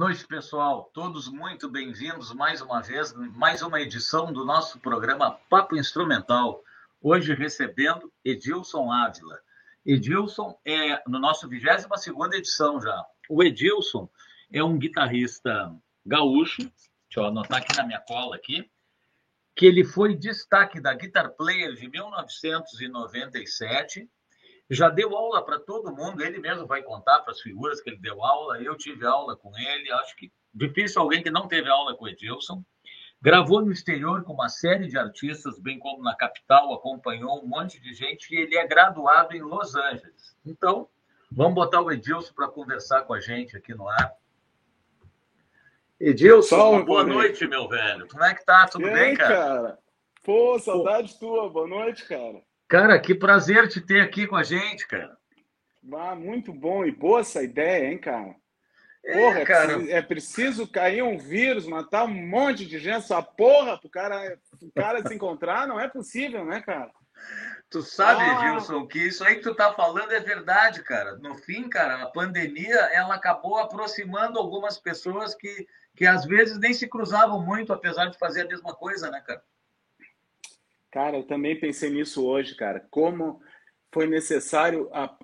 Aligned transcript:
Noite, 0.00 0.26
pessoal. 0.26 0.90
Todos 0.94 1.28
muito 1.28 1.68
bem-vindos 1.68 2.32
mais 2.32 2.62
uma 2.62 2.80
vez, 2.80 3.12
mais 3.12 3.60
uma 3.60 3.82
edição 3.82 4.32
do 4.32 4.46
nosso 4.46 4.80
programa 4.80 5.32
Papo 5.50 5.76
Instrumental. 5.76 6.64
Hoje 7.02 7.34
recebendo 7.34 8.10
Edilson 8.24 8.90
Ávila. 8.90 9.38
Edilson 9.84 10.58
é 10.64 11.02
no 11.06 11.18
nosso 11.18 11.46
22 11.46 11.86
edição 12.32 12.80
já. 12.80 13.04
O 13.28 13.42
Edilson 13.42 14.08
é 14.50 14.64
um 14.64 14.78
guitarrista 14.78 15.70
gaúcho, 16.06 16.62
deixa 16.62 16.72
eu 17.16 17.26
anotar 17.26 17.58
aqui 17.58 17.76
na 17.76 17.84
minha 17.84 18.00
cola 18.00 18.36
aqui, 18.36 18.70
que 19.54 19.66
ele 19.66 19.84
foi 19.84 20.14
destaque 20.14 20.80
da 20.80 20.94
Guitar 20.94 21.32
Player 21.32 21.74
de 21.74 21.86
1997 21.90 24.08
já 24.70 24.88
deu 24.88 25.16
aula 25.16 25.44
para 25.44 25.58
todo 25.58 25.94
mundo, 25.94 26.22
ele 26.22 26.38
mesmo 26.38 26.64
vai 26.64 26.80
contar 26.80 27.18
para 27.20 27.32
as 27.32 27.40
figuras 27.40 27.80
que 27.80 27.90
ele 27.90 27.98
deu 27.98 28.22
aula. 28.24 28.62
Eu 28.62 28.76
tive 28.76 29.04
aula 29.04 29.36
com 29.36 29.50
ele, 29.58 29.90
acho 29.90 30.14
que 30.16 30.32
difícil 30.54 31.02
alguém 31.02 31.22
que 31.22 31.30
não 31.30 31.48
teve 31.48 31.68
aula 31.68 31.96
com 31.96 32.04
o 32.04 32.08
Edilson. 32.08 32.62
Gravou 33.20 33.60
no 33.60 33.72
exterior 33.72 34.22
com 34.22 34.32
uma 34.32 34.48
série 34.48 34.86
de 34.86 34.96
artistas, 34.96 35.58
bem 35.58 35.78
como 35.78 36.02
na 36.02 36.14
capital, 36.14 36.72
acompanhou 36.72 37.42
um 37.42 37.46
monte 37.46 37.80
de 37.80 37.92
gente 37.92 38.32
e 38.34 38.38
ele 38.38 38.56
é 38.56 38.66
graduado 38.66 39.36
em 39.36 39.42
Los 39.42 39.74
Angeles. 39.74 40.38
Então, 40.46 40.88
vamos 41.30 41.54
botar 41.54 41.82
o 41.82 41.90
Edilson 41.90 42.32
para 42.32 42.48
conversar 42.48 43.02
com 43.02 43.12
a 43.12 43.20
gente 43.20 43.56
aqui 43.56 43.74
no 43.74 43.88
ar. 43.88 44.14
Edilson, 45.98 46.82
boa 46.84 47.04
noite, 47.04 47.46
meu 47.46 47.68
velho. 47.68 48.08
Como 48.08 48.24
é 48.24 48.34
que 48.34 48.44
tá? 48.44 48.66
Tudo 48.68 48.84
bem, 48.84 49.14
cara? 49.16 49.34
cara? 49.34 49.78
Pô, 50.22 50.58
saudade 50.58 51.12
Pô. 51.14 51.18
tua. 51.18 51.50
Boa 51.50 51.68
noite, 51.68 52.06
cara. 52.06 52.40
Cara, 52.70 53.00
que 53.00 53.16
prazer 53.16 53.66
te 53.68 53.80
ter 53.80 54.00
aqui 54.00 54.28
com 54.28 54.36
a 54.36 54.44
gente, 54.44 54.86
cara. 54.86 55.18
Ah, 55.92 56.14
muito 56.14 56.52
bom 56.52 56.84
e 56.84 56.92
boa 56.92 57.18
essa 57.18 57.42
ideia, 57.42 57.90
hein, 57.90 57.98
cara? 57.98 58.36
É, 59.04 59.12
porra, 59.12 59.40
é, 59.40 59.44
cara. 59.44 59.66
Preciso, 59.74 59.90
é 59.90 60.02
preciso 60.02 60.68
cair 60.68 61.02
um 61.02 61.18
vírus, 61.18 61.66
matar 61.66 62.04
um 62.04 62.28
monte 62.28 62.64
de 62.64 62.78
gente, 62.78 62.98
essa 62.98 63.20
porra, 63.20 63.76
pro 63.76 63.90
cara, 63.90 64.38
pro 64.56 64.70
cara 64.70 65.04
se 65.04 65.12
encontrar, 65.12 65.66
não 65.66 65.80
é 65.80 65.88
possível, 65.88 66.44
né, 66.44 66.60
cara? 66.60 66.92
Tu 67.68 67.82
sabe, 67.82 68.22
ah. 68.22 68.40
Gilson, 68.40 68.86
que 68.86 69.00
isso 69.00 69.24
aí 69.24 69.34
que 69.34 69.42
tu 69.42 69.52
tá 69.52 69.72
falando 69.72 70.12
é 70.12 70.20
verdade, 70.20 70.80
cara. 70.84 71.16
No 71.16 71.34
fim, 71.34 71.68
cara, 71.68 72.00
a 72.00 72.06
pandemia, 72.06 72.88
ela 72.92 73.16
acabou 73.16 73.58
aproximando 73.58 74.38
algumas 74.38 74.78
pessoas 74.78 75.34
que, 75.34 75.66
que 75.96 76.06
às 76.06 76.24
vezes 76.24 76.56
nem 76.56 76.72
se 76.72 76.86
cruzavam 76.86 77.44
muito, 77.44 77.72
apesar 77.72 78.06
de 78.06 78.18
fazer 78.18 78.42
a 78.42 78.48
mesma 78.48 78.72
coisa, 78.76 79.10
né, 79.10 79.20
cara? 79.26 79.42
Cara, 80.90 81.16
eu 81.16 81.22
também 81.22 81.58
pensei 81.58 81.90
nisso 81.90 82.26
hoje, 82.26 82.56
cara. 82.56 82.84
Como 82.90 83.40
foi 83.92 84.06
necessário 84.06 84.88
a, 84.92 85.16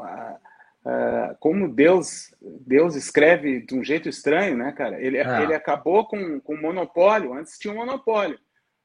a, 0.00 0.38
a, 0.84 1.36
como 1.40 1.72
Deus 1.72 2.34
Deus 2.40 2.94
escreve 2.94 3.60
de 3.60 3.74
um 3.74 3.84
jeito 3.84 4.08
estranho, 4.08 4.56
né, 4.56 4.72
cara? 4.72 5.00
Ele, 5.00 5.20
ah. 5.20 5.42
ele 5.42 5.54
acabou 5.54 6.06
com, 6.06 6.40
com 6.40 6.56
monopólio. 6.56 7.34
Antes 7.34 7.58
tinha 7.58 7.72
um 7.72 7.78
monopólio. 7.78 8.38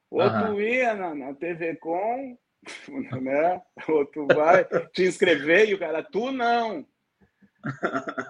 Outro 0.09 0.61
ia 0.61 0.93
na, 0.93 1.13
na 1.13 1.33
TV 1.33 1.75
Com, 1.75 2.37
né? 3.21 3.61
Outro 3.87 4.25
vai 4.27 4.63
te 4.93 5.03
inscrever 5.03 5.69
e 5.69 5.73
o 5.73 5.79
cara, 5.79 6.01
tu 6.01 6.31
não. 6.31 6.85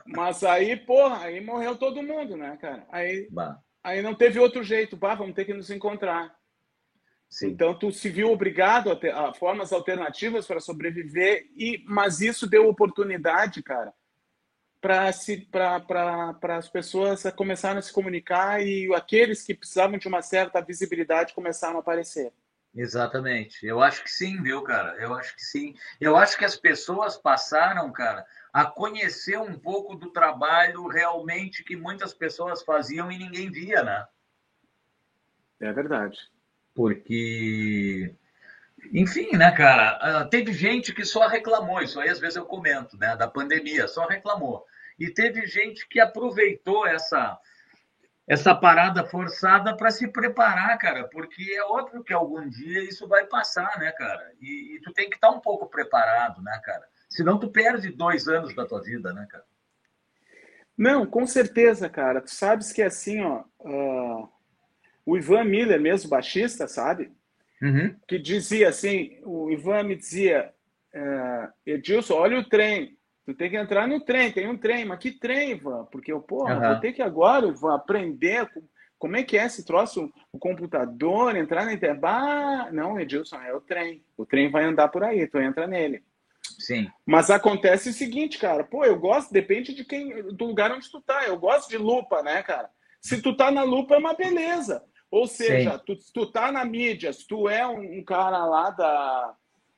Mas 0.08 0.44
aí, 0.44 0.76
porra, 0.76 1.26
aí 1.26 1.40
morreu 1.42 1.78
todo 1.78 2.02
mundo, 2.02 2.36
né, 2.36 2.58
cara? 2.60 2.86
Aí, 2.92 3.28
aí 3.84 4.02
não 4.02 4.16
teve 4.16 4.40
outro 4.40 4.64
jeito. 4.64 4.98
Bah, 4.98 5.14
vamos 5.16 5.36
ter 5.36 5.46
que 5.46 5.54
nos 5.54 5.70
encontrar. 5.70 6.37
Sim. 7.30 7.48
Então 7.50 7.78
tu 7.78 7.92
se 7.92 8.10
viu 8.10 8.32
obrigado 8.32 8.92
a, 8.92 8.96
ter, 8.96 9.14
a 9.14 9.34
formas 9.34 9.74
alternativas 9.74 10.48
para 10.48 10.60
sobreviver 10.60 11.48
e 11.56 11.84
mas 11.86 12.22
isso 12.22 12.48
deu 12.48 12.68
oportunidade, 12.68 13.62
cara, 13.62 13.94
para 14.80 15.12
se 15.12 15.38
para 15.52 16.38
as 16.58 16.70
pessoas 16.70 17.24
começarem 17.36 17.80
a 17.80 17.82
se 17.82 17.92
comunicar 17.92 18.62
e 18.66 18.94
aqueles 18.96 19.44
que 19.44 19.54
precisavam 19.54 19.98
de 19.98 20.08
uma 20.08 20.22
certa 20.22 20.62
visibilidade 20.62 21.34
começaram 21.34 21.78
a 21.78 21.80
aparecer. 21.80 22.32
Exatamente. 22.74 23.66
Eu 23.66 23.82
acho 23.82 24.04
que 24.04 24.12
sim, 24.12 24.42
viu, 24.42 24.62
cara? 24.62 24.96
Eu 24.98 25.14
acho 25.16 25.36
que 25.36 25.44
sim. 25.44 25.76
Eu 26.00 26.16
acho 26.16 26.38
que 26.38 26.46
as 26.46 26.56
pessoas 26.56 27.18
passaram, 27.18 27.92
cara, 27.92 28.26
a 28.54 28.66
conhecer 28.66 29.38
um 29.38 29.58
pouco 29.58 29.96
do 29.96 30.12
trabalho 30.12 30.88
realmente 30.88 31.64
que 31.64 31.76
muitas 31.76 32.14
pessoas 32.14 32.62
faziam 32.62 33.12
e 33.12 33.18
ninguém 33.18 33.50
via, 33.50 33.84
né? 33.84 34.06
É 35.60 35.74
verdade 35.74 36.18
porque 36.78 38.14
enfim, 38.94 39.36
né, 39.36 39.52
cara? 39.52 39.98
Ah, 40.00 40.26
teve 40.26 40.54
gente 40.54 40.94
que 40.94 41.04
só 41.04 41.28
reclamou, 41.28 41.82
isso 41.82 42.00
aí 42.00 42.08
às 42.08 42.20
vezes 42.20 42.36
eu 42.36 42.46
comento, 42.46 42.96
né, 42.96 43.16
da 43.16 43.28
pandemia, 43.28 43.88
só 43.88 44.06
reclamou. 44.06 44.64
E 45.00 45.10
teve 45.10 45.48
gente 45.48 45.88
que 45.90 46.00
aproveitou 46.00 46.86
essa 46.86 47.38
essa 48.28 48.54
parada 48.54 49.06
forçada 49.06 49.76
para 49.76 49.90
se 49.90 50.06
preparar, 50.10 50.78
cara, 50.78 51.08
porque 51.08 51.44
é 51.54 51.64
óbvio 51.64 52.04
que 52.04 52.14
algum 52.14 52.48
dia 52.50 52.84
isso 52.84 53.08
vai 53.08 53.26
passar, 53.26 53.80
né, 53.80 53.90
cara? 53.94 54.34
E, 54.42 54.76
e 54.76 54.82
tu 54.82 54.92
tem 54.92 55.10
que 55.10 55.16
estar 55.16 55.30
tá 55.30 55.34
um 55.34 55.40
pouco 55.40 55.66
preparado, 55.68 56.42
né, 56.42 56.60
cara? 56.62 56.86
Senão 57.10 57.40
tu 57.40 57.50
perde 57.50 57.90
dois 57.90 58.28
anos 58.28 58.54
da 58.54 58.66
tua 58.66 58.84
vida, 58.84 59.14
né, 59.14 59.26
cara? 59.32 59.46
Não, 60.78 61.06
com 61.08 61.26
certeza, 61.26 61.90
cara. 61.90 62.22
Tu 62.22 62.32
sabes 62.32 62.74
que 62.74 62.82
assim, 62.82 63.22
ó, 63.24 63.46
uh 63.62 64.37
o 65.08 65.18
Ivan 65.18 65.46
Miller, 65.46 65.80
mesmo 65.80 66.10
baixista, 66.10 66.68
sabe? 66.68 67.10
Uhum. 67.62 67.96
Que 68.06 68.20
dizia 68.20 68.68
assim: 68.68 69.18
o 69.24 69.50
Ivan 69.50 69.84
me 69.84 69.96
dizia, 69.96 70.54
é, 70.94 71.50
Edilson, 71.66 72.16
olha 72.16 72.40
o 72.40 72.44
trem, 72.44 72.98
tu 73.26 73.34
tem 73.34 73.50
que 73.50 73.56
entrar 73.56 73.88
no 73.88 74.02
trem, 74.02 74.34
tem 74.34 74.50
um 74.50 74.58
trem, 74.58 74.84
mas 74.84 75.00
que 75.00 75.12
trem, 75.12 75.52
Ivan? 75.52 75.86
Porque 75.86 76.12
eu, 76.12 76.20
porra, 76.20 76.56
uhum. 76.56 76.68
vou 76.74 76.80
ter 76.82 76.92
que 76.92 77.02
agora, 77.02 77.48
Ivan, 77.48 77.74
aprender 77.74 78.50
como 79.00 79.16
é 79.16 79.24
que 79.24 79.38
é 79.38 79.46
esse 79.46 79.66
troço, 79.66 80.12
o 80.32 80.38
computador, 80.38 81.38
entrar 81.38 81.66
na 81.66 81.74
internet. 81.74 82.02
Não, 82.74 83.00
Edilson, 83.00 83.38
é 83.38 83.54
o 83.54 83.62
trem. 83.62 84.04
O 84.18 84.26
trem 84.26 84.52
vai 84.52 84.66
andar 84.66 84.90
por 84.90 85.06
aí, 85.06 85.26
tu 85.26 85.38
entra 85.40 85.66
nele. 85.66 86.04
Sim. 86.60 86.90
Mas 87.06 87.30
acontece 87.30 87.90
o 87.90 87.94
seguinte, 87.94 88.38
cara, 88.38 88.64
pô, 88.64 88.84
eu 88.84 89.00
gosto, 89.00 89.32
depende 89.32 89.74
de 89.74 89.86
quem, 89.86 90.22
do 90.34 90.46
lugar 90.46 90.72
onde 90.72 90.90
tu 90.92 91.00
tá. 91.00 91.24
Eu 91.24 91.38
gosto 91.38 91.70
de 91.70 91.78
lupa, 91.78 92.22
né, 92.24 92.44
cara? 92.44 92.70
Se 93.00 93.22
tu 93.22 93.36
tá 93.36 93.50
na 93.50 93.64
lupa 93.64 93.96
é 93.96 93.98
uma 93.98 94.14
beleza. 94.14 94.84
Ou 95.10 95.26
seja, 95.26 95.80
tu, 95.80 95.96
tu 96.14 96.26
tá 96.26 96.52
na 96.52 96.66
mídia, 96.66 97.14
se 97.14 97.26
tu 97.26 97.48
é 97.48 97.66
um, 97.66 98.00
um, 98.00 98.04
cara 98.04 98.46
lá 98.46 98.70
da, 98.72 99.34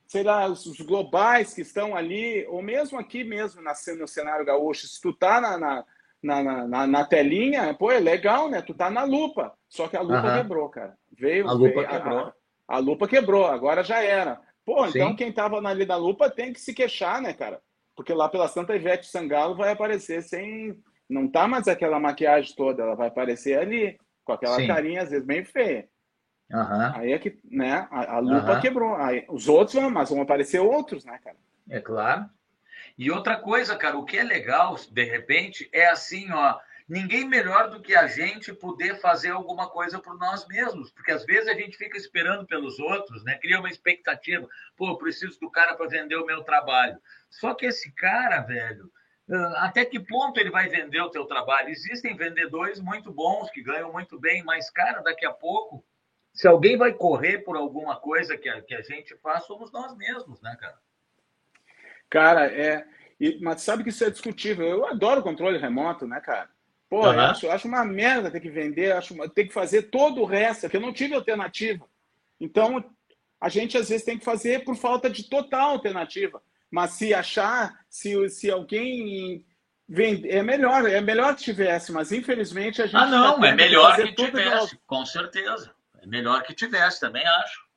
sei 0.07 0.23
lá, 0.23 0.47
os, 0.47 0.65
os, 0.65 0.79
globais 0.81 1.53
que 1.53 1.61
estão 1.61 1.95
ali, 1.95 2.45
ou 2.47 2.63
mesmo 2.63 2.97
aqui 2.97 3.23
mesmo 3.23 3.61
na, 3.61 3.73
no 3.97 4.07
cenário 4.07 4.45
gaúcho, 4.45 4.87
se 4.87 4.99
tu 4.99 5.13
tá 5.13 5.39
na, 5.39 5.57
na, 5.57 5.85
na, 6.23 6.67
na, 6.67 6.87
na 6.87 7.05
telinha, 7.05 7.73
pô, 7.75 7.91
é 7.91 7.99
legal, 7.99 8.49
né? 8.49 8.61
Tu 8.61 8.73
tá 8.73 8.89
na 8.89 9.03
lupa. 9.03 9.53
Só 9.69 9.87
que 9.87 9.95
a 9.95 10.01
lupa 10.01 10.31
uhum. 10.31 10.37
quebrou, 10.37 10.69
cara. 10.69 10.97
Veio, 11.11 11.47
a 11.47 11.53
lupa 11.53 11.75
veio, 11.75 11.87
quebrou. 11.87 12.19
A, 12.19 12.33
a, 12.67 12.77
lupa 12.79 13.07
quebrou, 13.07 13.45
agora 13.45 13.83
já 13.83 14.01
era. 14.03 14.41
Pô, 14.65 14.83
Sim. 14.85 14.97
então 14.97 15.15
quem 15.15 15.31
tava 15.31 15.57
ali 15.67 15.85
da 15.85 15.95
lupa 15.95 16.29
tem 16.29 16.51
que 16.51 16.59
se 16.59 16.73
queixar, 16.73 17.21
né, 17.21 17.33
cara? 17.33 17.61
Porque 17.95 18.13
lá 18.13 18.27
pela 18.27 18.47
Santa 18.47 18.75
Ivete 18.75 19.05
Sangalo 19.05 19.55
vai 19.55 19.71
aparecer 19.71 20.23
sem. 20.23 20.75
Não 21.07 21.27
tá 21.27 21.47
mais 21.47 21.67
aquela 21.67 21.99
maquiagem 21.99 22.55
toda, 22.55 22.83
ela 22.83 22.95
vai 22.95 23.09
aparecer 23.09 23.57
ali 23.57 23.97
com 24.29 24.33
aquela 24.33 24.57
Sim. 24.57 24.67
carinha, 24.67 25.01
às 25.01 25.09
vezes, 25.09 25.25
bem 25.25 25.43
feia. 25.43 25.87
Uhum. 26.51 26.95
Aí 26.95 27.13
é 27.13 27.19
que, 27.19 27.39
né, 27.43 27.87
a, 27.91 28.15
a 28.15 28.19
lupa 28.19 28.53
uhum. 28.53 28.61
quebrou. 28.61 28.95
Aí, 28.95 29.25
os 29.29 29.47
outros 29.47 29.75
vão, 29.75 29.89
mas 29.89 30.09
vão 30.09 30.21
aparecer 30.21 30.59
outros, 30.59 31.05
né, 31.05 31.19
cara? 31.23 31.37
É 31.69 31.79
claro. 31.79 32.29
E 32.97 33.09
outra 33.09 33.37
coisa, 33.37 33.75
cara, 33.75 33.97
o 33.97 34.05
que 34.05 34.17
é 34.17 34.23
legal, 34.23 34.75
de 34.91 35.03
repente, 35.03 35.69
é 35.71 35.87
assim, 35.87 36.31
ó, 36.31 36.57
ninguém 36.87 37.25
melhor 37.25 37.69
do 37.69 37.81
que 37.81 37.95
a 37.95 38.07
gente 38.07 38.51
poder 38.51 38.99
fazer 38.99 39.29
alguma 39.29 39.69
coisa 39.69 39.99
por 39.99 40.17
nós 40.17 40.47
mesmos, 40.47 40.91
porque 40.91 41.11
às 41.11 41.23
vezes 41.23 41.47
a 41.47 41.53
gente 41.53 41.77
fica 41.77 41.97
esperando 41.97 42.45
pelos 42.47 42.79
outros, 42.79 43.23
né? 43.23 43.37
Cria 43.37 43.59
uma 43.59 43.69
expectativa, 43.69 44.47
pô, 44.75 44.89
eu 44.89 44.97
preciso 44.97 45.39
do 45.39 45.51
cara 45.51 45.75
para 45.75 45.87
vender 45.87 46.15
o 46.15 46.25
meu 46.25 46.43
trabalho. 46.43 46.97
Só 47.29 47.53
que 47.53 47.67
esse 47.67 47.91
cara, 47.93 48.41
velho, 48.41 48.91
até 49.57 49.85
que 49.85 49.99
ponto 49.99 50.39
ele 50.39 50.49
vai 50.49 50.67
vender 50.67 51.01
o 51.01 51.09
teu 51.09 51.25
trabalho? 51.25 51.69
Existem 51.69 52.15
vendedores 52.15 52.79
muito 52.79 53.11
bons 53.11 53.49
que 53.51 53.61
ganham 53.61 53.91
muito 53.91 54.19
bem, 54.19 54.43
mas, 54.43 54.69
cara, 54.69 55.01
daqui 55.01 55.25
a 55.25 55.31
pouco, 55.31 55.85
se 56.33 56.47
alguém 56.47 56.77
vai 56.77 56.93
correr 56.93 57.39
por 57.39 57.55
alguma 57.55 57.95
coisa 57.99 58.37
que 58.37 58.49
a, 58.49 58.61
que 58.61 58.73
a 58.73 58.81
gente 58.81 59.15
faz, 59.17 59.45
somos 59.45 59.71
nós 59.71 59.95
mesmos, 59.95 60.41
né, 60.41 60.57
cara? 60.59 60.77
Cara, 62.09 62.47
é. 62.47 62.87
E, 63.19 63.39
mas 63.41 63.61
sabe 63.61 63.83
que 63.83 63.89
isso 63.89 64.03
é 64.03 64.09
discutível. 64.09 64.65
Eu 64.65 64.85
adoro 64.87 65.21
controle 65.21 65.59
remoto, 65.59 66.07
né, 66.07 66.19
cara? 66.19 66.49
Pô, 66.89 67.05
uhum. 67.05 67.13
eu, 67.13 67.19
acho, 67.19 67.45
eu 67.45 67.51
acho 67.51 67.67
uma 67.67 67.85
merda 67.85 68.31
ter 68.31 68.39
que 68.39 68.49
vender, 68.49 68.93
acho 68.93 69.15
ter 69.29 69.45
que 69.45 69.53
fazer 69.53 69.83
todo 69.83 70.21
o 70.21 70.25
resto, 70.25 70.61
porque 70.61 70.77
eu 70.77 70.81
não 70.81 70.91
tive 70.91 71.13
alternativa. 71.13 71.85
Então, 72.39 72.83
a 73.39 73.47
gente 73.47 73.77
às 73.77 73.89
vezes 73.89 74.03
tem 74.03 74.17
que 74.17 74.25
fazer 74.25 74.63
por 74.63 74.75
falta 74.75 75.07
de 75.07 75.29
total 75.29 75.71
alternativa. 75.71 76.41
Mas 76.71 76.91
se 76.91 77.13
achar, 77.13 77.79
se, 77.89 78.29
se 78.29 78.51
alguém 78.51 79.45
vende, 79.87 80.29
é 80.29 80.43
melhor, 80.43 80.87
é 80.87 81.01
melhor 81.01 81.35
que 81.35 81.43
tivesse, 81.43 81.91
mas 81.91 82.11
infelizmente 82.11 82.81
a 82.81 82.85
gente. 82.85 82.95
Ah, 82.95 83.07
não, 83.07 83.43
é 83.43 83.55
melhor 83.55 83.95
que 83.95 84.13
tivesse, 84.13 84.79
com 84.85 85.05
certeza. 85.05 85.73
É 86.01 86.05
melhor 86.05 86.43
que 86.43 86.53
tivesse, 86.53 86.99
também 86.99 87.25
acho. 87.25 87.67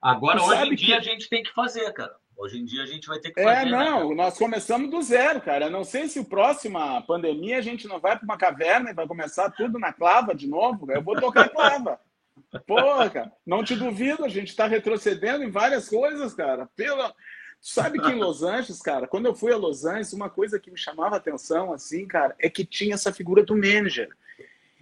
Agora, 0.00 0.38
tu 0.38 0.44
hoje 0.44 0.66
em 0.66 0.74
dia, 0.74 1.00
que... 1.00 1.08
a 1.08 1.12
gente 1.12 1.28
tem 1.28 1.42
que 1.42 1.52
fazer, 1.52 1.92
cara. 1.92 2.14
Hoje 2.36 2.58
em 2.58 2.64
dia 2.66 2.82
a 2.82 2.86
gente 2.86 3.08
vai 3.08 3.18
ter 3.18 3.30
que 3.30 3.40
é, 3.40 3.44
fazer. 3.44 3.66
É, 3.66 3.70
não, 3.70 4.10
né? 4.10 4.14
nós 4.14 4.36
começamos 4.36 4.90
do 4.90 5.00
zero, 5.00 5.40
cara. 5.40 5.70
não 5.70 5.82
sei 5.82 6.06
se 6.06 6.22
próxima 6.26 7.00
pandemia 7.02 7.58
a 7.58 7.62
gente 7.62 7.88
não 7.88 7.98
vai 7.98 8.14
para 8.16 8.24
uma 8.24 8.36
caverna 8.36 8.90
e 8.90 8.94
vai 8.94 9.06
começar 9.06 9.50
tudo 9.50 9.78
na 9.78 9.92
clava 9.92 10.34
de 10.34 10.46
novo. 10.46 10.90
Eu 10.92 11.02
vou 11.02 11.18
tocar 11.18 11.48
clava. 11.48 11.98
Porra, 12.66 13.08
cara, 13.08 13.32
não 13.46 13.64
te 13.64 13.74
duvido, 13.74 14.24
a 14.24 14.28
gente 14.28 14.48
está 14.48 14.66
retrocedendo 14.66 15.42
em 15.42 15.50
várias 15.50 15.88
coisas, 15.88 16.34
cara. 16.34 16.68
Pela... 16.76 17.14
Sabe 17.60 18.00
que 18.00 18.10
em 18.10 18.18
Los 18.18 18.42
Angeles, 18.44 18.80
cara, 18.80 19.06
quando 19.06 19.26
eu 19.26 19.34
fui 19.34 19.52
a 19.52 19.56
Los 19.56 19.84
Angeles, 19.84 20.12
uma 20.12 20.30
coisa 20.30 20.58
que 20.58 20.70
me 20.70 20.76
chamava 20.76 21.16
atenção, 21.16 21.72
assim, 21.72 22.06
cara, 22.06 22.34
é 22.38 22.48
que 22.48 22.64
tinha 22.64 22.94
essa 22.94 23.12
figura 23.12 23.42
do 23.42 23.54
manager. 23.54 24.08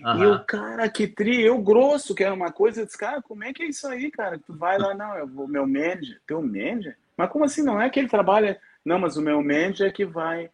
Uhum. 0.00 0.23
E 0.23 0.26
o 0.26 0.44
cara 0.44 0.88
que 0.88 1.06
tri, 1.06 1.43
eu 1.43 1.59
grosso, 1.59 2.15
que 2.15 2.25
era 2.25 2.35
uma 2.35 2.53
coisa, 2.53 2.81
eu 2.81 2.87
disse, 2.87 2.99
cara, 2.99 3.23
como 3.23 3.44
é 3.44 3.53
que 3.53 3.62
é 3.62 3.67
isso 3.67 3.87
aí, 3.87 4.11
cara? 4.11 4.38
Tu 4.38 4.53
vai 4.56 4.76
lá, 4.79 4.93
não, 4.94 5.17
eu 5.17 5.26
vou, 5.26 5.47
meu 5.47 5.67
manager, 5.67 6.21
teu 6.26 6.43
manager? 6.43 6.97
Mas 7.17 7.31
como 7.31 7.44
assim? 7.44 7.62
Não 7.62 7.81
é 7.81 7.88
que 7.88 8.00
ele 8.00 8.09
trabalha, 8.09 8.61
não, 8.85 8.99
mas 8.99 9.17
o 9.17 9.23
meu 9.23 9.41
manager 9.41 9.87
é 9.87 9.93
que 9.93 10.05
vai. 10.05 10.50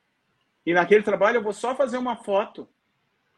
E 0.65 0.75
naquele 0.75 1.03
trabalho 1.03 1.39
eu 1.39 1.43
vou 1.43 1.53
só 1.53 1.75
fazer 1.75 1.97
uma 1.97 2.17
foto. 2.17 2.69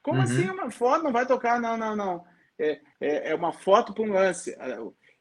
Como 0.03 0.19
uhum. 0.19 0.25
assim 0.25 0.51
uma 0.51 0.71
foto? 0.71 1.05
Não 1.05 1.13
vai 1.13 1.25
tocar? 1.25 1.61
Não, 1.61 1.77
não, 1.77 1.95
não. 1.95 2.25
É, 2.59 2.81
é, 3.01 3.31
é 3.31 3.35
uma 3.35 3.53
foto 3.53 3.95
para 3.95 4.03
um 4.03 4.13
lance. 4.13 4.57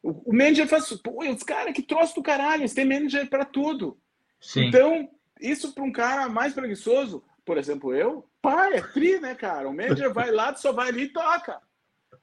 O, 0.02 0.30
o 0.30 0.32
manager 0.32 0.66
faz. 0.66 0.88
Pô, 0.94 1.22
os 1.24 1.42
caras 1.42 1.74
que 1.74 1.82
troço 1.82 2.14
do 2.14 2.22
caralho, 2.22 2.62
eles 2.62 2.74
têm 2.74 2.84
manager 2.84 3.28
para 3.28 3.44
tudo. 3.44 3.98
Sim. 4.40 4.66
Então, 4.66 5.08
isso 5.40 5.72
para 5.72 5.84
um 5.84 5.92
cara 5.92 6.28
mais 6.28 6.52
preguiçoso, 6.52 7.24
por 7.44 7.58
exemplo, 7.58 7.94
eu, 7.94 8.28
pá, 8.40 8.68
é 8.72 8.80
tri, 8.80 9.20
né, 9.20 9.34
cara? 9.34 9.68
O 9.68 9.74
manager 9.74 10.12
vai 10.12 10.30
lá, 10.30 10.54
só 10.54 10.72
vai 10.72 10.88
ali 10.88 11.04
e 11.04 11.08
toca. 11.08 11.60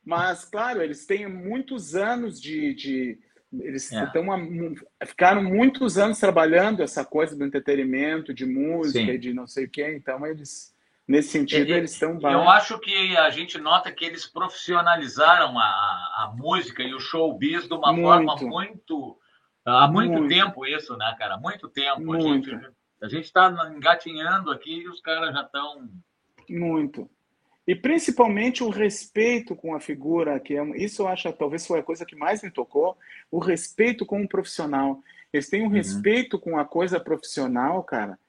Mas, 0.03 0.45
claro, 0.45 0.81
eles 0.81 1.05
têm 1.05 1.27
muitos 1.27 1.95
anos 1.95 2.41
de. 2.41 2.73
de 2.73 3.19
eles 3.51 3.91
é. 3.91 4.03
estão 4.03 4.25
ficaram 5.05 5.43
muitos 5.43 5.97
anos 5.97 6.19
trabalhando 6.19 6.83
essa 6.83 7.03
coisa 7.03 7.35
do 7.35 7.43
entretenimento, 7.43 8.33
de 8.33 8.45
música 8.45 9.11
Sim. 9.11 9.19
de 9.19 9.33
não 9.33 9.47
sei 9.47 9.65
o 9.65 9.69
quê, 9.69 9.95
então 9.95 10.23
eles 10.25 10.71
Nesse 11.09 11.29
sentido, 11.29 11.71
e, 11.71 11.73
eles 11.73 11.91
estão 11.93 12.19
Eu 12.21 12.47
acho 12.47 12.77
que 12.77 13.17
a 13.17 13.31
gente 13.31 13.57
nota 13.57 13.91
que 13.91 14.05
eles 14.05 14.27
profissionalizaram 14.27 15.57
a, 15.57 15.63
a 15.63 16.33
música 16.37 16.83
e 16.83 16.93
o 16.93 16.99
showbiz 16.99 17.67
de 17.67 17.73
uma 17.73 17.91
muito. 17.91 18.05
forma 18.05 18.35
muito. 18.35 19.19
Há 19.65 19.87
muito, 19.87 20.11
muito, 20.11 20.27
tempo 20.27 20.67
isso, 20.67 20.95
né, 20.95 21.15
cara? 21.17 21.35
Muito 21.37 21.67
tempo. 21.67 21.99
Muito. 21.99 22.51
A 23.01 23.07
gente 23.07 23.23
está 23.23 23.49
engatinhando 23.75 24.51
aqui 24.51 24.81
e 24.81 24.87
os 24.87 25.01
caras 25.01 25.33
já 25.33 25.41
estão. 25.41 25.89
Muito. 26.47 27.09
E 27.65 27.73
principalmente 27.73 28.63
o 28.63 28.69
respeito 28.69 29.55
com 29.55 29.73
a 29.73 29.79
figura, 29.79 30.39
que 30.39 30.55
é, 30.55 30.63
isso 30.77 31.01
eu 31.01 31.07
acho 31.07 31.33
talvez 31.33 31.65
foi 31.65 31.79
a 31.79 31.83
coisa 31.83 32.05
que 32.05 32.15
mais 32.15 32.43
me 32.43 32.51
tocou, 32.51 32.95
o 33.31 33.39
respeito 33.39 34.05
com 34.05 34.21
o 34.21 34.29
profissional. 34.29 35.01
Eles 35.33 35.49
têm 35.49 35.63
um 35.63 35.65
uhum. 35.65 35.71
respeito 35.71 36.37
com 36.37 36.59
a 36.59 36.65
coisa 36.65 36.99
profissional, 36.99 37.81
cara, 37.83 38.19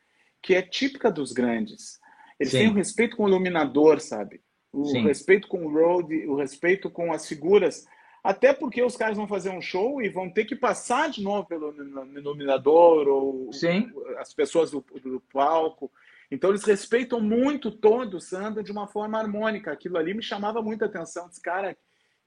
que 0.40 0.54
é 0.54 0.62
típica 0.62 1.12
dos 1.12 1.30
grandes. 1.30 2.00
Eles 2.40 2.52
Sim. 2.52 2.58
têm 2.58 2.68
o 2.68 2.70
um 2.70 2.74
respeito 2.74 3.16
com 3.16 3.24
o 3.24 3.28
iluminador, 3.28 4.00
sabe? 4.00 4.40
O 4.72 4.86
Sim. 4.86 5.02
respeito 5.02 5.46
com 5.46 5.66
o 5.66 5.70
road, 5.70 6.26
o 6.26 6.36
respeito 6.36 6.90
com 6.90 7.12
as 7.12 7.28
figuras. 7.28 7.86
Até 8.24 8.52
porque 8.52 8.82
os 8.82 8.96
caras 8.96 9.16
vão 9.16 9.28
fazer 9.28 9.50
um 9.50 9.60
show 9.60 10.00
e 10.00 10.08
vão 10.08 10.30
ter 10.30 10.46
que 10.46 10.56
passar 10.56 11.10
de 11.10 11.22
novo 11.22 11.46
pelo 11.46 11.74
iluminador 12.16 13.08
ou 13.08 13.52
Sim. 13.52 13.92
as 14.18 14.32
pessoas 14.32 14.70
do, 14.70 14.84
do 15.02 15.22
palco. 15.32 15.90
Então 16.30 16.50
eles 16.50 16.64
respeitam 16.64 17.20
muito 17.20 17.70
todos, 17.70 18.32
andam 18.32 18.62
de 18.62 18.72
uma 18.72 18.86
forma 18.86 19.18
harmônica. 19.18 19.70
Aquilo 19.70 19.98
ali 19.98 20.14
me 20.14 20.22
chamava 20.22 20.62
muita 20.62 20.86
atenção. 20.86 21.28
Esse 21.28 21.42
cara, 21.42 21.76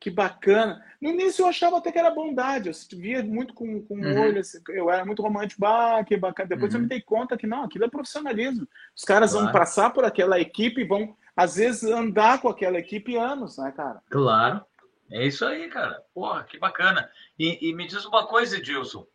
que 0.03 0.11
bacana. 0.11 0.83
No 0.99 1.11
início 1.11 1.43
eu 1.43 1.47
achava 1.47 1.77
até 1.77 1.89
que 1.89 1.97
era 1.97 2.11
bondade, 2.11 2.67
eu 2.67 2.99
via 2.99 3.23
muito 3.23 3.53
com, 3.53 3.81
com 3.83 3.95
uhum. 3.95 4.21
olho, 4.21 4.41
assim, 4.41 4.59
eu 4.67 4.91
era 4.91 5.05
muito 5.05 5.21
romântico, 5.21 5.61
bah, 5.61 6.03
que 6.03 6.17
bacana. 6.17 6.49
Depois 6.49 6.73
uhum. 6.73 6.79
eu 6.79 6.83
me 6.83 6.89
dei 6.89 7.01
conta 7.01 7.37
que 7.37 7.47
não, 7.47 7.63
aquilo 7.63 7.85
é 7.85 7.89
profissionalismo. 7.89 8.67
Os 8.93 9.05
caras 9.05 9.31
claro. 9.31 9.45
vão 9.45 9.53
passar 9.53 9.91
por 9.91 10.03
aquela 10.03 10.37
equipe 10.41 10.81
e 10.81 10.83
vão, 10.83 11.15
às 11.37 11.55
vezes, 11.55 11.83
andar 11.89 12.41
com 12.41 12.49
aquela 12.49 12.77
equipe 12.77 13.15
anos, 13.15 13.57
né, 13.57 13.71
cara? 13.71 14.01
Claro. 14.09 14.65
É 15.09 15.25
isso 15.25 15.45
aí, 15.45 15.69
cara. 15.69 16.03
Porra, 16.13 16.43
que 16.43 16.59
bacana. 16.59 17.09
E, 17.39 17.69
e 17.69 17.73
me 17.73 17.87
diz 17.87 18.03
uma 18.03 18.27
coisa, 18.27 18.57
Edilson. 18.57 19.07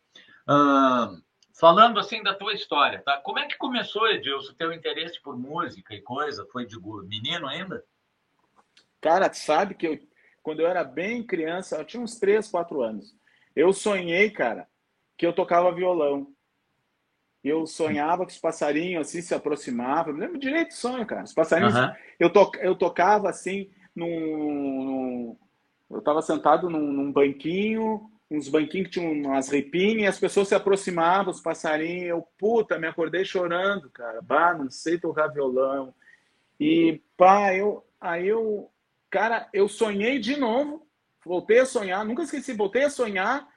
Uh, 0.49 1.21
falando 1.59 1.99
assim 1.99 2.23
da 2.23 2.33
tua 2.33 2.53
história, 2.53 3.03
tá? 3.05 3.17
Como 3.17 3.37
é 3.37 3.45
que 3.45 3.57
começou, 3.59 4.07
Edilson, 4.07 4.53
teu 4.53 4.73
interesse 4.73 5.21
por 5.21 5.37
música 5.37 5.93
e 5.93 6.01
coisa? 6.01 6.47
Foi 6.51 6.65
de 6.65 6.79
menino 7.07 7.47
ainda? 7.47 7.83
Cara, 8.99 9.31
sabe 9.31 9.75
que 9.75 9.87
eu 9.87 10.08
quando 10.49 10.61
eu 10.61 10.67
era 10.67 10.83
bem 10.83 11.21
criança, 11.21 11.75
eu 11.75 11.85
tinha 11.85 12.01
uns 12.01 12.17
3, 12.17 12.49
4 12.49 12.81
anos. 12.81 13.15
Eu 13.55 13.71
sonhei, 13.71 14.31
cara, 14.31 14.67
que 15.15 15.23
eu 15.23 15.31
tocava 15.31 15.71
violão. 15.71 16.33
Eu 17.43 17.67
sonhava 17.67 18.25
que 18.25 18.31
os 18.31 18.39
passarinhos 18.39 19.07
assim 19.07 19.21
se 19.21 19.35
aproximavam. 19.35 20.11
Eu 20.11 20.19
lembro 20.19 20.39
direito 20.39 20.69
do 20.69 20.73
sonho, 20.73 21.05
cara. 21.05 21.23
Os 21.23 21.33
passarinhos. 21.33 21.75
Uhum. 21.75 21.91
Eu, 22.19 22.33
to, 22.33 22.51
eu 22.61 22.75
tocava 22.75 23.29
assim 23.29 23.69
num. 23.95 24.07
num 24.07 25.37
eu 25.91 25.99
estava 25.99 26.19
sentado 26.23 26.67
num, 26.67 26.91
num, 26.91 27.11
banquinho, 27.11 28.09
uns 28.31 28.49
banquinhos 28.49 28.87
que 28.87 28.99
tinham 28.99 29.11
umas 29.11 29.49
ripinhas, 29.49 30.01
e 30.01 30.07
as 30.07 30.19
pessoas 30.19 30.47
se 30.47 30.55
aproximavam, 30.55 31.31
os 31.31 31.41
passarinhos. 31.41 32.09
Eu, 32.09 32.27
puta, 32.39 32.79
me 32.79 32.87
acordei 32.87 33.23
chorando, 33.23 33.87
cara. 33.91 34.19
Bah, 34.23 34.55
não 34.55 34.67
sei 34.71 34.97
tocar 34.97 35.27
violão. 35.27 35.93
E, 36.59 37.03
pá, 37.15 37.53
eu, 37.53 37.85
aí 38.01 38.27
eu 38.27 38.71
Cara, 39.09 39.49
eu 39.51 39.67
sonhei 39.67 40.19
de 40.19 40.37
novo, 40.37 40.87
voltei 41.25 41.59
a 41.59 41.65
sonhar, 41.65 42.05
nunca 42.05 42.23
esqueci, 42.23 42.53
voltei 42.53 42.83
a 42.83 42.89
sonhar 42.89 43.47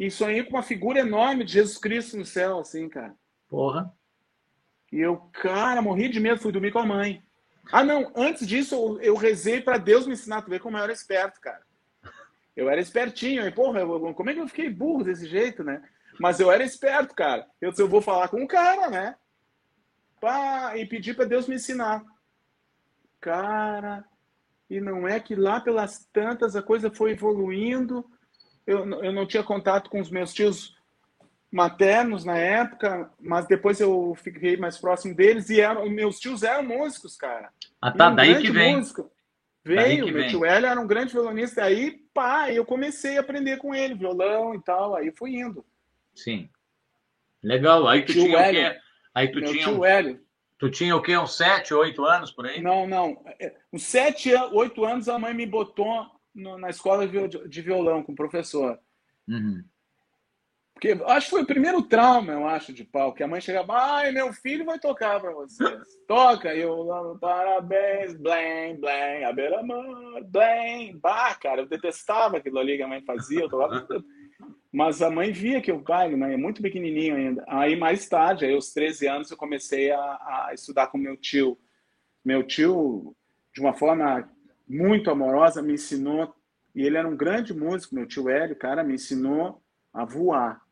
e 0.00 0.10
sonhei 0.10 0.42
com 0.42 0.50
uma 0.50 0.62
figura 0.62 1.00
enorme 1.00 1.44
de 1.44 1.52
Jesus 1.52 1.78
Cristo 1.78 2.16
no 2.16 2.24
céu, 2.24 2.58
assim, 2.58 2.88
cara. 2.88 3.14
Porra. 3.48 3.92
E 4.90 4.98
eu, 5.00 5.16
cara, 5.32 5.82
morri 5.82 6.08
de 6.08 6.18
medo, 6.18 6.40
fui 6.40 6.52
dormir 6.52 6.72
com 6.72 6.78
a 6.78 6.86
mãe. 6.86 7.22
Ah, 7.70 7.84
não, 7.84 8.12
antes 8.16 8.46
disso 8.46 8.74
eu, 8.74 9.00
eu 9.00 9.14
rezei 9.14 9.60
para 9.60 9.78
Deus 9.78 10.06
me 10.06 10.14
ensinar, 10.14 10.42
tu 10.42 10.50
vê 10.50 10.58
como 10.58 10.76
eu 10.76 10.82
era 10.82 10.92
esperto, 10.92 11.40
cara. 11.40 11.62
Eu 12.56 12.68
era 12.68 12.80
espertinho, 12.80 13.46
e 13.46 13.50
porra, 13.50 13.80
eu, 13.80 14.14
como 14.14 14.30
é 14.30 14.34
que 14.34 14.40
eu 14.40 14.48
fiquei 14.48 14.68
burro 14.68 15.04
desse 15.04 15.26
jeito, 15.26 15.62
né? 15.62 15.82
Mas 16.18 16.40
eu 16.40 16.50
era 16.50 16.64
esperto, 16.64 17.14
cara. 17.14 17.46
Eu, 17.60 17.72
eu 17.78 17.88
vou 17.88 18.02
falar 18.02 18.28
com 18.28 18.42
o 18.42 18.48
cara, 18.48 18.90
né? 18.90 19.16
Pá, 20.20 20.76
e 20.76 20.86
pedir 20.86 21.14
para 21.14 21.24
Deus 21.24 21.48
me 21.48 21.56
ensinar. 21.56 22.04
Cara, 23.20 24.04
e 24.72 24.80
não 24.80 25.06
é 25.06 25.20
que 25.20 25.34
lá 25.34 25.60
pelas 25.60 26.08
tantas 26.12 26.56
a 26.56 26.62
coisa 26.62 26.90
foi 26.90 27.12
evoluindo. 27.12 28.04
Eu, 28.66 28.88
eu 29.02 29.12
não 29.12 29.26
tinha 29.26 29.42
contato 29.42 29.90
com 29.90 30.00
os 30.00 30.10
meus 30.10 30.32
tios 30.32 30.74
maternos 31.50 32.24
na 32.24 32.38
época, 32.38 33.10
mas 33.20 33.46
depois 33.46 33.80
eu 33.80 34.14
fiquei 34.14 34.56
mais 34.56 34.78
próximo 34.78 35.14
deles 35.14 35.50
e 35.50 35.60
eram, 35.60 35.86
meus 35.90 36.18
tios 36.18 36.42
eram 36.42 36.62
músicos, 36.62 37.16
cara. 37.16 37.50
Ah, 37.82 37.92
tá, 37.92 38.08
um 38.08 38.14
daí 38.14 38.40
que 38.40 38.50
vem. 38.50 38.76
Músico. 38.76 39.10
Veio, 39.62 40.06
meu 40.06 40.14
vem. 40.14 40.28
tio 40.28 40.44
Hélio 40.44 40.66
era 40.66 40.80
um 40.80 40.86
grande 40.86 41.12
violonista, 41.12 41.62
aí, 41.62 42.02
pá, 42.12 42.50
eu 42.50 42.64
comecei 42.64 43.16
a 43.16 43.20
aprender 43.20 43.58
com 43.58 43.74
ele, 43.74 43.94
violão 43.94 44.54
e 44.54 44.62
tal, 44.62 44.96
aí 44.96 45.12
fui 45.12 45.36
indo. 45.36 45.64
Sim. 46.14 46.48
Legal, 47.42 47.86
aí 47.86 48.02
tu 48.02 48.12
tio 48.12 48.24
tinha 48.24 48.38
Hélio, 48.38 48.60
o 48.60 48.72
quê? 48.72 48.80
Aí 49.14 49.28
tu 49.28 49.38
meu 49.38 49.52
tinha 49.52 49.64
tio. 49.64 49.84
Hélio. 49.84 50.20
Tu 50.62 50.70
tinha 50.70 50.94
o 50.94 51.02
quê? 51.02 51.18
Uns 51.18 51.36
sete, 51.36 51.74
oito 51.74 52.04
anos 52.04 52.30
por 52.30 52.46
aí? 52.46 52.62
Não, 52.62 52.86
não. 52.86 53.20
É, 53.40 53.52
uns 53.72 53.82
sete, 53.82 54.32
oito 54.52 54.84
anos 54.84 55.08
a 55.08 55.18
mãe 55.18 55.34
me 55.34 55.44
botou 55.44 56.06
no, 56.32 56.56
na 56.56 56.70
escola 56.70 57.04
de 57.04 57.62
violão 57.62 58.00
com 58.00 58.12
o 58.12 58.14
professor. 58.14 58.78
Uhum. 59.26 59.64
Porque 60.72 60.92
acho 61.04 61.26
que 61.26 61.30
foi 61.30 61.42
o 61.42 61.46
primeiro 61.46 61.82
trauma, 61.82 62.32
eu 62.32 62.46
acho, 62.46 62.72
de 62.72 62.84
pau, 62.84 63.12
que 63.12 63.24
a 63.24 63.26
mãe 63.26 63.40
chegava, 63.40 63.72
ai, 63.76 64.12
meu 64.12 64.32
filho 64.32 64.64
vai 64.64 64.78
tocar 64.78 65.20
para 65.20 65.32
vocês. 65.32 65.80
Toca, 66.06 66.54
e 66.54 66.60
eu, 66.60 67.18
parabéns, 67.20 68.14
blém, 68.14 68.76
blém, 68.78 69.24
a 69.24 69.32
beira-mar, 69.32 70.22
blém. 70.26 70.96
Bah, 70.98 71.34
cara, 71.34 71.62
eu 71.62 71.66
detestava 71.66 72.36
aquilo 72.36 72.60
ali 72.60 72.76
que 72.76 72.84
a 72.84 72.88
mãe 72.88 73.02
fazia, 73.02 73.40
eu 73.40 73.48
tocava 73.48 73.84
mas 74.72 75.02
a 75.02 75.10
mãe 75.10 75.30
via 75.30 75.60
que 75.60 75.70
o 75.70 75.82
pai 75.82 76.16
né, 76.16 76.32
é 76.32 76.36
muito 76.36 76.62
pequenininho 76.62 77.14
ainda. 77.14 77.44
Aí 77.46 77.76
mais 77.76 78.08
tarde, 78.08 78.46
aí 78.46 78.54
aos 78.54 78.72
13 78.72 79.06
anos, 79.06 79.30
eu 79.30 79.36
comecei 79.36 79.90
a, 79.90 80.00
a, 80.00 80.50
estudar 80.54 80.86
com 80.86 80.96
meu 80.96 81.14
tio. 81.14 81.58
Meu 82.24 82.42
tio, 82.42 83.14
de 83.54 83.60
uma 83.60 83.74
forma 83.74 84.26
muito 84.66 85.10
amorosa, 85.10 85.60
me 85.60 85.74
ensinou, 85.74 86.34
e 86.74 86.86
ele 86.86 86.96
era 86.96 87.06
um 87.06 87.16
grande 87.16 87.52
músico, 87.52 87.94
meu 87.94 88.06
tio 88.06 88.30
Hélio, 88.30 88.56
cara, 88.56 88.82
me 88.82 88.94
ensinou 88.94 89.62
a 89.92 90.06
voar. 90.06 90.62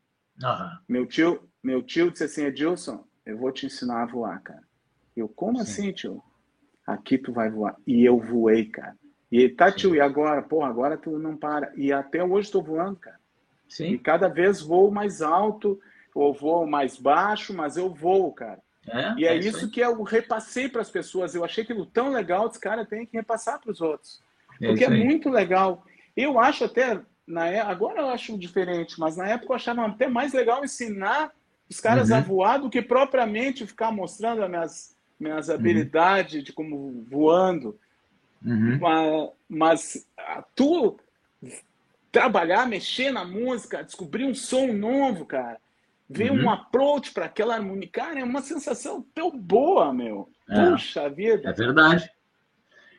Uhum. 0.42 0.70
Meu 0.88 1.06
tio, 1.06 1.46
meu 1.62 1.82
tio 1.82 2.10
disse 2.10 2.24
assim, 2.24 2.44
Edilson, 2.44 3.04
eu 3.26 3.36
vou 3.36 3.52
te 3.52 3.66
ensinar 3.66 4.04
a 4.04 4.06
voar, 4.06 4.40
cara. 4.42 4.62
Eu, 5.14 5.28
como 5.28 5.58
Sim. 5.58 5.62
assim, 5.62 5.92
tio? 5.92 6.22
Aqui 6.86 7.18
tu 7.18 7.34
vai 7.34 7.50
voar. 7.50 7.76
E 7.86 8.02
eu 8.02 8.18
voei, 8.18 8.64
cara. 8.64 8.96
E 9.30 9.46
tá, 9.50 9.70
Sim. 9.70 9.76
tio, 9.76 9.94
e 9.94 10.00
agora? 10.00 10.40
Pô, 10.40 10.64
agora 10.64 10.96
tu 10.96 11.18
não 11.18 11.36
para. 11.36 11.70
E 11.76 11.92
até 11.92 12.24
hoje 12.24 12.48
estou 12.48 12.62
voando, 12.62 12.96
cara. 12.96 13.19
Sim. 13.70 13.92
E 13.92 13.98
cada 13.98 14.28
vez 14.28 14.60
vou 14.60 14.90
mais 14.90 15.22
alto, 15.22 15.80
ou 16.14 16.34
vou 16.34 16.66
mais 16.66 16.98
baixo, 16.98 17.54
mas 17.54 17.76
eu 17.76 17.88
vou, 17.88 18.30
cara. 18.32 18.60
É, 18.88 19.14
e 19.16 19.24
é, 19.24 19.34
é 19.34 19.36
isso, 19.38 19.58
isso 19.58 19.70
que 19.70 19.80
eu 19.80 20.02
repassei 20.02 20.68
para 20.68 20.82
as 20.82 20.90
pessoas. 20.90 21.34
Eu 21.34 21.44
achei 21.44 21.62
aquilo 21.62 21.86
tão 21.86 22.10
legal, 22.10 22.48
esse 22.48 22.58
cara 22.58 22.84
tem 22.84 23.06
que 23.06 23.16
repassar 23.16 23.60
para 23.60 23.70
os 23.70 23.80
outros. 23.80 24.20
É 24.60 24.66
porque 24.66 24.84
é 24.84 24.90
muito 24.90 25.30
legal. 25.30 25.84
Eu 26.16 26.38
acho 26.38 26.64
até, 26.64 27.00
na, 27.26 27.62
agora 27.62 28.00
eu 28.00 28.08
acho 28.08 28.36
diferente, 28.36 28.98
mas 28.98 29.16
na 29.16 29.28
época 29.28 29.52
eu 29.52 29.56
achava 29.56 29.86
até 29.86 30.08
mais 30.08 30.32
legal 30.32 30.64
ensinar 30.64 31.32
os 31.68 31.80
caras 31.80 32.10
uhum. 32.10 32.16
a 32.16 32.20
voar 32.20 32.58
do 32.58 32.68
que 32.68 32.82
propriamente 32.82 33.66
ficar 33.66 33.92
mostrando 33.92 34.42
as 34.42 34.50
minhas, 34.50 34.96
minhas 35.18 35.48
uhum. 35.48 35.54
habilidades 35.54 36.42
de 36.42 36.52
como 36.52 37.04
voando. 37.08 37.78
Uhum. 38.44 38.78
Mas, 38.80 39.30
mas 39.48 40.06
tu 40.54 40.98
trabalhar, 42.10 42.66
mexer 42.66 43.10
na 43.10 43.24
música, 43.24 43.84
descobrir 43.84 44.24
um 44.24 44.34
som 44.34 44.68
novo, 44.72 45.24
cara, 45.24 45.58
ver 46.08 46.32
uhum. 46.32 46.44
um 46.44 46.50
approach 46.50 47.12
para 47.12 47.26
aquela 47.26 47.54
harmonia, 47.54 47.88
cara, 47.90 48.20
é 48.20 48.24
uma 48.24 48.42
sensação 48.42 49.04
tão 49.14 49.30
boa, 49.30 49.92
meu. 49.92 50.28
É. 50.48 50.70
Puxa 50.70 51.08
vida. 51.08 51.48
É 51.48 51.52
verdade. 51.52 52.10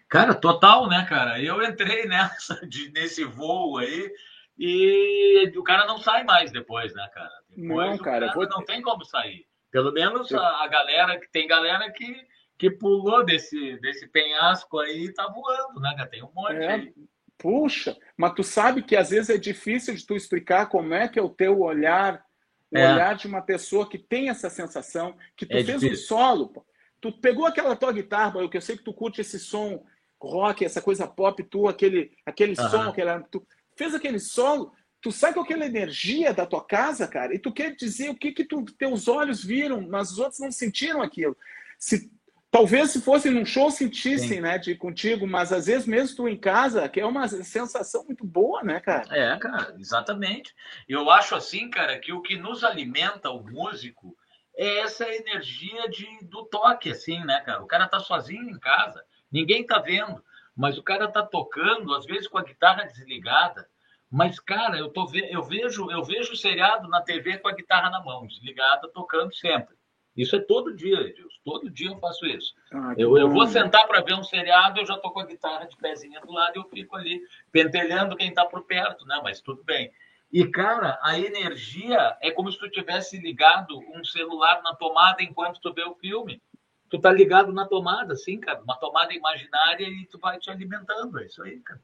Cara, 0.08 0.34
total, 0.34 0.90
né, 0.90 1.06
cara? 1.08 1.42
Eu 1.42 1.62
entrei 1.62 2.06
nessa, 2.08 2.56
de, 2.68 2.92
nesse 2.92 3.24
voo 3.24 3.78
aí 3.78 4.12
e 4.58 5.52
o 5.56 5.64
cara 5.64 5.86
não 5.86 5.98
sai 5.98 6.24
mais 6.24 6.52
depois, 6.52 6.94
né, 6.94 7.10
cara? 7.14 7.32
Depois, 7.50 7.90
não, 7.92 7.98
cara, 7.98 8.28
cara 8.28 8.34
vou... 8.34 8.48
não 8.48 8.64
tem 8.64 8.82
como 8.82 9.04
sair. 9.04 9.46
Pelo 9.72 9.92
menos 9.92 10.34
a, 10.34 10.64
a 10.64 10.68
galera 10.68 11.18
que 11.20 11.30
tem 11.32 11.48
galera 11.48 11.90
que, 11.92 12.28
que 12.58 12.70
pulou 12.70 13.26
desse, 13.26 13.78
desse 13.80 14.08
penhasco 14.08 14.80
aí 14.80 15.06
e 15.06 15.14
tá 15.14 15.28
voando, 15.28 15.80
né, 15.80 15.94
cara? 15.96 16.10
Tem 16.10 16.24
um 16.24 16.32
monte 16.34 16.56
é, 16.58 16.72
aí. 16.74 16.94
Puxa, 17.42 17.98
mas 18.16 18.34
tu 18.36 18.44
sabe 18.44 18.84
que 18.84 18.96
às 18.96 19.10
vezes 19.10 19.32
é 19.32 19.38
difícil 19.38 19.96
de 19.96 20.06
tu 20.06 20.16
explicar 20.16 20.68
como 20.68 20.94
é 20.94 21.08
que 21.08 21.18
é 21.18 21.22
o 21.24 21.30
teu 21.30 21.62
olhar, 21.62 22.24
o 22.72 22.78
é. 22.78 22.94
olhar 22.94 23.16
de 23.16 23.26
uma 23.26 23.42
pessoa 23.42 23.90
que 23.90 23.98
tem 23.98 24.30
essa 24.30 24.48
sensação, 24.48 25.18
que 25.36 25.48
tu 25.48 25.58
é 25.58 25.64
fez 25.64 25.82
difícil. 25.82 26.04
um 26.04 26.08
solo, 26.08 26.50
pô. 26.50 26.64
Tu 27.02 27.12
pegou 27.14 27.48
aquela 27.48 27.76
tua 27.76 27.92
guitarra, 27.92 28.48
que 28.48 28.56
eu 28.56 28.62
sei 28.62 28.78
que 28.78 28.84
tu 28.84 28.94
curte 28.94 29.22
esse 29.22 29.40
som 29.40 29.84
rock, 30.22 30.64
essa 30.64 30.80
coisa 30.80 31.08
pop, 31.08 31.42
tu, 31.42 31.68
aquele, 31.68 32.12
aquele 32.24 32.52
uhum. 32.52 32.70
som, 32.70 32.82
aquele, 32.84 33.20
tu 33.32 33.44
fez 33.76 33.96
aquele 33.96 34.20
solo, 34.20 34.72
tu 35.02 35.12
sai 35.12 35.34
com 35.34 35.40
aquela 35.40 35.66
energia 35.66 36.32
da 36.36 36.46
tua 36.46 36.64
casa, 36.64 37.08
cara, 37.08 37.34
e 37.34 37.40
tu 37.40 37.52
quer 37.52 37.76
dizer 37.76 38.12
o 38.12 38.16
que 38.16 38.32
que 38.32 38.46
tu, 38.46 38.64
teus 38.78 39.08
olhos 39.08 39.44
viram, 39.44 39.82
mas 39.90 40.12
os 40.12 40.20
outros 40.20 40.40
não 40.40 40.52
sentiram 40.52 41.02
aquilo. 41.02 41.36
Se 41.80 42.12
Talvez 42.52 42.92
se 42.92 43.02
fosse 43.02 43.30
num 43.30 43.46
show 43.46 43.72
sentissem, 43.72 44.42
né, 44.42 44.58
de 44.58 44.76
contigo, 44.76 45.26
mas 45.26 45.54
às 45.54 45.68
vezes 45.68 45.88
mesmo 45.88 46.18
tu 46.18 46.28
em 46.28 46.38
casa, 46.38 46.90
que 46.90 47.00
é 47.00 47.06
uma 47.06 47.26
sensação 47.26 48.04
muito 48.04 48.26
boa, 48.26 48.62
né, 48.62 48.82
cara? 48.82 49.08
É, 49.10 49.38
cara, 49.40 49.74
exatamente. 49.80 50.54
Eu 50.86 51.10
acho 51.10 51.34
assim, 51.34 51.70
cara, 51.70 51.98
que 51.98 52.12
o 52.12 52.22
que 52.22 52.36
nos 52.36 52.66
alimenta 52.66 53.30
o 53.30 53.42
músico 53.42 54.18
é 54.54 54.80
essa 54.80 55.08
energia 55.08 55.88
de 55.90 56.06
do 56.24 56.44
toque, 56.44 56.92
assim, 56.92 57.24
né, 57.24 57.40
cara? 57.40 57.64
O 57.64 57.68
cara 57.68 57.88
tá 57.88 58.02
sozinho 58.02 58.50
em 58.50 58.60
casa, 58.60 59.02
ninguém 59.32 59.66
tá 59.66 59.80
vendo, 59.80 60.22
mas 60.54 60.78
o 60.78 60.84
cara 60.84 61.08
tá 61.08 61.24
tocando, 61.24 61.96
às 61.96 62.06
vezes 62.06 62.28
com 62.28 62.38
a 62.38 62.44
guitarra 62.44 62.84
desligada. 62.84 63.66
Mas, 64.10 64.42
cara, 64.42 64.78
eu 64.78 64.90
tô 64.90 65.10
eu 65.14 65.42
vejo, 65.42 65.90
eu 65.90 66.04
vejo 66.04 66.34
o 66.34 66.38
seriado 66.38 66.90
na 66.90 67.00
TV 67.02 67.38
com 67.38 67.48
a 67.48 67.56
guitarra 67.56 67.90
na 67.90 68.04
mão, 68.04 68.28
desligada, 68.28 68.90
tocando 68.90 69.34
sempre. 69.34 69.74
Isso 70.16 70.36
é 70.36 70.40
todo 70.40 70.76
dia, 70.76 71.00
Edilson. 71.00 71.40
Todo 71.44 71.70
dia 71.70 71.90
eu 71.90 71.98
faço 71.98 72.26
isso. 72.26 72.54
Ah, 72.72 72.94
eu, 72.98 73.18
eu, 73.18 73.30
vou 73.30 73.48
sentar 73.48 73.88
para 73.88 74.02
ver 74.02 74.14
um 74.14 74.24
seriado, 74.24 74.80
eu 74.80 74.86
já 74.86 74.96
estou 74.96 75.12
com 75.12 75.22
a 75.22 75.26
guitarra 75.26 75.66
de 75.66 75.76
pezinha 75.78 76.20
do 76.22 76.32
lado 76.32 76.54
e 76.56 76.60
eu 76.60 76.66
fico 76.66 76.96
ali 76.96 77.22
pentelhando 77.52 78.16
quem 78.16 78.30
está 78.30 78.46
por 78.46 78.64
perto, 78.64 79.06
né? 79.06 79.20
Mas 79.24 79.42
tudo 79.42 79.64
bem. 79.64 79.92
E, 80.32 80.48
cara, 80.48 80.98
a 81.02 81.20
energia 81.20 82.18
é 82.22 82.32
como 82.32 82.52
se 82.52 82.58
tu 82.58 82.70
tivesse 82.70 83.18
ligado 83.18 83.78
um 83.94 84.04
celular 84.04 84.62
na 84.64 84.74
tomada 84.76 85.22
enquanto 85.22 85.60
tu 85.60 85.74
vê 85.74 85.84
o 85.84 85.96
filme. 85.96 86.42
Tu 86.90 87.00
tá 87.00 87.12
ligado 87.12 87.52
na 87.52 87.66
tomada, 87.66 88.14
assim, 88.14 88.40
cara, 88.40 88.62
uma 88.62 88.78
tomada 88.78 89.14
imaginária 89.14 89.88
e 89.88 90.06
tu 90.06 90.20
vai 90.20 90.38
te 90.38 90.50
alimentando. 90.50 91.20
É 91.20 91.26
isso 91.26 91.42
aí, 91.42 91.60
cara. 91.60 91.82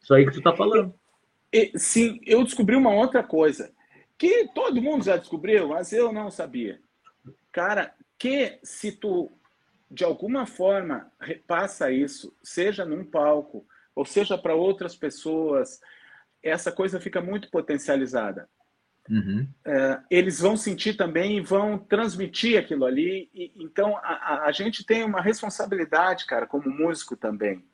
Isso 0.00 0.14
aí 0.14 0.24
que 0.24 0.32
tu 0.32 0.42
tá 0.42 0.54
falando. 0.54 0.94
E, 1.52 1.72
sim, 1.78 2.20
eu 2.24 2.44
descobri 2.44 2.76
uma 2.76 2.92
outra 2.92 3.22
coisa 3.22 3.72
que 4.16 4.48
todo 4.54 4.82
mundo 4.82 5.04
já 5.04 5.16
descobriu, 5.16 5.68
mas 5.68 5.92
eu 5.92 6.12
não 6.12 6.30
sabia. 6.30 6.80
Cara, 7.52 7.94
que 8.18 8.58
se 8.62 8.92
tu 8.92 9.32
de 9.90 10.04
alguma 10.04 10.46
forma 10.46 11.10
repassa 11.20 11.90
isso, 11.90 12.32
seja 12.42 12.84
num 12.84 13.04
palco, 13.04 13.66
ou 13.94 14.04
seja 14.04 14.38
para 14.38 14.54
outras 14.54 14.94
pessoas, 14.94 15.80
essa 16.42 16.70
coisa 16.70 17.00
fica 17.00 17.20
muito 17.20 17.50
potencializada. 17.50 18.48
Uhum. 19.08 19.48
É, 19.64 20.00
eles 20.08 20.38
vão 20.38 20.56
sentir 20.56 20.96
também 20.96 21.38
e 21.38 21.40
vão 21.40 21.76
transmitir 21.76 22.56
aquilo 22.56 22.84
ali. 22.84 23.28
E, 23.34 23.52
então, 23.56 23.96
a, 23.96 24.44
a, 24.44 24.52
gente 24.52 24.84
tem 24.84 25.02
uma 25.02 25.20
responsabilidade, 25.20 26.26
cara, 26.26 26.46
como 26.46 26.70
músico 26.70 27.16
também, 27.16 27.64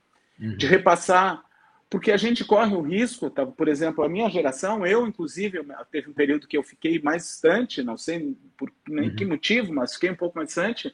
uhum. 0.40 0.56
de 0.56 0.66
repassar 0.66 1.44
porque 1.88 2.10
a 2.10 2.16
gente 2.16 2.44
corre 2.44 2.74
o 2.74 2.80
risco, 2.80 3.30
tá? 3.30 3.46
por 3.46 3.68
exemplo, 3.68 4.02
a 4.02 4.08
minha 4.08 4.28
geração, 4.28 4.84
eu 4.86 5.06
inclusive, 5.06 5.60
teve 5.90 6.10
um 6.10 6.14
período 6.14 6.48
que 6.48 6.56
eu 6.56 6.62
fiquei 6.62 7.00
mais 7.00 7.22
distante, 7.22 7.82
não 7.82 7.96
sei 7.96 8.36
por 8.56 8.72
nem 8.88 9.10
uhum. 9.10 9.16
que 9.16 9.24
motivo, 9.24 9.72
mas 9.72 9.94
fiquei 9.94 10.10
um 10.10 10.16
pouco 10.16 10.36
mais 10.36 10.48
distante. 10.48 10.92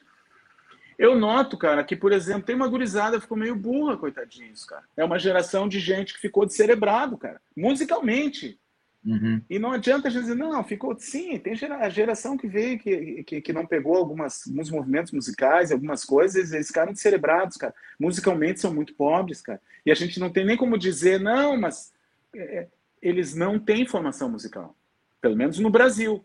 Eu 0.97 1.17
noto, 1.17 1.57
cara, 1.57 1.83
que, 1.83 1.95
por 1.95 2.11
exemplo, 2.11 2.43
tem 2.43 2.55
uma 2.55 2.67
gurizada 2.67 3.17
que 3.17 3.23
ficou 3.23 3.37
meio 3.37 3.55
burra, 3.55 3.97
coitadinhos, 3.97 4.63
cara. 4.63 4.83
É 4.95 5.03
uma 5.03 5.17
geração 5.17 5.67
de 5.67 5.79
gente 5.79 6.13
que 6.13 6.19
ficou 6.19 6.45
descerebrado, 6.45 7.17
cara, 7.17 7.41
musicalmente. 7.57 8.59
Uhum. 9.05 9.41
E 9.49 9.59
não 9.59 9.71
adianta 9.71 10.07
a 10.07 10.11
gente 10.11 10.21
dizer, 10.21 10.35
não, 10.35 10.63
ficou. 10.63 10.95
Sim, 10.97 11.37
tem 11.37 11.53
a 11.53 11.89
geração 11.89 12.37
que 12.37 12.47
veio 12.47 12.79
que, 12.79 13.23
que, 13.23 13.41
que 13.41 13.53
não 13.53 13.65
pegou 13.65 13.97
algumas, 13.97 14.47
alguns 14.47 14.69
movimentos 14.69 15.11
musicais, 15.11 15.71
algumas 15.71 16.05
coisas, 16.05 16.53
eles 16.53 16.67
ficaram 16.67 16.93
descerebrados, 16.93 17.57
cara. 17.57 17.73
Musicalmente 17.99 18.61
são 18.61 18.73
muito 18.73 18.93
pobres, 18.93 19.41
cara. 19.41 19.61
E 19.85 19.91
a 19.91 19.95
gente 19.95 20.19
não 20.19 20.29
tem 20.29 20.45
nem 20.45 20.55
como 20.55 20.77
dizer, 20.77 21.19
não, 21.19 21.59
mas 21.59 21.91
é, 22.33 22.67
eles 23.01 23.35
não 23.35 23.59
têm 23.59 23.85
formação 23.85 24.29
musical. 24.29 24.75
Pelo 25.19 25.35
menos 25.35 25.59
no 25.59 25.69
Brasil. 25.69 26.23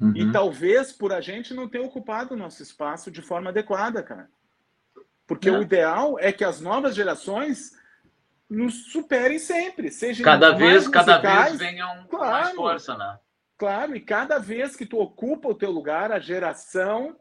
Uhum. 0.00 0.12
E 0.14 0.30
talvez 0.32 0.92
por 0.92 1.12
a 1.12 1.20
gente 1.20 1.52
não 1.52 1.68
ter 1.68 1.80
ocupado 1.80 2.34
o 2.34 2.36
nosso 2.36 2.62
espaço 2.62 3.10
de 3.10 3.22
forma 3.22 3.50
adequada, 3.50 4.02
cara. 4.02 4.28
Porque 5.26 5.50
o 5.50 5.62
ideal 5.62 6.18
é 6.18 6.30
que 6.30 6.44
as 6.44 6.60
novas 6.60 6.94
gerações 6.94 7.72
nos 8.48 8.92
superem 8.92 9.38
sempre. 9.38 9.90
Sejam 9.90 10.24
cada 10.24 10.52
vez, 10.52 10.86
musicais, 10.86 11.06
cada 11.06 11.44
vez 11.44 11.58
venham 11.58 12.06
claro, 12.08 12.44
mais 12.44 12.54
força, 12.54 12.96
né? 12.96 13.18
Claro, 13.56 13.96
e 13.96 14.00
cada 14.00 14.38
vez 14.38 14.76
que 14.76 14.86
tu 14.86 14.98
ocupa 14.98 15.48
o 15.48 15.54
teu 15.54 15.70
lugar, 15.70 16.12
a 16.12 16.18
geração 16.18 17.16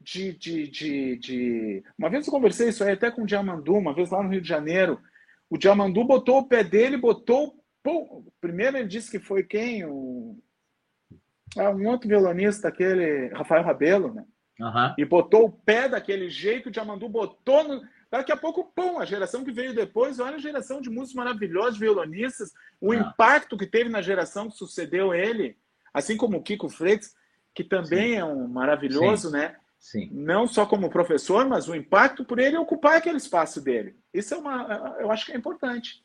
de, 0.00 0.32
de, 0.34 0.68
de, 0.68 1.16
de... 1.16 1.84
Uma 1.98 2.10
vez 2.10 2.26
eu 2.26 2.32
conversei 2.32 2.68
isso 2.68 2.84
aí 2.84 2.92
até 2.92 3.10
com 3.10 3.22
o 3.22 3.26
Diamandu, 3.26 3.74
uma 3.74 3.94
vez 3.94 4.10
lá 4.10 4.22
no 4.22 4.30
Rio 4.30 4.42
de 4.42 4.48
Janeiro. 4.48 5.00
O 5.48 5.56
Diamandu 5.56 6.04
botou 6.04 6.38
o 6.38 6.46
pé 6.46 6.62
dele, 6.62 6.96
botou. 6.96 7.54
Pô, 7.82 8.24
primeiro 8.40 8.76
ele 8.76 8.88
disse 8.88 9.10
que 9.10 9.18
foi 9.18 9.42
quem? 9.42 9.84
O... 9.86 10.38
Ah, 11.56 11.70
um 11.70 11.86
outro 11.86 12.08
violonista, 12.08 12.68
aquele 12.68 13.28
Rafael 13.28 13.62
Rabelo, 13.62 14.12
né? 14.12 14.24
Uhum. 14.60 14.94
E 14.98 15.04
botou 15.04 15.46
o 15.46 15.52
pé 15.52 15.88
daquele 15.88 16.28
jeito, 16.28 16.68
o 16.68 16.72
Diamandu 16.72 17.08
botou 17.08 17.64
no 17.64 17.82
Daqui 18.14 18.30
a 18.30 18.36
pouco, 18.36 18.70
pum, 18.72 19.00
a 19.00 19.04
geração 19.04 19.42
que 19.44 19.50
veio 19.50 19.74
depois, 19.74 20.20
olha 20.20 20.36
a 20.36 20.38
geração 20.38 20.80
de 20.80 20.88
músicos 20.88 21.16
maravilhosos, 21.16 21.80
violonistas, 21.80 22.52
o 22.80 22.92
ah. 22.92 22.96
impacto 22.96 23.58
que 23.58 23.66
teve 23.66 23.90
na 23.90 24.00
geração 24.00 24.48
que 24.48 24.56
sucedeu 24.56 25.12
ele, 25.12 25.58
assim 25.92 26.16
como 26.16 26.36
o 26.36 26.42
Kiko 26.42 26.68
Freitas, 26.68 27.16
que 27.52 27.64
também 27.64 28.12
Sim. 28.12 28.18
é 28.18 28.24
um 28.24 28.46
maravilhoso, 28.46 29.30
Sim. 29.30 29.32
né? 29.32 29.56
Sim. 29.80 30.08
Não 30.12 30.46
só 30.46 30.64
como 30.64 30.88
professor, 30.88 31.44
mas 31.48 31.68
o 31.68 31.74
impacto 31.74 32.24
por 32.24 32.38
ele 32.38 32.56
ocupar 32.56 32.98
aquele 32.98 33.16
espaço 33.16 33.60
dele. 33.60 33.96
Isso 34.12 34.32
é 34.32 34.36
uma, 34.36 34.96
eu 35.00 35.10
acho 35.10 35.26
que 35.26 35.32
é 35.32 35.36
importante. 35.36 36.00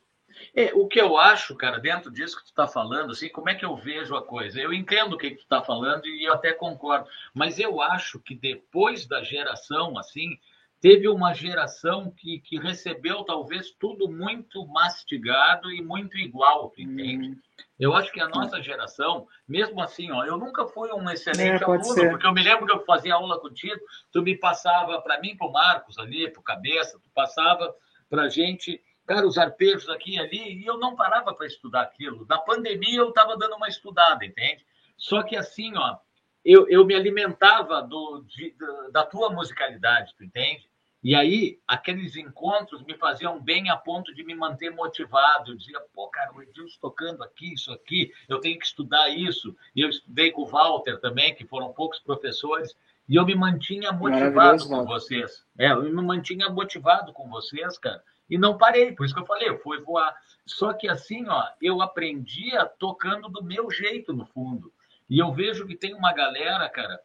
É, 0.55 0.73
o 0.73 0.87
que 0.87 0.99
eu 0.99 1.15
acho, 1.15 1.55
cara, 1.55 1.77
dentro 1.77 2.09
disso 2.09 2.37
que 2.37 2.43
tu 2.45 2.49
está 2.49 2.67
falando, 2.67 3.11
assim, 3.11 3.29
como 3.29 3.51
é 3.51 3.53
que 3.53 3.65
eu 3.65 3.75
vejo 3.75 4.15
a 4.15 4.25
coisa? 4.25 4.59
Eu 4.59 4.73
entendo 4.73 5.13
o 5.13 5.17
que, 5.17 5.29
que 5.29 5.35
tu 5.37 5.43
está 5.43 5.61
falando 5.61 6.07
e 6.07 6.27
eu 6.27 6.33
até 6.33 6.53
concordo, 6.53 7.07
mas 7.35 7.59
eu 7.59 7.79
acho 7.79 8.19
que 8.19 8.33
depois 8.33 9.05
da 9.05 9.23
geração, 9.23 9.95
assim, 9.95 10.39
teve 10.81 11.07
uma 11.09 11.33
geração 11.33 12.09
que, 12.11 12.39
que 12.39 12.57
recebeu 12.57 13.23
talvez 13.23 13.71
tudo 13.71 14.09
muito 14.09 14.65
mastigado 14.67 15.71
e 15.71 15.81
muito 15.81 16.17
igual, 16.17 16.71
entende? 16.77 17.29
Hum. 17.29 17.39
Eu 17.77 17.93
acho 17.93 18.11
que 18.11 18.21
a 18.21 18.27
nossa 18.27 18.61
geração, 18.61 19.27
mesmo 19.47 19.81
assim, 19.81 20.11
ó, 20.11 20.25
eu 20.25 20.37
nunca 20.37 20.65
fui 20.67 20.91
um 20.91 21.09
excelente 21.09 21.61
é, 21.61 21.65
aluno, 21.65 21.83
ser. 21.83 22.09
porque 22.09 22.25
eu 22.25 22.33
me 22.33 22.43
lembro 22.43 22.65
que 22.65 22.71
eu 22.71 22.85
fazia 22.85 23.15
aula 23.15 23.39
contigo, 23.39 23.79
tu 24.11 24.21
me 24.21 24.37
passava 24.37 25.01
para 25.01 25.19
mim, 25.19 25.35
para 25.35 25.47
o 25.47 25.51
Marcos 25.51 25.97
ali, 25.97 26.29
para 26.29 26.39
o 26.39 26.43
Cabeça, 26.43 26.99
tu 26.99 27.09
passava 27.13 27.73
para 28.09 28.23
a 28.23 28.29
gente, 28.29 28.81
cara, 29.05 29.27
os 29.27 29.37
arpejos 29.37 29.89
aqui 29.89 30.15
e 30.15 30.19
ali, 30.19 30.61
e 30.61 30.65
eu 30.65 30.77
não 30.77 30.95
parava 30.95 31.33
para 31.33 31.47
estudar 31.47 31.81
aquilo. 31.81 32.25
Na 32.27 32.37
pandemia 32.37 32.99
eu 32.99 33.09
estava 33.09 33.37
dando 33.37 33.55
uma 33.55 33.67
estudada, 33.67 34.25
entende? 34.25 34.65
Só 34.97 35.23
que 35.23 35.35
assim, 35.35 35.77
ó, 35.77 35.97
eu, 36.43 36.67
eu 36.69 36.85
me 36.85 36.95
alimentava 36.95 37.81
do, 37.81 38.23
de, 38.27 38.55
da 38.91 39.05
tua 39.05 39.29
musicalidade, 39.29 40.13
tu 40.17 40.23
entende? 40.23 40.68
E 41.01 41.15
aí, 41.15 41.59
aqueles 41.65 42.17
encontros 42.17 42.83
me 42.83 42.93
faziam 42.93 43.39
bem 43.39 43.69
a 43.69 43.77
ponto 43.77 44.13
de 44.13 44.23
me 44.23 44.35
manter 44.35 44.69
motivado. 44.69 45.51
Eu 45.51 45.57
dizia, 45.57 45.79
pô, 45.93 46.09
cara, 46.09 46.33
o 46.33 46.41
Edilson 46.43 46.77
tocando 46.81 47.23
aqui, 47.23 47.53
isso 47.53 47.71
aqui, 47.71 48.11
eu 48.27 48.39
tenho 48.41 48.59
que 48.59 48.65
estudar 48.65 49.07
isso. 49.09 49.55
E 49.73 49.81
eu 49.81 49.89
estudei 49.89 50.31
com 50.31 50.41
o 50.41 50.45
Walter 50.45 50.99
também, 50.99 51.33
que 51.33 51.45
foram 51.45 51.71
poucos 51.71 51.99
professores, 51.99 52.75
e 53.07 53.15
eu 53.15 53.25
me 53.25 53.33
mantinha 53.33 53.93
motivado 53.93 54.67
com 54.67 54.85
vocês. 54.85 55.45
É, 55.57 55.71
eu 55.71 55.83
me 55.83 55.91
mantinha 55.91 56.49
motivado 56.49 57.13
com 57.13 57.29
vocês, 57.29 57.77
cara. 57.77 58.03
E 58.29 58.37
não 58.37 58.57
parei, 58.57 58.91
por 58.91 59.05
isso 59.05 59.15
que 59.15 59.21
eu 59.21 59.25
falei, 59.25 59.49
eu 59.49 59.57
fui 59.59 59.79
voar. 59.79 60.13
Só 60.45 60.73
que 60.73 60.87
assim, 60.87 61.27
ó, 61.27 61.43
eu 61.61 61.81
aprendia 61.81 62.65
tocando 62.77 63.29
do 63.29 63.43
meu 63.43 63.71
jeito, 63.71 64.13
no 64.13 64.25
fundo. 64.25 64.71
E 65.09 65.17
eu 65.17 65.31
vejo 65.31 65.65
que 65.65 65.75
tem 65.75 65.95
uma 65.95 66.13
galera, 66.13 66.69
cara, 66.69 66.99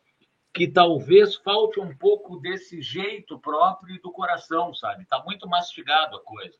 que 0.54 0.68
talvez 0.68 1.34
falte 1.34 1.80
um 1.80 1.92
pouco 1.92 2.36
desse 2.36 2.80
jeito 2.80 3.36
próprio 3.40 4.00
do 4.00 4.12
coração, 4.12 4.72
sabe? 4.72 5.04
Tá 5.04 5.20
muito 5.24 5.48
mastigado 5.48 6.14
a 6.14 6.22
coisa. 6.22 6.54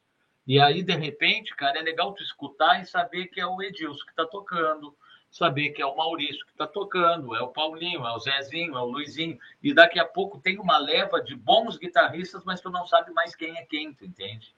E 0.45 0.61
aí, 0.61 0.83
de 0.83 0.95
repente, 0.95 1.55
cara, 1.55 1.79
é 1.79 1.83
legal 1.83 2.13
tu 2.13 2.23
escutar 2.23 2.83
e 2.83 2.87
saber 2.87 3.27
que 3.29 3.41
é 3.41 3.47
o 3.47 3.63
Edilson 3.63 4.05
que 4.05 4.11
está 4.11 4.27
tocando, 4.27 4.95
saber 5.31 5.71
que 5.71 5.81
é 5.81 5.87
o 5.87 5.97
Maurício 5.97 6.45
que 6.45 6.51
está 6.51 6.67
tocando, 6.67 7.37
é 7.37 7.41
o 7.41 7.49
Paulinho, 7.49 8.05
é 8.05 8.13
o 8.13 8.19
Zezinho, 8.19 8.77
é 8.77 8.81
o 8.81 8.85
Luizinho. 8.85 9.39
E 9.63 9.73
daqui 9.73 10.01
a 10.01 10.05
pouco 10.05 10.41
tem 10.41 10.59
uma 10.59 10.77
leva 10.77 11.23
de 11.23 11.37
bons 11.37 11.79
guitarristas, 11.79 12.43
mas 12.45 12.61
tu 12.61 12.71
não 12.71 12.85
sabe 12.87 13.13
mais 13.13 13.37
quem 13.37 13.57
é 13.57 13.63
quem, 13.63 13.95
tu 13.95 14.05
entende? 14.05 14.55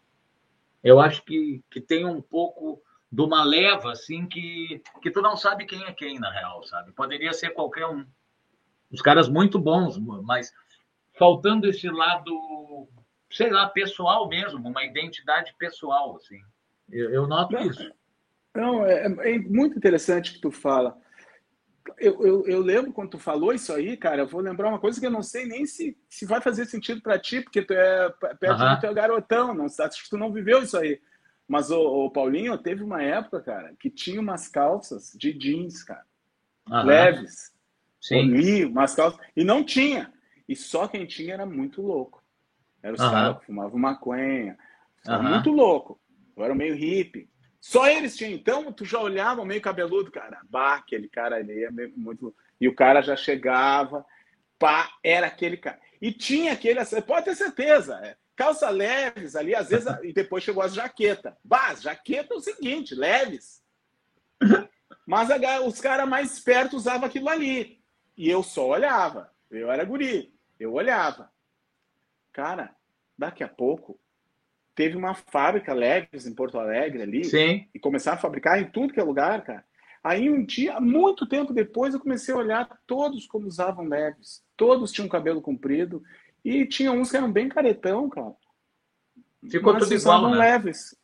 Eu 0.83 0.99
acho 0.99 1.23
que, 1.23 1.63
que 1.71 1.81
tem 1.81 2.07
um 2.07 2.23
pouco 2.23 2.83
de 3.13 3.21
uma 3.21 3.45
leva, 3.45 3.93
assim, 3.93 4.27
que, 4.27 4.83
que 5.03 5.11
tu 5.11 5.21
não 5.21 5.37
sabe 5.37 5.67
quem 5.67 5.85
é 5.85 5.93
quem, 5.93 6.19
na 6.19 6.31
real, 6.31 6.65
sabe? 6.65 6.91
Poderia 6.93 7.35
ser 7.35 7.51
qualquer 7.51 7.87
um 7.87 8.07
os 8.97 9.03
caras 9.03 9.29
muito 9.29 9.59
bons, 9.59 9.99
mas 9.99 10.53
faltando 11.19 11.69
esse 11.69 11.89
lado, 11.89 12.89
sei 13.31 13.51
lá, 13.51 13.69
pessoal 13.69 14.29
mesmo, 14.29 14.69
uma 14.69 14.85
identidade 14.85 15.55
pessoal, 15.59 16.17
assim. 16.17 16.41
Eu, 16.91 17.11
eu 17.11 17.27
noto 17.27 17.53
não, 17.53 17.63
isso. 17.63 17.93
Não, 18.55 18.87
é, 18.87 19.07
é, 19.07 19.39
muito 19.39 19.77
interessante 19.77 20.33
que 20.33 20.41
tu 20.41 20.51
fala. 20.51 20.97
Eu, 21.99 22.27
eu, 22.27 22.47
eu, 22.49 22.61
lembro 22.61 22.93
quando 22.93 23.11
tu 23.11 23.19
falou 23.19 23.53
isso 23.53 23.73
aí, 23.73 23.97
cara, 23.97 24.23
eu 24.23 24.27
vou 24.27 24.41
lembrar 24.41 24.69
uma 24.69 24.79
coisa 24.79 24.99
que 24.99 25.07
eu 25.07 25.11
não 25.11 25.23
sei 25.23 25.47
nem 25.47 25.67
se, 25.67 25.97
se 26.09 26.27
vai 26.27 26.41
fazer 26.41 26.65
sentido 26.65 27.01
para 27.01 27.19
ti, 27.19 27.41
porque 27.41 27.63
tu 27.63 27.73
é 27.73 28.11
perto 28.41 28.61
uh 28.61 28.65
-huh. 28.65 28.81
tu 28.81 28.87
é 28.87 28.95
garotão, 28.95 29.55
não, 29.55 29.67
acho 29.67 30.05
que 30.05 30.11
tu 30.11 30.19
não 30.19 30.33
viveu 30.33 30.63
isso 30.63 30.77
aí. 30.77 31.01
Mas 31.47 31.71
o, 31.71 31.79
o, 31.79 32.11
Paulinho 32.11 32.59
teve 32.59 32.83
uma 32.83 33.03
época, 33.03 33.41
cara, 33.41 33.73
que 33.79 33.89
tinha 33.89 34.21
umas 34.21 34.49
calças 34.49 35.13
de 35.17 35.33
jeans, 35.33 35.85
cara, 35.85 36.05
uh 36.69 36.73
-huh. 36.73 36.85
leves. 36.85 37.56
Sim. 38.09 38.65
umas 38.67 38.95
calças. 38.95 39.21
E 39.37 39.43
não 39.43 39.65
tinha. 39.65 40.13
E 40.49 40.55
só 40.55 40.87
quem 40.87 41.07
tinha 41.07 41.35
era 41.35 41.47
muito 41.47 41.83
louco. 41.83 42.23
Era 42.83 42.95
os 42.95 43.01
uhum. 43.01 43.11
caras 43.11 43.39
que 43.39 43.47
fumavam 43.47 43.79
maconha. 43.79 44.57
Uhum. 45.07 45.23
Muito 45.23 45.51
louco. 45.51 46.01
Eu 46.37 46.45
era 46.45 46.55
meio 46.55 46.75
hippie. 46.75 47.29
Só 47.61 47.89
eles 47.89 48.17
tinham. 48.17 48.33
Então, 48.33 48.73
tu 48.73 48.85
já 48.85 49.01
olhava 49.01 49.45
meio 49.45 49.61
cabeludo, 49.61 50.11
cara. 50.11 50.41
Bah, 50.49 50.77
aquele 50.77 51.09
cara 51.09 51.37
ali 51.37 51.65
é 51.65 51.71
muito. 51.97 52.35
E 52.61 52.69
o 52.69 52.75
cara 52.75 53.03
já 53.03 53.17
chegava, 53.17 54.07
pá, 54.59 54.89
era 55.03 55.27
aquele 55.27 55.57
cara. 55.57 55.81
E 56.01 56.13
tinha 56.13 56.53
aquele, 56.53 56.81
pode 57.03 57.25
ter 57.25 57.35
certeza, 57.35 57.99
é, 58.05 58.17
calça 58.37 58.69
leves 58.71 59.35
ali, 59.35 59.55
às 59.55 59.69
vezes, 59.69 59.87
e 60.05 60.13
depois 60.13 60.45
chegou 60.45 60.63
as 60.63 60.75
jaquetas. 60.75 61.35
Bah, 61.43 61.75
jaqueta 61.75 62.35
é 62.35 62.37
o 62.37 62.41
seguinte, 62.41 62.95
leves. 62.95 63.63
Mas 65.07 65.29
os 65.65 65.81
caras 65.81 66.09
mais 66.09 66.33
espertos 66.33 66.81
usavam 66.81 67.07
aquilo 67.07 67.29
ali. 67.29 67.81
E 68.17 68.29
eu 68.31 68.43
só 68.43 68.69
olhava. 68.69 69.31
Eu 69.51 69.71
era 69.71 69.85
guri. 69.85 70.33
Eu 70.59 70.73
olhava. 70.73 71.31
Cara, 72.33 72.75
daqui 73.17 73.45
a 73.45 73.49
pouco 73.49 73.99
teve 74.75 74.97
uma 74.97 75.15
fábrica 75.15 75.73
Leves 75.73 76.27
em 76.27 76.35
Porto 76.35 76.59
Alegre 76.59 77.03
ali. 77.03 77.25
Sim. 77.25 77.69
E 77.75 77.79
começaram 77.79 78.19
a 78.19 78.21
fabricar 78.21 78.61
em 78.61 78.71
tudo 78.71 78.93
que 78.93 79.01
é 79.01 79.03
lugar, 79.03 79.43
cara. 79.43 79.65
Aí 80.03 80.31
um 80.31 80.45
dia, 80.45 80.79
muito 80.81 81.27
tempo 81.27 81.53
depois, 81.53 81.93
eu 81.93 82.01
comecei 82.01 82.33
a 82.33 82.39
olhar 82.39 82.79
todos 82.87 83.27
como 83.27 83.47
usavam 83.47 83.87
leves. 83.87 84.45
Todos 84.57 84.93
tinham 84.93 85.09
cabelo 85.09 85.43
comprido. 85.43 86.03
E 86.45 86.65
tinha 86.65 86.93
uns 86.93 87.11
que 87.11 87.17
eram 87.17 87.33
bem 87.33 87.49
caretão, 87.49 88.09
cara. 88.09 88.33
Ficou 89.51 89.73
Mas 89.73 89.83
tudo 89.83 89.95
igual, 89.95 90.31
né? 90.31 90.37
leves. 90.37 90.97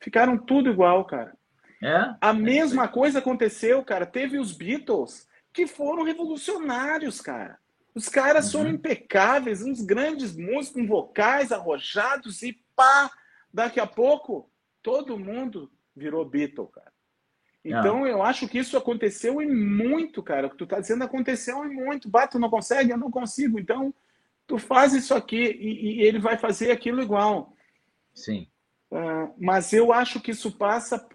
Ficaram 0.00 0.36
tudo 0.36 0.68
igual, 0.68 1.04
cara. 1.04 1.34
É? 1.82 2.14
A 2.20 2.32
mesma 2.32 2.86
coisa 2.88 3.20
aconteceu, 3.20 3.82
cara. 3.84 4.04
Teve 4.04 4.38
os 4.38 4.52
Beatles 4.52 5.26
que 5.52 5.66
foram 5.66 6.02
revolucionários, 6.02 7.20
cara. 7.20 7.58
Os 7.94 8.08
caras 8.08 8.46
uhum. 8.46 8.60
foram 8.60 8.74
impecáveis, 8.74 9.62
uns 9.62 9.82
grandes 9.82 10.36
músicos, 10.36 10.86
vocais 10.86 11.52
arrojados 11.52 12.42
e 12.42 12.58
pá, 12.74 13.10
daqui 13.52 13.78
a 13.78 13.86
pouco 13.86 14.50
todo 14.82 15.18
mundo 15.18 15.70
virou 15.94 16.24
Beatle, 16.24 16.68
cara. 16.68 16.92
Então 17.64 18.04
ah. 18.04 18.08
eu 18.08 18.22
acho 18.22 18.48
que 18.48 18.58
isso 18.58 18.76
aconteceu 18.76 19.40
em 19.40 19.48
muito, 19.48 20.22
cara. 20.22 20.46
O 20.46 20.50
que 20.50 20.56
tu 20.56 20.66
tá 20.66 20.80
dizendo 20.80 21.04
aconteceu 21.04 21.64
em 21.64 21.72
muito. 21.72 22.08
Bato 22.08 22.38
não 22.38 22.50
consegue, 22.50 22.90
eu 22.90 22.98
não 22.98 23.10
consigo. 23.10 23.58
Então 23.58 23.94
tu 24.46 24.58
faz 24.58 24.94
isso 24.94 25.14
aqui 25.14 25.42
e, 25.60 26.00
e 26.00 26.02
ele 26.02 26.18
vai 26.18 26.36
fazer 26.36 26.70
aquilo 26.70 27.02
igual. 27.02 27.54
Sim. 28.12 28.48
Uh, 28.90 29.32
mas 29.38 29.72
eu 29.72 29.92
acho 29.92 30.20
que 30.20 30.32
isso 30.32 30.50
passa 30.50 31.06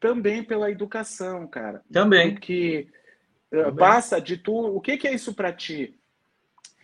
também 0.00 0.42
pela 0.42 0.70
educação, 0.70 1.46
cara. 1.46 1.82
Também. 1.92 2.32
Porque 2.32 2.88
eh, 3.52 3.70
passa 3.72 4.20
de 4.20 4.36
tu. 4.36 4.54
O 4.54 4.80
que, 4.80 4.96
que 4.96 5.08
é 5.08 5.14
isso 5.14 5.34
para 5.34 5.52
ti? 5.52 5.98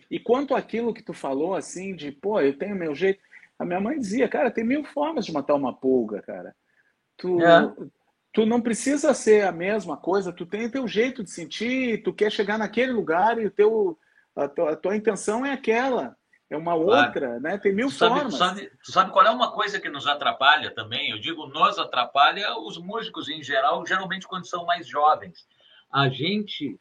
E 0.09 0.19
quanto 0.19 0.55
àquilo 0.55 0.93
que 0.93 1.03
tu 1.03 1.13
falou, 1.13 1.55
assim, 1.55 1.95
de, 1.95 2.11
pô, 2.11 2.39
eu 2.39 2.57
tenho 2.57 2.75
meu 2.75 2.95
jeito. 2.95 3.19
A 3.59 3.65
minha 3.65 3.79
mãe 3.79 3.99
dizia, 3.99 4.27
cara, 4.27 4.51
tem 4.51 4.63
mil 4.63 4.83
formas 4.83 5.25
de 5.25 5.33
matar 5.33 5.55
uma 5.55 5.73
pulga, 5.73 6.21
cara. 6.21 6.55
Tu, 7.17 7.41
é. 7.41 7.73
tu 8.31 8.45
não 8.45 8.61
precisa 8.61 9.13
ser 9.13 9.45
a 9.45 9.51
mesma 9.51 9.97
coisa, 9.97 10.31
tu 10.31 10.45
tem 10.45 10.65
o 10.65 10.71
teu 10.71 10.87
jeito 10.87 11.23
de 11.23 11.31
sentir, 11.31 12.03
tu 12.03 12.13
quer 12.13 12.31
chegar 12.31 12.57
naquele 12.57 12.91
lugar 12.91 13.39
e 13.39 13.47
o 13.47 13.51
teu, 13.51 13.97
a, 14.35 14.47
tua, 14.47 14.71
a 14.71 14.75
tua 14.75 14.95
intenção 14.95 15.45
é 15.45 15.51
aquela. 15.51 16.15
É 16.49 16.55
uma 16.55 16.75
claro. 16.75 17.07
outra, 17.07 17.39
né? 17.41 17.57
Tem 17.57 17.73
mil 17.73 17.87
tu 17.87 17.95
sabe, 17.95 18.15
formas. 18.15 18.33
Tu 18.33 18.37
sabe, 18.37 18.71
tu 18.83 18.91
sabe 18.91 19.11
qual 19.11 19.25
é 19.25 19.31
uma 19.31 19.51
coisa 19.51 19.81
que 19.81 19.89
nos 19.89 20.07
atrapalha 20.07 20.73
também? 20.73 21.09
Eu 21.09 21.19
digo 21.19 21.47
nos 21.47 21.77
atrapalha 21.77 22.57
os 22.59 22.77
músicos 22.77 23.27
em 23.27 23.43
geral, 23.43 23.85
geralmente 23.85 24.27
quando 24.27 24.47
são 24.47 24.65
mais 24.65 24.87
jovens 24.87 25.45
a 25.91 26.09
gente, 26.09 26.77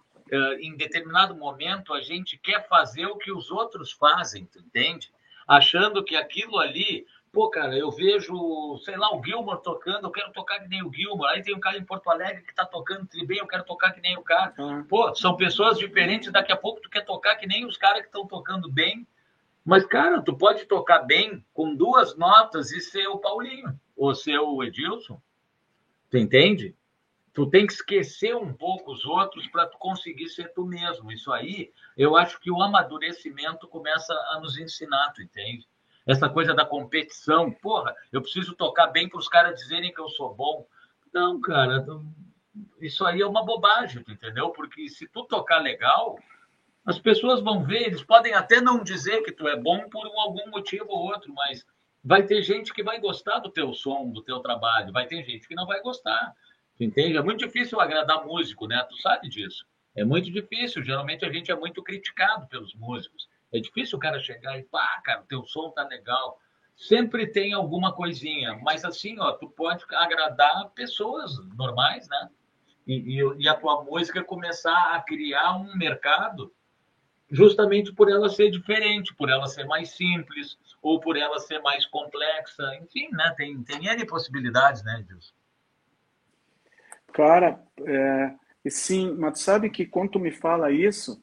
em 0.61 0.77
determinado 0.77 1.35
momento, 1.35 1.95
a 1.95 2.01
gente 2.01 2.37
quer 2.39 2.67
fazer 2.69 3.07
o 3.07 3.17
que 3.17 3.31
os 3.31 3.51
outros 3.51 3.93
fazem, 3.93 4.47
tu 4.47 4.59
entende? 4.59 5.11
Achando 5.47 6.03
que 6.03 6.17
aquilo 6.17 6.59
ali, 6.59 7.07
pô, 7.33 7.49
cara, 7.49 7.77
eu 7.77 7.91
vejo, 7.91 8.79
sei 8.85 8.97
lá, 8.97 9.15
o 9.15 9.23
Gilmore 9.23 9.63
tocando, 9.63 10.07
eu 10.07 10.11
quero 10.11 10.33
tocar 10.33 10.59
que 10.59 10.69
nem 10.69 10.83
o 10.83 10.93
Gilmore. 10.93 11.31
Aí 11.31 11.43
tem 11.43 11.55
um 11.55 11.61
cara 11.61 11.79
em 11.79 11.85
Porto 11.85 12.11
Alegre 12.11 12.43
que 12.43 12.55
tá 12.55 12.65
tocando 12.65 13.07
bem, 13.27 13.39
eu 13.39 13.47
quero 13.47 13.63
tocar 13.63 13.93
que 13.93 14.01
nem 14.01 14.17
o 14.19 14.23
cara. 14.23 14.53
Uhum. 14.59 14.85
Pô, 14.85 15.15
são 15.15 15.37
pessoas 15.37 15.79
diferentes, 15.79 16.33
daqui 16.33 16.51
a 16.51 16.57
pouco 16.57 16.81
tu 16.81 16.91
quer 16.91 17.05
tocar 17.05 17.37
que 17.37 17.47
nem 17.47 17.65
os 17.65 17.77
caras 17.77 18.01
que 18.01 18.07
estão 18.07 18.27
tocando 18.27 18.69
bem. 18.71 19.07
Mas, 19.65 19.85
cara, 19.85 20.23
tu 20.23 20.37
pode 20.37 20.65
tocar 20.65 21.01
bem 21.01 21.45
com 21.53 21.75
duas 21.75 22.17
notas 22.17 22.71
e 22.73 22.81
ser 22.81 23.07
o 23.09 23.19
Paulinho, 23.19 23.79
ou 23.97 24.15
ser 24.15 24.39
o 24.39 24.63
Edilson. 24.63 25.21
Tu 26.09 26.19
entende? 26.19 26.75
Tu 27.37 27.47
tem 27.51 27.67
que 27.67 27.75
esquecer 27.75 28.35
um 28.35 28.51
pouco 28.51 28.91
os 28.91 29.05
outros 29.05 29.47
para 29.49 29.67
tu 29.67 29.77
conseguir 29.77 30.27
ser 30.31 30.55
tu 30.55 30.65
mesmo. 30.65 31.13
Isso 31.13 31.31
aí, 31.31 31.71
eu 31.95 32.17
acho 32.17 32.41
que 32.41 32.51
o 32.51 32.63
amadurecimento 32.63 33.69
começa 33.69 34.15
a 34.31 34.41
nos 34.41 34.57
ensinar, 34.59 35.13
tu 35.13 35.21
entende? 35.21 35.69
Essa 36.07 36.31
coisa 36.31 36.55
da 36.55 36.65
competição, 36.65 37.53
porra, 37.53 37.95
eu 38.11 38.23
preciso 38.23 38.55
tocar 38.55 38.87
bem 38.87 39.07
para 39.07 39.19
os 39.19 39.29
caras 39.29 39.61
dizerem 39.61 39.93
que 39.93 40.01
eu 40.01 40.09
sou 40.09 40.35
bom. 40.35 40.67
Não, 41.13 41.39
cara, 41.39 41.85
isso 42.81 43.05
aí 43.05 43.21
é 43.21 43.27
uma 43.27 43.45
bobagem, 43.45 44.03
tu 44.03 44.13
entendeu? 44.13 44.49
Porque 44.49 44.89
se 44.89 45.07
tu 45.07 45.23
tocar 45.25 45.59
legal, 45.59 46.19
as 46.87 46.99
pessoas 46.99 47.43
vão 47.43 47.63
ver, 47.63 47.83
eles 47.83 48.03
podem 48.03 48.33
até 48.33 48.63
não 48.63 48.83
dizer 48.83 49.23
que 49.23 49.31
tu 49.33 49.47
é 49.47 49.61
bom 49.61 49.91
por 49.91 50.07
algum 50.07 50.49
motivo 50.49 50.87
ou 50.89 51.13
outro, 51.13 51.35
mas 51.35 51.67
vai 52.03 52.23
ter 52.23 52.41
gente 52.41 52.73
que 52.73 52.83
vai 52.83 52.99
gostar 52.99 53.41
do 53.41 53.51
teu 53.51 53.75
som, 53.75 54.09
do 54.09 54.23
teu 54.23 54.41
trabalho, 54.41 54.91
vai 54.91 55.07
ter 55.07 55.23
gente 55.23 55.47
que 55.47 55.55
não 55.55 55.67
vai 55.67 55.83
gostar. 55.83 56.35
Tu 56.77 56.85
entende? 56.85 57.17
É 57.17 57.23
muito 57.23 57.45
difícil 57.45 57.81
agradar 57.81 58.25
músico, 58.25 58.67
né? 58.67 58.85
Tu 58.89 58.97
sabe 59.01 59.29
disso. 59.29 59.67
É 59.95 60.05
muito 60.05 60.31
difícil. 60.31 60.85
Geralmente 60.85 61.25
a 61.25 61.33
gente 61.33 61.51
é 61.51 61.57
muito 61.57 61.83
criticado 61.83 62.47
pelos 62.49 62.75
músicos. 62.75 63.29
É 63.53 63.59
difícil 63.59 63.97
o 63.97 64.01
cara 64.01 64.21
chegar 64.21 64.59
e, 64.59 64.65
pá, 64.65 65.01
cara, 65.05 65.23
teu 65.29 65.45
som 65.45 65.71
tá 65.71 65.87
legal. 65.87 66.39
Sempre 66.77 67.27
tem 67.27 67.55
alguma 67.55 67.95
coisinha, 67.95 68.59
mas 68.63 68.85
assim, 68.85 69.19
ó, 69.19 69.33
tu 69.33 69.49
pode 69.49 69.83
agradar 69.95 70.71
pessoas 70.75 71.33
normais, 71.57 72.07
né? 72.09 72.29
E, 72.87 73.19
e, 73.19 73.43
e 73.43 73.49
a 73.49 73.55
tua 73.55 73.83
música 73.83 74.23
começar 74.23 74.95
a 74.95 75.01
criar 75.01 75.57
um 75.57 75.75
mercado 75.77 76.53
justamente 77.31 77.93
por 77.93 78.11
ela 78.11 78.29
ser 78.29 78.51
diferente, 78.51 79.15
por 79.15 79.31
ela 79.31 79.47
ser 79.47 79.65
mais 79.65 79.91
simples, 79.91 80.59
ou 80.83 81.01
por 81.01 81.17
ela 81.17 81.41
ser 81.41 81.61
mais 81.61 81.87
complexa, 81.87 82.63
enfim, 82.83 83.09
né? 83.11 83.35
Tem, 83.37 83.63
tem 83.63 83.87
N 83.87 84.07
possibilidades, 84.07 84.85
né, 84.85 85.01
Edilson? 85.01 85.35
Cara, 87.17 87.59
é, 87.87 88.35
sim, 88.69 89.17
mas 89.19 89.41
sabe 89.41 89.71
que 89.71 89.87
quando 89.87 90.11
tu 90.11 90.19
me 90.19 90.31
fala 90.31 90.71
isso, 90.71 91.19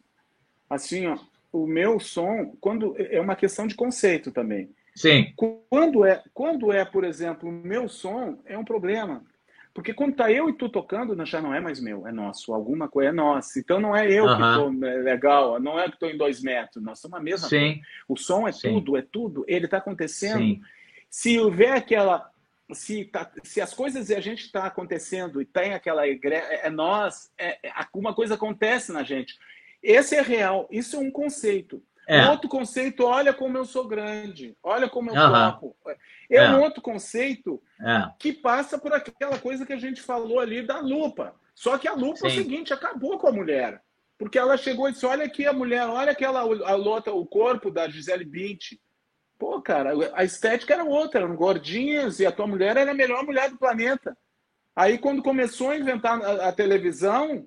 assim, 0.68 1.06
ó, 1.06 1.20
o 1.52 1.68
meu 1.68 2.00
som, 2.00 2.58
quando 2.60 2.96
é 2.98 3.22
uma 3.22 3.36
questão 3.36 3.68
de 3.68 3.76
conceito 3.76 4.32
também. 4.32 4.72
Sim. 4.96 5.32
Quando 5.70 6.04
é, 6.04 6.24
quando 6.34 6.72
é, 6.72 6.84
por 6.84 7.04
exemplo, 7.04 7.48
o 7.48 7.52
meu 7.52 7.88
som 7.88 8.40
é 8.44 8.58
um 8.58 8.66
problema. 8.66 9.24
Porque 9.72 9.94
quando 9.94 10.16
tá 10.16 10.32
eu 10.32 10.50
e 10.50 10.54
tu 10.54 10.68
tocando, 10.68 11.24
já 11.28 11.40
não 11.40 11.54
é 11.54 11.60
mais 11.60 11.80
meu, 11.80 12.08
é 12.08 12.12
nosso. 12.12 12.56
Alguma 12.56 12.88
coisa 12.88 13.10
é 13.10 13.14
nossa. 13.14 13.60
Então 13.60 13.80
não 13.80 13.96
é 13.96 14.12
eu 14.12 14.26
uh 14.26 14.30
-huh. 14.30 14.70
que 14.72 14.80
tô 14.80 14.88
é 14.88 14.98
legal, 14.98 15.60
não 15.60 15.80
é 15.80 15.92
que 15.92 16.00
tô 16.00 16.08
em 16.08 16.18
dois 16.18 16.42
metros. 16.42 16.84
Nós 16.84 17.00
somos 17.00 17.20
a 17.20 17.22
mesma 17.22 17.48
Sim. 17.48 17.60
coisa. 17.60 17.82
O 18.08 18.18
som 18.18 18.48
é 18.48 18.52
Sim. 18.52 18.70
tudo, 18.74 18.98
é 18.98 19.04
tudo. 19.04 19.46
Ele 19.48 19.68
tá 19.68 19.78
acontecendo. 19.78 20.40
Sim. 20.40 20.62
Se 21.08 21.40
houver 21.40 21.74
aquela 21.74 22.33
se, 22.72 23.06
tá, 23.06 23.30
se 23.44 23.60
as 23.60 23.74
coisas 23.74 24.10
e 24.10 24.16
a 24.16 24.22
gente 24.22 24.44
está 24.44 24.66
acontecendo 24.66 25.42
e 25.42 25.46
tem 25.46 25.74
aquela 25.74 26.08
igreja, 26.08 26.46
é, 26.46 26.68
é 26.68 26.70
nós, 26.70 27.32
é, 27.38 27.68
é, 27.68 27.72
alguma 27.76 28.14
coisa 28.14 28.36
acontece 28.36 28.92
na 28.92 29.04
gente. 29.04 29.38
Esse 29.82 30.16
é 30.16 30.22
real, 30.22 30.68
isso 30.72 30.96
é 30.96 31.00
um 31.00 31.12
conceito. 31.12 31.84
É. 32.08 32.26
Um 32.26 32.32
outro 32.32 32.50
conceito, 32.50 33.06
olha 33.06 33.34
como 33.34 33.58
eu 33.58 33.66
sou 33.66 33.88
grande, 33.88 34.56
olha 34.62 34.90
como 34.90 35.10
eu 35.10 35.16
uhum. 35.16 35.32
toco. 35.32 35.76
É, 36.30 36.38
é, 36.38 36.50
um 36.52 36.62
outro 36.62 36.82
conceito 36.82 37.62
é. 37.82 38.10
que 38.20 38.34
passa 38.34 38.78
por 38.78 38.94
aquela 38.94 39.40
coisa 39.40 39.66
que 39.66 39.74
a 39.74 39.80
gente 39.80 40.02
falou 40.02 40.40
ali 40.40 40.62
da 40.62 40.80
lupa. 40.80 41.34
Só 41.56 41.78
que 41.78 41.88
a 41.88 41.94
lupa 41.94 42.18
Sim. 42.18 42.26
é 42.26 42.30
o 42.30 42.32
seguinte, 42.32 42.74
acabou 42.74 43.18
com 43.18 43.28
a 43.28 43.32
mulher. 43.32 43.82
Porque 44.18 44.38
ela 44.38 44.58
chegou 44.58 44.88
e 44.88 44.92
disse: 44.92 45.06
olha 45.06 45.26
aqui 45.26 45.46
a 45.46 45.54
mulher, 45.54 45.88
olha 45.88 46.12
aquela 46.12 46.42
a 46.42 46.76
lota, 46.76 47.12
o 47.12 47.26
corpo 47.26 47.72
da 47.72 47.90
Gisele 47.90 48.26
Bündchen. 48.26 48.80
Pô, 49.44 49.62
cara, 49.62 49.92
a 50.14 50.24
estética 50.24 50.74
era 50.74 50.86
outra, 50.86 51.20
eram 51.20 51.36
gordinhas 51.36 52.18
e 52.18 52.26
a 52.26 52.32
tua 52.32 52.48
mulher 52.48 52.78
era 52.78 52.92
a 52.92 52.94
melhor 52.94 53.26
mulher 53.26 53.50
do 53.50 53.58
planeta. 53.58 54.18
Aí, 54.74 54.98
quando 54.98 55.22
começou 55.22 55.72
a 55.72 55.78
inventar 55.78 56.24
a, 56.24 56.48
a 56.48 56.52
televisão, 56.54 57.46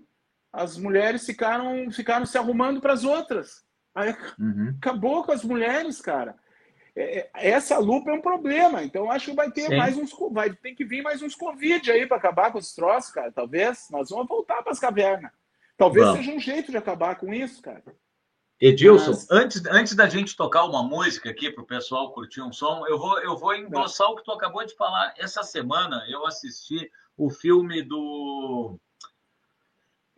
as 0.52 0.76
mulheres 0.76 1.24
ficaram, 1.24 1.90
ficaram 1.90 2.26
se 2.26 2.36
arrumando 2.36 2.82
para 2.82 2.92
as 2.92 3.02
outras. 3.02 3.64
Aí 3.94 4.14
uhum. 4.38 4.74
acabou 4.76 5.24
com 5.24 5.32
as 5.32 5.42
mulheres, 5.42 5.98
cara. 6.02 6.36
É, 6.94 7.30
é, 7.34 7.48
essa 7.48 7.78
lupa 7.78 8.10
é 8.10 8.14
um 8.14 8.20
problema. 8.20 8.82
Então, 8.82 9.10
acho 9.10 9.30
que 9.30 9.36
vai 9.36 9.50
ter 9.50 9.68
Sim. 9.68 9.78
mais 9.78 9.96
uns. 9.96 10.14
Vai 10.32 10.52
ter 10.52 10.74
que 10.74 10.84
vir 10.84 11.02
mais 11.02 11.22
uns 11.22 11.34
Covid 11.34 11.90
aí 11.90 12.06
para 12.06 12.18
acabar 12.18 12.52
com 12.52 12.58
os 12.58 12.74
troços, 12.74 13.10
cara. 13.10 13.32
Talvez 13.32 13.88
nós 13.90 14.10
vamos 14.10 14.28
voltar 14.28 14.62
para 14.62 14.72
as 14.72 14.78
cavernas. 14.78 15.32
Talvez 15.78 16.12
seja 16.12 16.30
um 16.30 16.38
jeito 16.38 16.70
de 16.70 16.76
acabar 16.76 17.16
com 17.16 17.32
isso, 17.32 17.62
cara. 17.62 17.82
Edilson, 18.60 19.10
Mas... 19.10 19.30
antes, 19.30 19.66
antes 19.66 19.94
da 19.94 20.08
gente 20.08 20.36
tocar 20.36 20.64
uma 20.64 20.82
música 20.82 21.30
aqui 21.30 21.50
para 21.50 21.62
o 21.62 21.66
pessoal 21.66 22.12
curtir 22.12 22.40
um 22.40 22.52
som, 22.52 22.86
eu 22.86 22.98
vou, 22.98 23.18
eu 23.20 23.36
vou 23.36 23.54
endossar 23.54 24.08
o 24.08 24.16
que 24.16 24.24
tu 24.24 24.32
acabou 24.32 24.64
de 24.64 24.74
falar. 24.74 25.12
Essa 25.18 25.42
semana 25.42 26.04
eu 26.08 26.26
assisti 26.26 26.90
o 27.16 27.30
filme 27.30 27.82
do. 27.82 28.78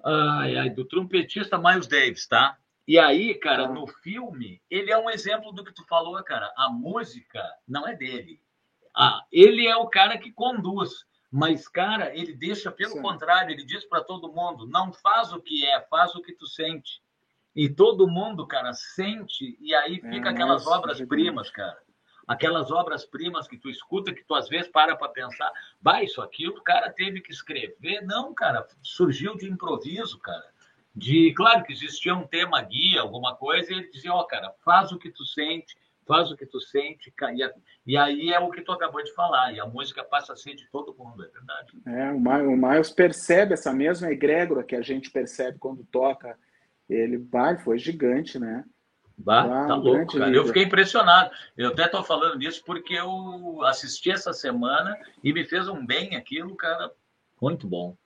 Ai, 0.04 0.56
ai, 0.56 0.70
do 0.70 0.84
trompetista 0.84 1.58
Miles 1.58 1.88
Davis, 1.88 2.26
tá? 2.26 2.56
E 2.86 2.98
aí, 2.98 3.34
cara, 3.34 3.68
no 3.68 3.86
filme, 3.86 4.62
ele 4.70 4.90
é 4.90 4.96
um 4.96 5.10
exemplo 5.10 5.52
do 5.52 5.64
que 5.64 5.74
tu 5.74 5.84
falou, 5.86 6.22
cara. 6.22 6.52
A 6.56 6.70
música 6.70 7.42
não 7.66 7.86
é 7.86 7.94
dele. 7.94 8.40
Ah, 8.96 9.20
ele 9.30 9.66
é 9.66 9.76
o 9.76 9.88
cara 9.88 10.16
que 10.16 10.32
conduz. 10.32 11.04
Mas, 11.30 11.68
cara, 11.68 12.16
ele 12.16 12.32
deixa 12.32 12.70
pelo 12.70 12.92
Sim. 12.92 13.02
contrário, 13.02 13.52
ele 13.52 13.64
diz 13.64 13.84
para 13.84 14.02
todo 14.02 14.32
mundo: 14.32 14.66
não 14.66 14.92
faz 14.92 15.32
o 15.32 15.40
que 15.40 15.66
é, 15.66 15.80
faz 15.82 16.14
o 16.14 16.22
que 16.22 16.32
tu 16.32 16.46
sente. 16.46 17.02
E 17.58 17.68
todo 17.68 18.06
mundo, 18.06 18.46
cara, 18.46 18.72
sente, 18.72 19.58
e 19.60 19.74
aí 19.74 19.96
fica 19.96 20.28
é, 20.28 20.30
aquelas 20.30 20.64
obras-primas, 20.64 21.50
cara. 21.50 21.76
Aquelas 22.24 22.70
obras-primas 22.70 23.48
que 23.48 23.58
tu 23.58 23.68
escuta, 23.68 24.14
que 24.14 24.22
tu 24.22 24.32
às 24.36 24.48
vezes 24.48 24.68
para 24.68 24.94
para 24.94 25.08
pensar, 25.08 25.50
vai, 25.82 26.04
isso 26.04 26.22
aqui 26.22 26.46
o 26.46 26.62
cara 26.62 26.88
teve 26.88 27.20
que 27.20 27.32
escrever. 27.32 28.00
Não, 28.02 28.32
cara, 28.32 28.64
surgiu 28.80 29.36
de 29.36 29.50
improviso, 29.50 30.20
cara. 30.20 30.46
De, 30.94 31.34
claro 31.34 31.64
que 31.64 31.72
existia 31.72 32.14
um 32.14 32.28
tema 32.28 32.62
guia, 32.62 33.00
alguma 33.00 33.34
coisa, 33.34 33.72
e 33.72 33.78
ele 33.78 33.90
dizia, 33.90 34.14
ó, 34.14 34.20
oh, 34.20 34.24
cara, 34.24 34.54
faz 34.64 34.92
o 34.92 34.98
que 34.98 35.10
tu 35.10 35.26
sente, 35.26 35.76
faz 36.06 36.30
o 36.30 36.36
que 36.36 36.46
tu 36.46 36.60
sente, 36.60 37.12
e, 37.84 37.96
aí 37.96 38.30
é 38.30 38.38
o 38.38 38.52
que 38.52 38.62
tu 38.62 38.70
acabou 38.70 39.02
de 39.02 39.12
falar, 39.14 39.52
e 39.52 39.58
a 39.58 39.66
música 39.66 40.04
passa 40.04 40.32
a 40.32 40.36
ser 40.36 40.54
de 40.54 40.70
todo 40.70 40.94
mundo, 40.96 41.24
é 41.24 41.28
verdade. 41.28 41.72
É, 41.86 42.12
o 42.12 42.56
Miles 42.56 42.92
percebe 42.92 43.54
essa 43.54 43.72
mesma 43.72 44.12
egrégora 44.12 44.62
que 44.62 44.76
a 44.76 44.80
gente 44.80 45.10
percebe 45.10 45.58
quando 45.58 45.82
toca 45.82 46.38
ele, 46.88 47.18
bah, 47.18 47.56
foi 47.58 47.78
gigante, 47.78 48.38
né? 48.38 48.64
Bah, 49.16 49.46
bah 49.46 49.66
tá 49.66 49.74
louco, 49.74 50.18
cara. 50.18 50.30
Eu 50.30 50.46
fiquei 50.46 50.62
impressionado. 50.62 51.30
Eu 51.56 51.70
até 51.70 51.88
tô 51.88 52.02
falando 52.02 52.38
nisso 52.38 52.62
porque 52.64 52.94
eu 52.94 53.62
assisti 53.64 54.10
essa 54.10 54.32
semana 54.32 54.96
e 55.22 55.32
me 55.32 55.44
fez 55.44 55.68
um 55.68 55.84
bem 55.84 56.16
aquilo, 56.16 56.54
cara. 56.54 56.90
Muito 57.40 57.66
bom. 57.66 57.96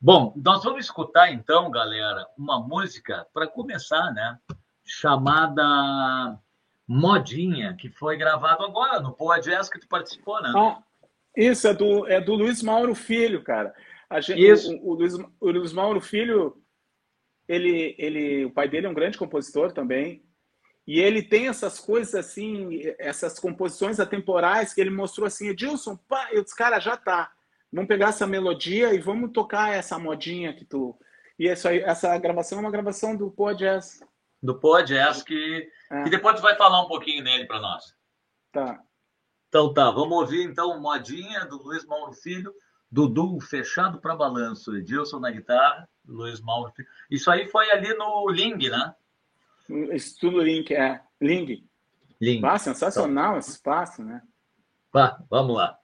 Bom, 0.00 0.34
nós 0.36 0.62
vamos 0.62 0.84
escutar 0.84 1.32
então, 1.32 1.70
galera, 1.70 2.26
uma 2.36 2.60
música 2.60 3.26
para 3.32 3.46
começar, 3.46 4.12
né? 4.12 4.38
Chamada 4.84 6.38
Modinha, 6.86 7.74
que 7.74 7.88
foi 7.88 8.18
gravado 8.18 8.64
agora 8.64 9.00
no 9.00 9.12
Podcast 9.12 9.72
que 9.72 9.80
tu 9.80 9.88
participou, 9.88 10.42
né? 10.42 10.52
Ah, 10.54 10.78
isso, 11.34 11.66
é 11.66 11.72
do, 11.72 12.06
é 12.06 12.20
do 12.20 12.34
Luiz 12.34 12.62
Mauro 12.62 12.94
Filho, 12.94 13.42
cara. 13.42 13.74
A 14.10 14.20
gente, 14.20 14.46
isso. 14.46 14.76
O, 14.76 14.90
o, 14.90 14.94
Luiz, 14.94 15.14
o 15.14 15.50
Luiz 15.50 15.72
Mauro 15.72 16.00
Filho 16.02 16.62
ele, 17.48 17.94
ele, 17.98 18.44
o 18.46 18.50
pai 18.50 18.68
dele 18.68 18.86
é 18.86 18.90
um 18.90 18.94
grande 18.94 19.18
compositor 19.18 19.72
também, 19.72 20.24
e 20.86 21.00
ele 21.00 21.22
tem 21.22 21.48
essas 21.48 21.80
coisas 21.80 22.14
assim, 22.14 22.82
essas 22.98 23.38
composições 23.38 23.98
atemporais 23.98 24.74
que 24.74 24.80
ele 24.80 24.90
mostrou 24.90 25.26
assim, 25.26 25.48
Edilson, 25.48 25.96
pá, 25.96 26.28
eu 26.30 26.42
disse, 26.42 26.56
cara, 26.56 26.78
já 26.78 26.96
tá. 26.96 27.32
Vamos 27.72 27.88
pegar 27.88 28.10
essa 28.10 28.26
melodia 28.26 28.92
e 28.94 28.98
vamos 28.98 29.32
tocar 29.32 29.74
essa 29.74 29.98
modinha 29.98 30.54
que 30.54 30.64
tu. 30.64 30.96
E 31.38 31.48
isso 31.48 31.66
aí, 31.66 31.80
essa 31.80 32.16
gravação 32.18 32.58
é 32.58 32.60
uma 32.60 32.70
gravação 32.70 33.16
do 33.16 33.30
Pô 33.30 33.52
Jazz. 33.52 34.00
Do 34.42 34.60
Pô 34.60 34.80
Jazz, 34.82 35.22
que, 35.22 35.68
é. 35.90 36.04
que 36.04 36.10
depois 36.10 36.36
tu 36.36 36.42
vai 36.42 36.54
falar 36.56 36.82
um 36.82 36.88
pouquinho 36.88 37.24
nele 37.24 37.46
para 37.46 37.60
nós. 37.60 37.96
Tá. 38.52 38.80
Então 39.48 39.72
tá, 39.72 39.90
vamos 39.90 40.12
ouvir 40.18 40.44
então 40.44 40.80
modinha 40.80 41.46
do 41.46 41.56
Luiz 41.62 41.84
Mauro 41.86 42.12
Filho, 42.12 42.54
Dudu 42.94 43.40
fechado 43.40 44.00
para 44.00 44.14
balanço, 44.14 44.76
Edilson 44.76 45.18
na 45.18 45.28
guitarra 45.28 45.88
Luiz 46.06 46.40
Mauro. 46.40 46.72
Isso 47.10 47.28
aí 47.28 47.48
foi 47.48 47.68
ali 47.72 47.92
no 47.94 48.28
Ling, 48.28 48.56
né? 48.70 48.94
Estudo 49.92 50.40
Ling, 50.40 50.64
é. 50.70 51.00
Ling. 51.20 51.68
Ling. 52.20 52.40
Ah, 52.44 52.56
sensacional 52.56 53.30
então. 53.30 53.38
esse 53.40 53.50
espaço, 53.50 54.00
né? 54.04 54.22
Vá, 54.92 55.20
vamos 55.28 55.56
lá. 55.56 55.76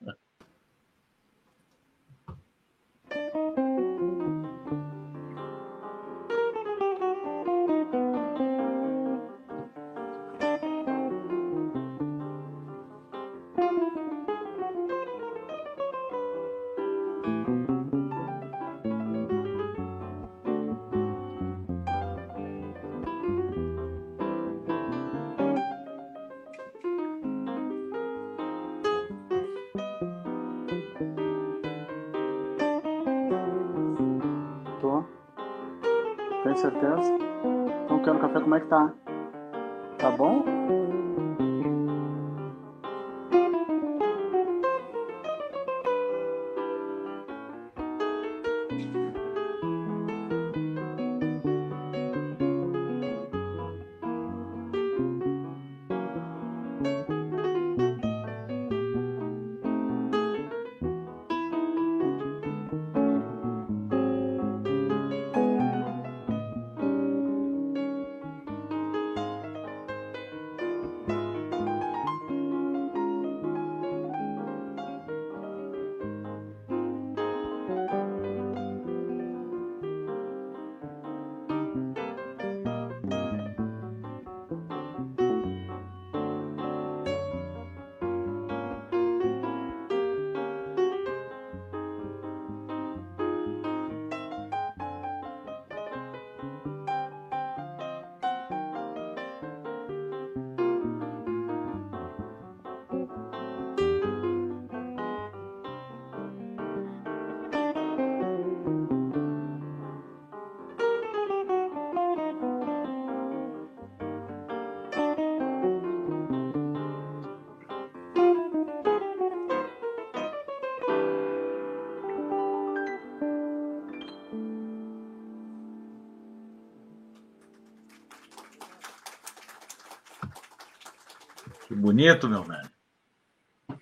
Bonito, 131.81 132.29
meu 132.29 132.43
velho. 132.43 132.69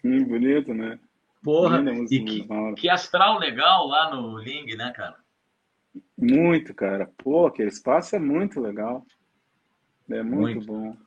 Hum, 0.04 0.24
bonito, 0.24 0.74
né? 0.74 1.00
Porra, 1.44 1.82
e 2.10 2.24
que, 2.24 2.48
que, 2.76 2.90
astral 2.90 3.40
legal 3.40 3.88
lá 3.88 4.14
no 4.14 4.38
Ling, 4.38 4.76
né, 4.76 4.92
cara? 4.92 5.18
Muito, 6.18 6.74
cara. 6.74 7.10
Pô, 7.18 7.48
aquele 7.48 7.70
espaço 7.70 8.16
é 8.16 8.20
muito 8.20 8.60
legal. 8.60 9.06
É 10.10 10.22
muito, 10.22 10.58
muito. 10.58 10.66
bom. 10.66 10.98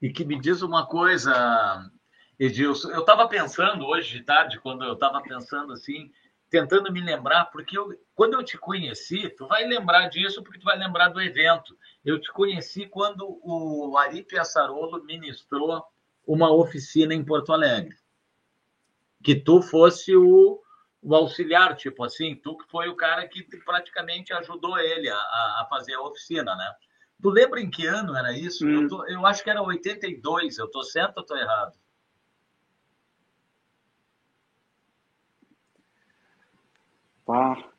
E 0.00 0.10
que 0.10 0.24
me 0.24 0.40
diz 0.40 0.62
uma 0.62 0.86
coisa, 0.86 1.90
Edilson, 2.38 2.90
eu 2.90 3.00
estava 3.00 3.28
pensando 3.28 3.84
hoje 3.86 4.18
de 4.18 4.24
tarde, 4.24 4.60
quando 4.60 4.84
eu 4.84 4.94
estava 4.94 5.20
pensando 5.20 5.72
assim, 5.72 6.10
tentando 6.50 6.92
me 6.92 7.00
lembrar, 7.00 7.46
porque 7.46 7.76
eu, 7.76 7.88
quando 8.14 8.34
eu 8.34 8.44
te 8.44 8.56
conheci, 8.56 9.28
tu 9.30 9.46
vai 9.46 9.64
lembrar 9.64 10.08
disso 10.08 10.42
porque 10.42 10.58
tu 10.58 10.64
vai 10.64 10.78
lembrar 10.78 11.08
do 11.08 11.20
evento. 11.20 11.76
Eu 12.04 12.20
te 12.20 12.32
conheci 12.32 12.86
quando 12.86 13.38
o 13.42 13.96
Ari 13.98 14.22
Piaçarolo 14.22 15.04
ministrou 15.04 15.84
uma 16.26 16.50
oficina 16.52 17.14
em 17.14 17.24
Porto 17.24 17.52
Alegre. 17.52 17.96
Que 19.22 19.34
tu 19.34 19.62
fosse 19.62 20.14
o, 20.14 20.60
o 21.02 21.14
auxiliar, 21.14 21.76
tipo 21.76 22.04
assim, 22.04 22.34
tu 22.36 22.56
que 22.56 22.70
foi 22.70 22.88
o 22.88 22.96
cara 22.96 23.26
que 23.28 23.42
praticamente 23.64 24.32
ajudou 24.32 24.78
ele 24.78 25.08
a, 25.08 25.16
a 25.16 25.66
fazer 25.68 25.94
a 25.94 26.02
oficina, 26.02 26.54
né? 26.54 26.72
Tu 27.22 27.30
lembra 27.30 27.60
em 27.60 27.70
que 27.70 27.86
ano 27.86 28.16
era 28.16 28.36
isso? 28.36 28.66
Hum. 28.66 28.82
Eu, 28.82 28.88
tô, 28.88 29.06
eu, 29.06 29.26
acho 29.26 29.42
que 29.42 29.50
era 29.50 29.62
82, 29.62 30.58
eu 30.58 30.70
tô 30.70 30.82
certo 30.82 31.18
ou 31.18 31.24
tô 31.24 31.36
errado? 31.36 31.72
Cara, 37.26 37.72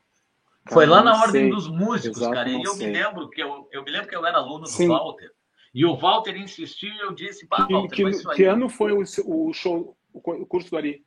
Foi 0.72 0.86
lá 0.86 1.02
na 1.02 1.12
ordem 1.14 1.42
sei. 1.42 1.50
dos 1.50 1.68
músicos, 1.68 2.18
Exato, 2.18 2.34
cara. 2.34 2.48
E 2.48 2.62
eu 2.62 2.74
sei. 2.74 2.88
me 2.88 2.92
lembro 2.92 3.30
que 3.30 3.40
eu, 3.40 3.68
eu 3.70 3.84
me 3.84 3.90
lembro 3.90 4.08
que 4.08 4.16
eu 4.16 4.26
era 4.26 4.38
aluno 4.38 4.66
Sim. 4.66 4.88
do 4.88 4.94
Walter. 4.94 5.32
E 5.76 5.84
o 5.84 5.94
Walter 5.94 6.34
insistiu 6.38 6.90
e 6.90 7.00
eu 7.00 7.12
disse, 7.12 7.46
pá, 7.46 7.68
Walter, 7.70 7.94
que, 7.94 8.10
que, 8.10 8.34
que 8.36 8.44
ano 8.44 8.66
foi 8.66 8.92
o, 8.92 9.02
o 9.26 9.52
show, 9.52 9.94
o 10.10 10.46
curso 10.46 10.70
do 10.70 10.78
Ari? 10.78 11.04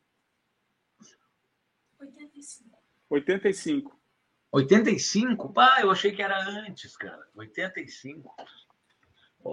85. 1.99 2.77
85. 3.09 3.99
85? 4.51 5.53
Pá, 5.53 5.79
eu 5.81 5.89
achei 5.89 6.11
que 6.11 6.21
era 6.21 6.39
antes, 6.47 6.95
cara. 6.95 7.19
85. 7.35 8.31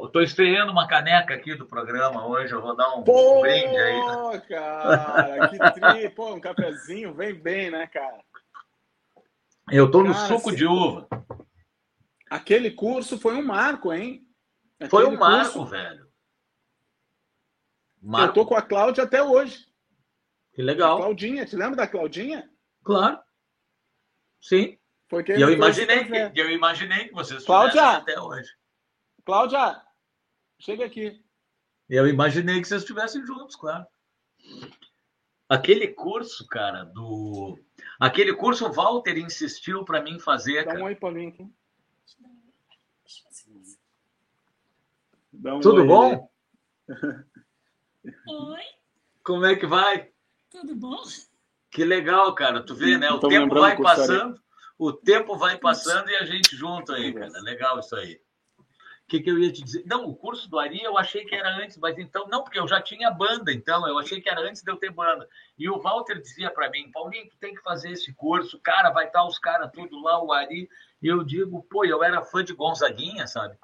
Estou 0.04 0.20
estreando 0.20 0.70
uma 0.70 0.86
caneca 0.86 1.32
aqui 1.32 1.54
do 1.54 1.64
programa 1.64 2.26
hoje, 2.26 2.52
eu 2.52 2.60
vou 2.60 2.76
dar 2.76 2.94
um 2.94 3.02
Pô, 3.02 3.40
brinde 3.40 3.74
aí. 3.74 4.00
Pô, 4.02 4.40
cara, 4.46 5.48
que 5.48 5.80
tri, 5.80 6.10
pô, 6.10 6.34
um 6.34 6.40
cafezinho 6.40 7.14
vem 7.14 7.32
bem, 7.32 7.70
né, 7.70 7.86
cara? 7.86 8.22
Eu 9.72 9.90
tô 9.90 10.02
cara, 10.02 10.10
no 10.10 10.14
suco 10.26 10.50
se... 10.50 10.56
de 10.56 10.66
uva. 10.66 11.08
Aquele 12.28 12.70
curso 12.70 13.18
foi 13.18 13.34
um 13.34 13.42
marco, 13.42 13.90
hein? 13.94 14.25
Aquele 14.78 14.90
foi 14.90 15.06
um 15.06 15.18
marco, 15.18 15.52
curso... 15.52 15.70
velho. 15.70 16.06
Marco. 18.02 18.28
Eu 18.28 18.32
tô 18.34 18.46
com 18.46 18.54
a 18.54 18.62
Cláudia 18.62 19.04
até 19.04 19.22
hoje. 19.22 19.66
Que 20.52 20.62
legal. 20.62 20.96
A 20.96 21.00
Claudinha, 21.00 21.46
te 21.46 21.56
lembra 21.56 21.76
da 21.76 21.88
Claudinha? 21.88 22.50
Claro. 22.82 23.18
Sim. 24.40 24.78
Foi 25.08 25.22
que 25.22 25.32
eu 25.32 25.50
imaginei 25.50 26.04
que 26.04 26.40
eu 26.40 26.50
imaginei 26.50 27.08
que 27.08 27.14
vocês 27.14 27.44
Cláudia, 27.44 27.90
até 27.90 28.20
hoje. 28.20 28.50
Cláudia, 29.24 29.82
chega 30.58 30.84
aqui. 30.84 31.24
Eu 31.88 32.08
imaginei 32.08 32.60
que 32.60 32.66
vocês 32.66 32.82
estivessem 32.82 33.24
juntos, 33.24 33.54
claro. 33.54 33.86
Aquele 35.48 35.88
curso, 35.88 36.46
cara, 36.48 36.84
do. 36.84 37.56
Aquele 38.00 38.34
curso 38.34 38.66
o 38.66 38.72
Walter 38.72 39.16
insistiu 39.16 39.84
para 39.84 40.02
mim 40.02 40.18
fazer. 40.18 40.64
Dá 40.64 40.74
um 40.74 40.84
oi 40.84 40.96
para 40.96 41.12
mim 41.12 41.28
aqui. 41.28 41.48
Um 45.44 45.60
Tudo 45.60 45.82
oi, 45.82 45.86
bom? 45.86 46.30
Oi. 48.28 48.62
Como 49.22 49.44
é 49.44 49.56
que 49.56 49.66
vai? 49.66 50.10
Tudo 50.50 50.74
bom? 50.76 51.02
Que 51.70 51.84
legal, 51.84 52.34
cara. 52.34 52.62
Tu 52.62 52.74
vê, 52.74 52.96
né? 52.96 53.10
O 53.10 53.18
tempo 53.18 53.54
vai 53.54 53.76
passando, 53.76 54.40
o 54.78 54.92
tempo 54.92 55.36
vai 55.36 55.58
passando 55.58 56.08
e 56.08 56.16
a 56.16 56.24
gente 56.24 56.56
junto 56.56 56.92
aí, 56.92 57.12
cara. 57.12 57.40
Legal 57.40 57.80
isso 57.80 57.94
aí. 57.96 58.20
O 58.58 59.08
que, 59.08 59.20
que 59.20 59.30
eu 59.30 59.38
ia 59.38 59.52
te 59.52 59.62
dizer? 59.62 59.84
Não, 59.86 60.06
o 60.06 60.16
curso 60.16 60.48
do 60.50 60.58
Ari 60.58 60.82
eu 60.82 60.98
achei 60.98 61.24
que 61.24 61.34
era 61.34 61.56
antes, 61.56 61.76
mas 61.76 61.96
então, 61.96 62.26
não, 62.28 62.42
porque 62.42 62.58
eu 62.58 62.66
já 62.66 62.80
tinha 62.80 63.08
banda, 63.08 63.52
então 63.52 63.86
eu 63.86 63.98
achei 63.98 64.20
que 64.20 64.28
era 64.28 64.40
antes 64.40 64.62
de 64.62 64.70
eu 64.70 64.76
ter 64.76 64.90
banda. 64.90 65.28
E 65.56 65.68
o 65.70 65.78
Walter 65.78 66.20
dizia 66.20 66.50
para 66.50 66.68
mim, 66.70 66.90
Paulinho, 66.90 67.28
tu 67.28 67.36
tem 67.38 67.54
que 67.54 67.62
fazer 67.62 67.92
esse 67.92 68.12
curso, 68.14 68.58
cara, 68.58 68.90
vai 68.90 69.06
estar 69.06 69.24
os 69.24 69.38
caras 69.38 69.70
tudo 69.72 70.02
lá, 70.02 70.20
o 70.20 70.32
Ari. 70.32 70.68
E 71.00 71.06
eu 71.06 71.22
digo, 71.22 71.62
pô, 71.70 71.84
eu 71.84 72.02
era 72.02 72.24
fã 72.24 72.42
de 72.42 72.52
Gonzaguinha, 72.52 73.28
sabe? 73.28 73.56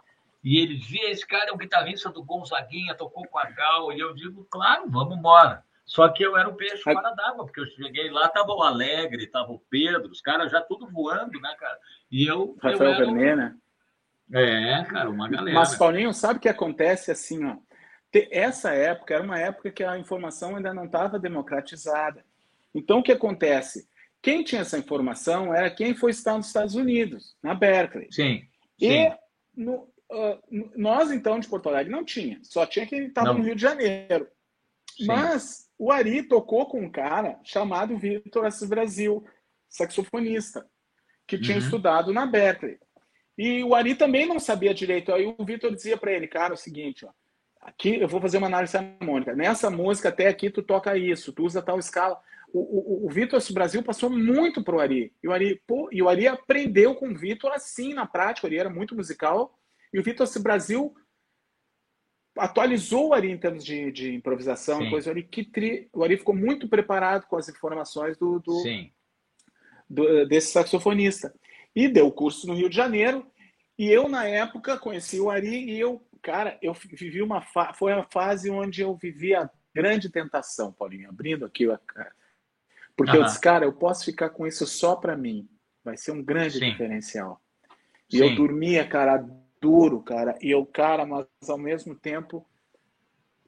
E 0.43 0.59
ele 0.59 0.77
dizia, 0.77 1.11
esse 1.11 1.27
cara 1.27 1.51
é 1.51 1.53
o 1.53 1.57
guitarrista 1.57 2.11
do 2.11 2.25
Gonzaguinha, 2.25 2.95
tocou 2.95 3.27
com 3.29 3.39
a 3.39 3.45
Gal. 3.45 3.93
E 3.93 4.01
eu 4.01 4.13
digo, 4.15 4.47
claro, 4.51 4.91
vamos 4.91 5.17
embora. 5.17 5.65
Só 5.85 6.09
que 6.09 6.25
eu 6.25 6.37
era 6.37 6.49
o 6.49 6.55
peixe 6.55 6.83
fora 6.83 7.11
d'água, 7.11 7.45
porque 7.45 7.61
eu 7.61 7.67
cheguei 7.67 8.11
lá, 8.11 8.29
tava 8.29 8.53
o 8.53 8.63
Alegre, 8.63 9.27
tava 9.27 9.53
o 9.53 9.61
Pedro, 9.71 10.11
os 10.11 10.21
caras 10.21 10.51
já 10.51 10.61
tudo 10.61 10.89
voando, 10.91 11.39
né, 11.41 11.55
cara? 11.59 11.79
E 12.11 12.27
eu. 12.27 12.57
Rafael 12.63 12.93
eu 12.93 12.99
Vernet, 12.99 13.37
né? 13.37 13.57
É, 14.33 14.85
cara, 14.85 15.11
uma 15.11 15.29
galera. 15.29 15.59
Mas, 15.59 15.75
Paulinho, 15.75 16.15
sabe 16.15 16.39
o 16.39 16.41
que 16.41 16.49
acontece 16.49 17.11
assim, 17.11 17.45
ó? 17.45 17.57
Essa 18.31 18.73
época 18.73 19.15
era 19.15 19.23
uma 19.23 19.39
época 19.39 19.71
que 19.71 19.83
a 19.83 19.99
informação 19.99 20.57
ainda 20.57 20.73
não 20.73 20.85
estava 20.85 21.19
democratizada. 21.19 22.25
Então, 22.75 22.99
o 22.99 23.03
que 23.03 23.13
acontece? 23.13 23.89
Quem 24.21 24.45
tinha 24.45 24.63
essa 24.63 24.79
informação 24.79 25.53
era 25.53 25.71
quem 25.71 25.95
foi 25.95 26.11
estar 26.11 26.37
nos 26.37 26.47
Estados 26.47 26.75
Unidos, 26.75 27.37
na 27.43 27.55
Berkeley. 27.55 28.09
Sim. 28.11 28.43
sim. 28.79 28.87
E 28.87 29.13
no, 29.57 29.92
uh, 30.13 30.71
nós, 30.77 31.11
então, 31.11 31.41
de 31.41 31.49
Porto 31.49 31.69
Alegre, 31.69 31.93
não 31.93 32.05
tinha. 32.05 32.39
Só 32.43 32.67
tinha 32.67 32.87
quem 32.87 33.07
estava 33.07 33.33
no 33.33 33.43
Rio 33.43 33.55
de 33.55 33.63
Janeiro. 33.63 34.29
Sim. 34.97 35.07
Mas 35.07 35.69
o 35.79 35.91
Ari 35.91 36.23
tocou 36.23 36.67
com 36.67 36.81
um 36.81 36.91
cara 36.91 37.39
chamado 37.43 37.97
Vitor 37.97 38.45
Assis 38.45 38.69
Brasil, 38.69 39.25
saxofonista, 39.69 40.67
que 41.27 41.39
tinha 41.39 41.57
uhum. 41.57 41.65
estudado 41.65 42.13
na 42.13 42.27
Berkeley. 42.27 42.79
E 43.37 43.65
o 43.65 43.75
Ari 43.75 43.95
também 43.95 44.27
não 44.27 44.39
sabia 44.39 44.75
direito. 44.75 45.13
Aí 45.13 45.27
o 45.27 45.45
Vitor 45.45 45.75
dizia 45.75 45.97
para 45.97 46.13
ele, 46.13 46.29
cara, 46.29 46.53
é 46.53 46.55
o 46.55 46.59
seguinte, 46.59 47.07
ó, 47.07 47.11
aqui 47.61 48.01
eu 48.01 48.09
vou 48.09 48.21
fazer 48.21 48.39
uma 48.39 48.47
análise 48.47 48.77
harmônica. 48.77 49.35
Nessa 49.35 49.71
música 49.71 50.11
até 50.11 50.29
aqui 50.29 50.51
tu 50.51 50.63
toca 50.63 50.97
isso, 50.97 51.33
tu 51.33 51.45
usa 51.45 51.63
tal 51.63 51.79
escala. 51.79 52.21
O, 52.53 52.61
o, 52.61 53.07
o 53.07 53.11
Vitor 53.11 53.41
Brasil 53.53 53.83
passou 53.83 54.11
muito 54.11 54.63
pro 54.63 54.79
Ari. 54.79 55.13
E 55.23 55.29
o 55.29 55.33
Ari, 55.33 55.61
pô, 55.67 55.89
e 55.91 56.03
o 56.03 56.09
Ari 56.09 56.29
aprendeu 56.29 56.95
com 56.95 57.09
o 57.09 57.17
Vitor 57.17 57.51
assim 57.53 57.95
na 57.95 58.07
prática. 58.07 58.47
O 58.47 58.49
Ari 58.49 58.59
era 58.59 58.69
muito 58.69 58.95
musical. 58.95 59.59
E 59.93 59.99
o 59.99 60.03
Vitor 60.03 60.27
Brasil 60.41 60.95
atualizou 62.37 63.09
o 63.09 63.15
Ari 63.15 63.31
em 63.31 63.39
termos 63.39 63.65
de, 63.65 63.93
de 63.93 64.15
improvisação, 64.15 64.79
Sim. 64.79 64.91
coisa, 64.91 65.11
o 65.11 65.13
Ari, 65.13 65.23
que 65.23 65.45
tri, 65.45 65.89
o 65.93 66.03
Ari 66.03 66.17
ficou 66.17 66.35
muito 66.35 66.69
preparado 66.69 67.27
com 67.27 67.37
as 67.37 67.49
informações 67.49 68.17
do, 68.17 68.39
do, 68.41 68.63
do, 69.89 70.27
desse 70.27 70.53
saxofonista. 70.53 71.35
E 71.75 71.89
deu 71.89 72.11
curso 72.11 72.47
no 72.47 72.55
Rio 72.55 72.69
de 72.69 72.77
Janeiro, 72.77 73.27
e 73.79 73.89
eu, 73.91 74.09
na 74.09 74.27
época, 74.27 74.79
conheci 74.79 75.21
o 75.21 75.31
Ari, 75.31 75.71
e 75.71 75.79
eu, 75.79 76.07
cara, 76.23 76.59
eu 76.63 76.73
vivi 76.75 77.23
uma 77.23 77.43
fa 77.43 77.73
foi 77.75 77.93
a 77.93 78.05
fase 78.05 78.51
onde 78.51 78.83
eu 78.83 78.95
vivi 78.95 79.35
a 79.35 79.51
grande 79.75 80.11
tentação, 80.11 80.73
Paulinho, 80.73 81.09
abrindo 81.09 81.45
aqui 81.45 81.71
a 81.71 81.79
cara. 81.79 82.13
Porque 82.97 83.17
eu 83.17 83.25
disse, 83.25 83.41
cara, 83.41 83.65
eu 83.65 83.73
posso 83.73 84.05
ficar 84.05 84.31
com 84.31 84.47
isso 84.47 84.67
só 84.67 84.95
para 84.95 85.17
mim. 85.17 85.49
Vai 85.83 85.97
ser 85.97 86.13
um 86.13 86.23
grande 86.23 86.59
Sim. 86.59 86.71
diferencial. 86.71 87.43
E 88.11 88.19
Sim. 88.19 88.25
eu 88.25 88.37
dormia, 88.37 88.87
cara, 88.87 89.25
duro, 89.63 90.03
cara. 90.03 90.37
E 90.43 90.51
eu, 90.51 90.67
cara, 90.67 91.07
mas 91.07 91.27
ao 91.49 91.57
mesmo 91.57 91.95
tempo 91.95 92.45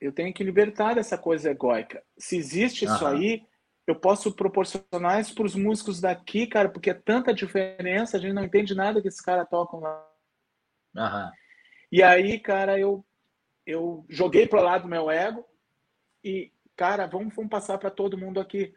eu 0.00 0.12
tenho 0.12 0.33
que 0.33 0.44
libertar 0.44 0.94
dessa 0.94 1.18
coisa 1.18 1.50
egóica. 1.50 2.03
Se 2.16 2.37
existe 2.37 2.85
isso 2.85 3.05
aí, 3.05 3.44
eu 3.87 3.96
posso 3.96 4.33
proporcionar 4.33 5.20
isso 5.20 5.35
para 5.35 5.46
os 5.46 5.57
músicos 5.57 6.00
daqui, 6.00 6.46
cara, 6.46 6.68
porque 6.68 6.90
é 6.90 6.94
tanta 6.94 7.35
diferença, 7.35 8.16
a 8.16 8.20
gente 8.20 8.33
não 8.33 8.44
entende 8.44 8.74
nada 8.74 9.03
que 9.03 9.09
esses 9.09 9.20
caras 9.20 9.48
tocam 9.48 9.81
lá. 9.81 10.09
Uhum. 10.94 11.31
E 11.90 12.03
aí, 12.03 12.38
cara, 12.38 12.79
eu, 12.79 13.05
eu 13.66 14.07
joguei 14.09 14.46
para 14.46 14.62
lá 14.62 14.79
do 14.79 14.88
meu 14.88 15.11
ego 15.11 15.44
e, 16.22 16.53
cara, 16.77 17.07
vamos, 17.07 17.35
vamos 17.35 17.50
passar 17.50 17.79
para 17.79 17.90
todo 17.90 18.18
mundo 18.18 18.38
aqui. 18.38 18.72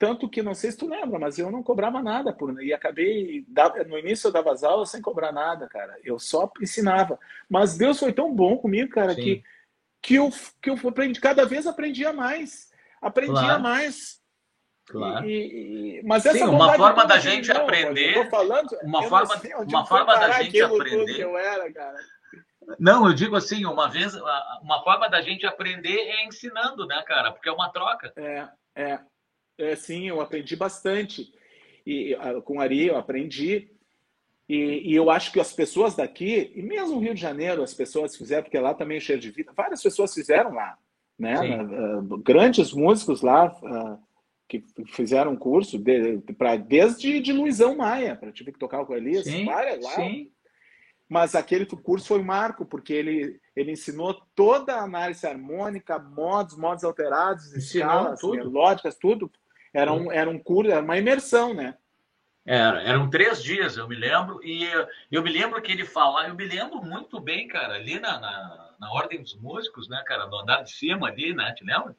Tanto 0.00 0.30
que, 0.30 0.42
não 0.42 0.54
sei 0.54 0.70
se 0.70 0.78
tu 0.78 0.88
lembra, 0.88 1.18
mas 1.18 1.38
eu 1.38 1.50
não 1.50 1.62
cobrava 1.62 2.02
nada 2.02 2.32
por 2.32 2.62
e 2.62 2.72
acabei, 2.72 3.44
no 3.86 3.98
início 3.98 4.28
eu 4.28 4.32
dava 4.32 4.50
as 4.50 4.64
aulas 4.64 4.88
sem 4.88 5.02
cobrar 5.02 5.30
nada, 5.30 5.68
cara. 5.68 5.94
Eu 6.02 6.18
só 6.18 6.50
ensinava. 6.58 7.20
Mas 7.50 7.76
Deus 7.76 7.98
foi 8.00 8.10
tão 8.10 8.34
bom 8.34 8.56
comigo, 8.56 8.90
cara, 8.90 9.14
que, 9.14 9.44
que, 10.00 10.14
eu, 10.14 10.30
que 10.62 10.70
eu 10.70 10.88
aprendi, 10.88 11.20
cada 11.20 11.44
vez 11.44 11.66
aprendia 11.66 12.14
mais. 12.14 12.72
Aprendia 12.98 13.34
claro. 13.34 13.62
mais. 13.62 14.22
Claro. 14.86 15.28
E, 15.28 15.98
e, 15.98 16.02
mas 16.02 16.24
essa 16.24 16.38
Sim, 16.38 16.44
uma 16.44 16.72
forma 16.72 17.04
da 17.04 17.18
gente 17.18 17.52
não, 17.52 17.60
aprender. 17.60 18.30
Falando, 18.30 18.78
uma 18.82 19.02
forma, 19.02 19.34
uma 19.68 19.84
forma 19.84 20.18
da 20.18 20.30
gente 20.42 20.62
aprender. 20.62 21.20
eu 21.20 21.36
era, 21.36 21.70
cara. 21.70 21.98
Não, 22.78 23.06
eu 23.06 23.12
digo 23.12 23.36
assim, 23.36 23.66
uma 23.66 23.90
vez, 23.90 24.14
uma 24.62 24.82
forma 24.82 25.10
da 25.10 25.20
gente 25.20 25.44
aprender 25.44 25.98
é 25.98 26.24
ensinando, 26.24 26.86
né, 26.86 27.02
cara? 27.06 27.32
Porque 27.32 27.50
é 27.50 27.52
uma 27.52 27.68
troca. 27.68 28.10
É, 28.16 28.48
é 28.74 28.98
é, 29.60 29.76
sim, 29.76 30.08
eu 30.08 30.20
aprendi 30.20 30.56
bastante. 30.56 31.32
E 31.86 32.16
com 32.44 32.58
o 32.58 32.60
Ari 32.60 32.86
eu 32.86 32.96
aprendi. 32.96 33.70
E, 34.48 34.90
e, 34.90 34.94
eu 34.94 35.10
acho 35.10 35.32
que 35.32 35.38
as 35.38 35.52
pessoas 35.52 35.94
daqui, 35.94 36.50
e 36.56 36.60
mesmo 36.60 36.98
Rio 36.98 37.14
de 37.14 37.20
Janeiro, 37.20 37.62
as 37.62 37.72
pessoas 37.72 38.16
fizeram, 38.16 38.42
porque 38.42 38.58
lá 38.58 38.74
também 38.74 38.96
é 38.96 39.00
cheio 39.00 39.20
de 39.20 39.30
vida, 39.30 39.52
várias 39.56 39.80
pessoas 39.80 40.12
fizeram 40.12 40.52
lá. 40.52 40.76
né? 41.16 41.62
Uh, 41.62 42.18
grandes 42.18 42.72
músicos 42.72 43.22
lá 43.22 43.46
uh, 43.46 43.98
que 44.48 44.64
fizeram 44.88 45.36
curso 45.36 45.78
de, 45.78 46.18
pra, 46.36 46.56
desde 46.56 47.20
de 47.20 47.32
Luizão 47.32 47.76
Maia, 47.76 48.16
para 48.16 48.32
tive 48.32 48.50
que 48.50 48.58
tocar 48.58 48.84
com 48.84 48.94
sim, 49.22 49.44
várias 49.44 49.84
lá. 49.84 49.92
Sim. 49.92 50.32
Mas 51.08 51.36
aquele 51.36 51.66
curso 51.66 52.08
foi 52.08 52.20
um 52.20 52.24
marco, 52.24 52.64
porque 52.64 52.92
ele, 52.92 53.40
ele 53.54 53.72
ensinou 53.72 54.14
toda 54.34 54.74
a 54.74 54.82
análise 54.82 55.26
harmônica, 55.26 55.98
modos, 55.98 56.56
modos 56.56 56.82
alterados, 56.82 57.52
escalas, 57.52 58.20
tudo. 58.20 58.36
melódicas, 58.36 58.96
tudo. 58.96 59.30
Era 59.72 59.92
um, 59.92 60.10
era 60.10 60.28
um 60.28 60.38
curso, 60.38 60.70
era 60.70 60.82
uma 60.82 60.98
imersão, 60.98 61.54
né? 61.54 61.76
Era, 62.44 62.82
eram 62.82 63.08
três 63.08 63.42
dias, 63.42 63.76
eu 63.76 63.86
me 63.86 63.94
lembro, 63.94 64.40
e 64.42 64.66
eu 65.12 65.22
me 65.22 65.30
lembro 65.30 65.60
que 65.60 65.70
ele 65.70 65.84
falava, 65.84 66.28
eu 66.28 66.34
me 66.34 66.44
lembro 66.44 66.82
muito 66.82 67.20
bem, 67.20 67.46
cara, 67.46 67.74
ali 67.74 68.00
na, 68.00 68.18
na, 68.18 68.74
na 68.80 68.92
Ordem 68.92 69.22
dos 69.22 69.36
Músicos, 69.36 69.88
né, 69.88 70.02
cara, 70.06 70.26
no 70.26 70.38
andar 70.38 70.62
de 70.62 70.72
cima 70.72 71.08
ali, 71.08 71.34
né, 71.34 71.52
te 71.52 71.64
lembra? 71.64 71.94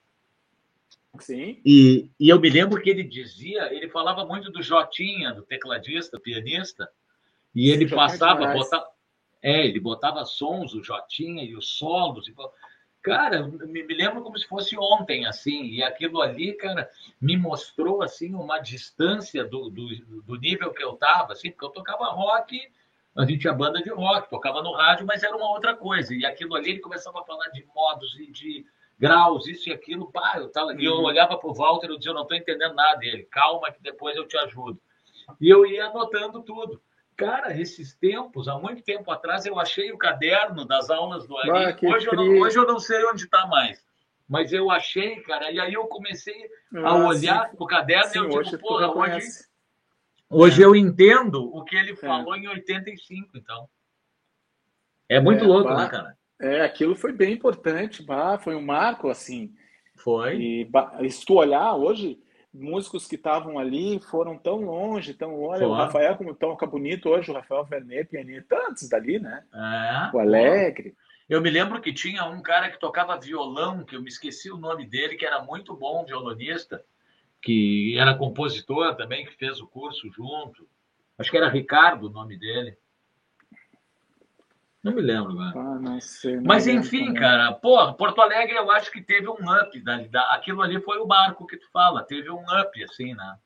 Sim. 1.19 1.61
E, 1.63 2.09
e 2.19 2.27
eu 2.27 2.39
me 2.39 2.49
lembro 2.49 2.81
que 2.81 2.89
ele 2.89 3.03
dizia, 3.03 3.71
ele 3.73 3.87
falava 3.87 4.25
muito 4.25 4.51
do 4.51 4.63
Jotinha, 4.63 5.31
do 5.31 5.43
tecladista, 5.43 6.19
pianista, 6.19 6.89
e 7.53 7.69
ele 7.69 7.87
Sim, 7.87 7.95
passava, 7.95 8.51
botava, 8.51 8.87
é, 9.43 9.65
ele 9.65 9.79
botava 9.79 10.25
sons, 10.25 10.73
o 10.73 10.83
Jotinha 10.83 11.43
e 11.43 11.55
os 11.55 11.77
solos, 11.77 12.27
e 12.27 12.33
Cara, 13.01 13.47
me, 13.47 13.83
me 13.83 13.93
lembro 13.95 14.21
como 14.21 14.37
se 14.37 14.47
fosse 14.47 14.77
ontem, 14.77 15.25
assim, 15.25 15.65
e 15.65 15.81
aquilo 15.81 16.21
ali, 16.21 16.53
cara, 16.53 16.89
me 17.19 17.35
mostrou, 17.35 18.03
assim, 18.03 18.35
uma 18.35 18.59
distância 18.59 19.43
do, 19.43 19.69
do, 19.69 19.87
do 20.21 20.35
nível 20.35 20.71
que 20.71 20.83
eu 20.83 20.93
tava, 20.93 21.33
assim, 21.33 21.49
porque 21.49 21.65
eu 21.65 21.69
tocava 21.69 22.11
rock, 22.11 22.61
a 23.17 23.25
gente 23.25 23.39
tinha 23.39 23.53
banda 23.53 23.81
de 23.81 23.89
rock, 23.89 24.29
tocava 24.29 24.61
no 24.61 24.71
rádio, 24.71 25.05
mas 25.05 25.23
era 25.23 25.35
uma 25.35 25.49
outra 25.49 25.75
coisa, 25.75 26.13
e 26.13 26.23
aquilo 26.25 26.55
ali 26.55 26.71
ele 26.71 26.79
começava 26.79 27.19
a 27.19 27.25
falar 27.25 27.47
de 27.49 27.65
modos 27.75 28.19
e 28.19 28.31
de 28.31 28.65
graus, 28.99 29.47
isso 29.47 29.69
e 29.69 29.73
aquilo, 29.73 30.11
pá, 30.11 30.33
eu 30.35 30.51
tava, 30.51 30.71
uhum. 30.71 30.79
e 30.79 30.85
eu 30.85 30.93
uhum. 30.93 31.03
olhava 31.05 31.39
pro 31.39 31.55
Walter 31.55 31.87
e 31.87 31.93
eu 31.93 31.97
dizia, 31.97 32.11
eu 32.11 32.15
não 32.15 32.27
tô 32.27 32.35
entendendo 32.35 32.75
nada 32.75 32.97
dele, 32.97 33.27
calma 33.31 33.71
que 33.71 33.81
depois 33.81 34.15
eu 34.15 34.27
te 34.27 34.37
ajudo. 34.37 34.79
E 35.39 35.49
eu 35.49 35.65
ia 35.65 35.87
anotando 35.87 36.43
tudo. 36.43 36.79
Cara, 37.21 37.55
esses 37.55 37.93
tempos, 37.93 38.47
há 38.47 38.57
muito 38.57 38.81
tempo 38.81 39.11
atrás, 39.11 39.45
eu 39.45 39.59
achei 39.59 39.91
o 39.91 39.97
caderno 39.97 40.65
das 40.65 40.89
aulas 40.89 41.27
do 41.27 41.37
Ari. 41.37 41.51
Ah, 41.51 41.77
hoje, 41.93 42.07
eu 42.07 42.13
não, 42.13 42.39
hoje 42.39 42.57
eu 42.57 42.65
não 42.65 42.79
sei 42.79 43.05
onde 43.05 43.25
está 43.25 43.45
mais. 43.45 43.85
Mas 44.27 44.51
eu 44.51 44.71
achei, 44.71 45.21
cara, 45.21 45.51
e 45.51 45.59
aí 45.59 45.73
eu 45.73 45.85
comecei 45.85 46.49
a 46.73 46.89
ah, 46.89 47.07
olhar 47.07 47.51
o 47.59 47.67
caderno 47.67 48.09
sim, 48.09 48.17
e 48.17 48.21
eu 48.21 48.41
digo, 48.41 48.57
pô, 48.57 48.75
hoje, 48.75 49.27
hoje 50.29 50.63
é. 50.63 50.65
eu 50.65 50.75
entendo 50.75 51.55
o 51.55 51.63
que 51.63 51.75
ele 51.75 51.91
é. 51.91 51.95
falou 51.95 52.35
é. 52.35 52.39
em 52.39 52.47
85, 52.47 53.37
então. 53.37 53.69
É 55.07 55.19
muito 55.19 55.43
é, 55.43 55.47
louco, 55.47 55.69
bah, 55.69 55.83
né, 55.83 55.89
cara? 55.89 56.17
É, 56.39 56.61
aquilo 56.61 56.95
foi 56.95 57.11
bem 57.11 57.33
importante, 57.33 58.01
bah, 58.01 58.39
foi 58.39 58.55
um 58.55 58.65
marco, 58.65 59.09
assim. 59.09 59.53
Foi. 59.95 60.41
E 60.41 60.65
bah, 60.65 60.97
se 61.07 61.23
tu 61.23 61.35
olhar 61.35 61.75
hoje, 61.75 62.19
músicos 62.53 63.07
que 63.07 63.15
estavam 63.15 63.57
ali 63.57 63.99
foram 63.99 64.37
tão 64.37 64.61
longe, 64.61 65.13
tão 65.13 65.41
olha, 65.41 65.67
o 65.67 65.73
Rafael 65.73 66.15
como 66.15 66.35
toca 66.35 66.65
bonito 66.65 67.09
hoje, 67.09 67.31
o 67.31 67.33
Rafael 67.33 67.63
Vernet, 67.65 68.09
pianista, 68.09 68.57
tantos 68.57 68.89
dali, 68.89 69.19
né? 69.19 69.43
É, 69.53 70.15
o 70.15 70.19
Alegre. 70.19 70.95
Eu 71.29 71.39
me 71.41 71.49
lembro 71.49 71.81
que 71.81 71.93
tinha 71.93 72.25
um 72.25 72.41
cara 72.41 72.69
que 72.69 72.79
tocava 72.79 73.17
violão, 73.17 73.85
que 73.85 73.95
eu 73.95 74.01
me 74.01 74.09
esqueci 74.09 74.51
o 74.51 74.57
nome 74.57 74.85
dele, 74.85 75.15
que 75.15 75.25
era 75.25 75.41
muito 75.41 75.73
bom 75.73 76.03
violonista, 76.03 76.83
que 77.41 77.97
era 77.97 78.17
compositor 78.17 78.95
também, 78.95 79.25
que 79.25 79.37
fez 79.37 79.61
o 79.61 79.67
curso 79.67 80.11
junto. 80.11 80.67
Acho 81.17 81.31
que 81.31 81.37
era 81.37 81.49
Ricardo 81.49 82.07
o 82.07 82.11
nome 82.11 82.37
dele. 82.37 82.77
Não 84.83 84.93
me 84.93 85.01
lembro, 85.01 85.37
velho. 85.37 85.59
Ah, 85.59 85.79
não 85.79 86.01
sei. 86.01 86.37
Não 86.37 86.43
Mas 86.43 86.65
enfim, 86.65 87.07
também. 87.07 87.21
cara, 87.21 87.53
pô, 87.53 87.93
Porto 87.93 88.19
Alegre 88.19 88.55
eu 88.55 88.71
acho 88.71 88.91
que 88.91 89.01
teve 89.01 89.27
um 89.27 89.33
up. 89.33 89.79
Da, 89.83 89.97
da, 90.07 90.33
aquilo 90.33 90.61
ali 90.61 90.81
foi 90.81 90.97
o 90.97 91.05
barco 91.05 91.45
que 91.45 91.57
tu 91.57 91.69
fala, 91.71 92.03
teve 92.03 92.31
um 92.31 92.41
up, 92.41 92.83
assim, 92.83 93.13
né? 93.13 93.37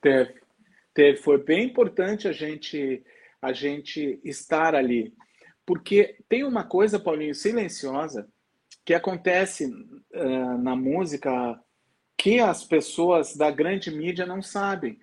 Teve. 0.00 0.40
Teve. 0.94 1.18
Foi 1.18 1.42
bem 1.42 1.64
importante 1.64 2.26
a 2.26 2.32
gente, 2.32 3.04
a 3.40 3.52
gente 3.52 4.20
estar 4.24 4.74
ali. 4.74 5.14
Porque 5.66 6.16
tem 6.28 6.42
uma 6.42 6.64
coisa, 6.64 6.98
Paulinho, 6.98 7.34
silenciosa, 7.34 8.26
que 8.84 8.94
acontece 8.94 9.66
uh, 9.66 10.58
na 10.58 10.74
música 10.74 11.60
que 12.16 12.40
as 12.40 12.64
pessoas 12.64 13.36
da 13.36 13.50
grande 13.50 13.90
mídia 13.90 14.26
não 14.26 14.40
sabem. 14.42 14.98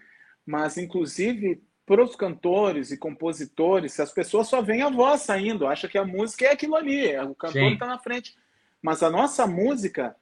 Mas, 0.45 0.77
inclusive, 0.77 1.61
para 1.89 2.03
os 2.03 2.15
cantores 2.15 2.91
e 2.91 2.97
compositores, 2.97 3.99
as 3.99 4.11
pessoas 4.11 4.47
só 4.47 4.61
veem 4.61 4.83
a 4.83 4.91
voz 4.91 5.21
saindo, 5.21 5.65
acha 5.65 5.87
que 5.87 5.97
a 5.97 6.05
música 6.05 6.45
é 6.45 6.51
aquilo 6.51 6.75
ali, 6.75 7.07
é, 7.07 7.23
o 7.23 7.33
cantor 7.33 7.63
está 7.71 7.87
na 7.87 7.97
frente. 7.97 8.37
Mas 8.79 9.01
a 9.01 9.09
nossa 9.09 9.47
música 9.47 10.15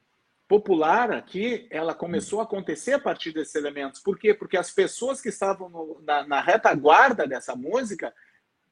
popular 0.48 1.12
aqui, 1.12 1.66
ela 1.70 1.92
começou 1.92 2.40
a 2.40 2.44
acontecer 2.44 2.94
a 2.94 2.98
partir 2.98 3.32
desses 3.32 3.54
elementos. 3.54 4.00
Por 4.00 4.18
quê? 4.18 4.32
Porque 4.32 4.56
as 4.56 4.70
pessoas 4.70 5.20
que 5.20 5.28
estavam 5.28 5.68
no, 5.68 6.00
na, 6.06 6.26
na, 6.26 6.40
retaguarda 6.40 7.26
dessa 7.26 7.54
música 7.54 8.14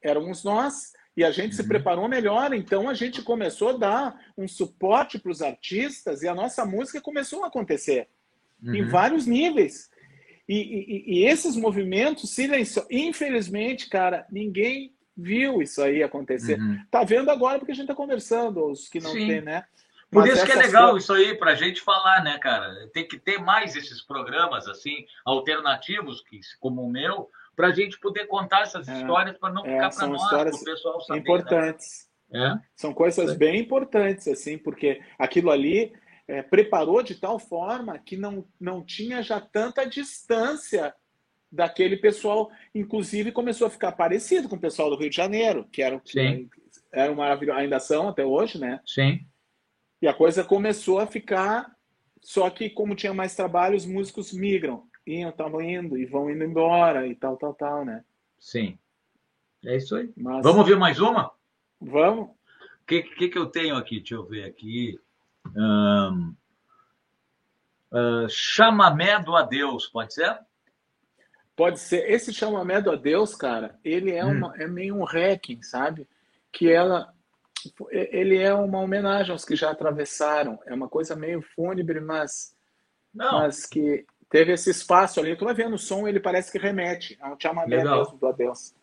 éramos 0.01 0.43
nós. 0.43 0.95
E 1.15 1.23
a 1.23 1.31
gente 1.31 1.51
uhum. 1.51 1.57
se 1.59 1.69
preparou 1.69 2.09
melhor, 2.09 2.55
então 2.55 2.89
a 2.89 2.95
gente 2.95 3.21
começou 3.21 3.71
a 3.71 3.77
dar 3.77 4.21
um 4.39 4.49
suporte 4.49 5.19
para 5.19 5.33
os 5.33 5.43
artistas 5.43 6.23
e 6.23 6.29
a 6.29 6.35
nossa 6.35 6.65
música 6.65 6.99
começou 7.03 7.45
a 7.45 7.49
acontecer 7.49 8.09
uhum. 8.63 8.75
em 8.75 8.89
vários 8.89 9.27
níveis. 9.27 9.91
E, 10.49 10.55
e, 10.55 11.19
e 11.19 11.25
esses 11.25 11.57
movimentos 11.57 12.31
silenciosos, 12.31 12.91
infelizmente, 12.91 13.89
cara, 13.89 14.27
ninguém 14.31 14.95
viu 15.17 15.63
isso 15.63 15.83
aí 15.83 16.03
acontecer. 16.03 16.59
Uhum. 16.61 16.79
Tá 16.91 17.03
vendo 17.03 17.31
agora 17.31 17.59
porque 17.59 17.73
a 17.73 17.75
gente 17.75 17.89
tá 17.89 17.95
conversando, 17.95 18.71
os 18.71 18.89
que 18.89 19.01
não 19.01 19.13
Sim. 19.13 19.27
tem, 19.27 19.41
né? 19.41 19.65
Por 20.11 20.23
Mas 20.23 20.37
isso 20.37 20.47
que 20.47 20.53
é 20.53 20.57
legal 20.57 20.91
coisas... 20.91 21.03
isso 21.03 21.13
aí 21.13 21.37
para 21.37 21.51
a 21.51 21.55
gente 21.55 21.81
falar, 21.81 22.23
né, 22.23 22.39
cara? 22.39 22.89
Tem 22.93 23.07
que 23.07 23.19
ter 23.19 23.39
mais 23.39 23.75
esses 23.75 24.01
programas 24.03 24.69
assim 24.69 25.05
alternativos, 25.25 26.23
que 26.23 26.39
como 26.61 26.83
o 26.83 26.91
meu, 26.91 27.29
para 27.57 27.69
a 27.69 27.73
gente 27.73 27.99
poder 27.99 28.27
contar 28.27 28.63
essas 28.63 28.89
é, 28.89 28.97
histórias 28.97 29.37
para 29.37 29.53
não 29.53 29.65
é, 29.65 29.75
ficar 29.75 29.91
para 29.91 30.07
nós, 30.07 30.29
para 30.29 30.55
o 30.55 30.65
pessoal 30.65 31.01
saber. 31.01 31.19
Né? 31.19 31.23
Importantes. 31.23 32.09
Né? 32.31 32.61
É? 32.63 32.67
São 32.75 32.93
coisas 32.95 33.33
é. 33.33 33.35
bem 33.35 33.59
importantes, 33.61 34.29
assim, 34.29 34.59
porque 34.59 35.01
aquilo 35.19 35.51
ali 35.51 35.93
é, 36.29 36.43
preparou 36.43 37.03
de 37.03 37.15
tal 37.15 37.39
forma 37.39 37.99
que 37.99 38.17
não, 38.17 38.47
não 38.61 38.85
tinha 38.85 39.23
já 39.23 39.41
tanta 39.41 39.85
distância 39.85 40.95
daquele 41.51 41.97
pessoal, 41.97 42.51
inclusive 42.75 43.33
começou 43.33 43.67
a 43.67 43.71
ficar 43.71 43.93
parecido 43.93 44.49
com 44.49 44.57
o 44.57 44.61
pessoal 44.61 44.91
do 44.91 44.97
Rio 44.97 45.09
de 45.09 45.17
Janeiro, 45.17 45.67
que 45.71 45.81
era, 45.81 46.01
Sim. 46.05 46.51
era 46.93 47.15
maravilhoso, 47.15 47.59
ainda 47.59 47.79
são 47.79 48.09
até 48.09 48.25
hoje, 48.25 48.59
né? 48.59 48.81
Sim. 48.85 49.25
E 50.03 50.09
a 50.09 50.13
coisa 50.13 50.45
começou 50.45 50.99
a 50.99 51.07
ficar, 51.07 51.75
só 52.21 52.51
que 52.51 52.69
como 52.69 52.95
tinha 52.95 53.15
mais 53.15 53.35
trabalho, 53.35 53.77
os 53.77 53.87
músicos 53.87 54.33
migram, 54.33 54.85
iam, 55.07 55.31
estavam 55.31 55.63
indo 55.63 55.97
e 55.97 56.05
vão 56.05 56.31
indo 56.31 56.45
embora 56.45 57.07
e 57.07 57.15
tal, 57.15 57.37
tal, 57.37 57.55
tal, 57.55 57.85
né? 57.85 58.05
Sim. 58.39 58.79
É 59.65 59.77
isso 59.77 59.97
aí. 59.97 60.13
Mas... 60.17 60.43
Vamos 60.43 60.67
ver 60.67 60.77
mais 60.77 61.01
uma? 61.01 61.33
Vamos. 61.81 62.29
O 62.29 62.87
que, 62.87 63.03
que, 63.03 63.29
que 63.29 63.39
eu 63.39 63.47
tenho 63.47 63.77
aqui? 63.77 63.99
Deixa 63.99 64.15
eu 64.15 64.27
ver 64.27 64.45
aqui. 64.45 64.99
Um, 65.55 66.35
uh, 67.93 68.29
chamamé 68.29 69.19
do 69.23 69.37
adeus, 69.37 69.87
pode 69.87 70.15
ser? 70.15 70.39
Pode 71.55 71.81
ser. 71.81 72.11
Esse 72.11 72.33
chamamé 72.33 72.81
do 72.81 72.91
adeus, 72.91 73.35
cara, 73.35 73.79
ele 73.83 74.13
é, 74.13 74.25
hum. 74.25 74.33
uma, 74.33 74.57
é 74.57 74.67
meio 74.67 74.97
um 74.97 75.05
hacking, 75.05 75.63
sabe? 75.63 76.07
Que 76.53 76.71
ela, 76.71 77.13
ele 77.91 78.39
é 78.39 78.53
uma 78.53 78.81
homenagem 78.81 79.33
aos 79.33 79.45
que 79.45 79.57
já 79.57 79.71
atravessaram. 79.71 80.59
É 80.67 80.75
uma 80.75 80.89
coisa 80.89 81.17
meio 81.17 81.41
fúnebre, 81.41 82.01
mas, 82.01 82.55
Não. 83.15 83.41
mas 83.41 83.65
que 83.67 84.05
teve 84.29 84.53
esse 84.53 84.71
espaço 84.71 85.19
ali. 85.19 85.37
Tu 85.37 85.45
vai 85.45 85.55
vendo 85.55 85.75
o 85.75 85.79
som, 85.79 86.07
ele 86.07 86.21
parece 86.21 86.53
que 86.53 86.59
remete 86.59 87.17
ao 87.21 87.37
chamamé 87.41 87.83
mesmo 87.83 88.19
do 88.19 88.27
adeus. 88.27 88.75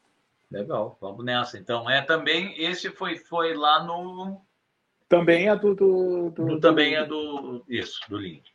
Legal, 0.50 0.98
vamos 1.02 1.26
nessa. 1.26 1.58
Então, 1.58 1.90
é 1.90 2.02
também, 2.02 2.56
esse 2.62 2.90
foi, 2.92 3.18
foi 3.18 3.56
lá 3.56 3.84
no 3.84 4.42
também 5.18 5.50
é 5.50 5.56
do. 5.56 5.76
do, 5.76 6.30
do, 6.32 6.60
também 6.60 6.92
do... 6.92 6.98
é 6.98 7.06
do. 7.06 7.66
Isso, 7.68 8.00
do 8.10 8.18
link. 8.18 8.53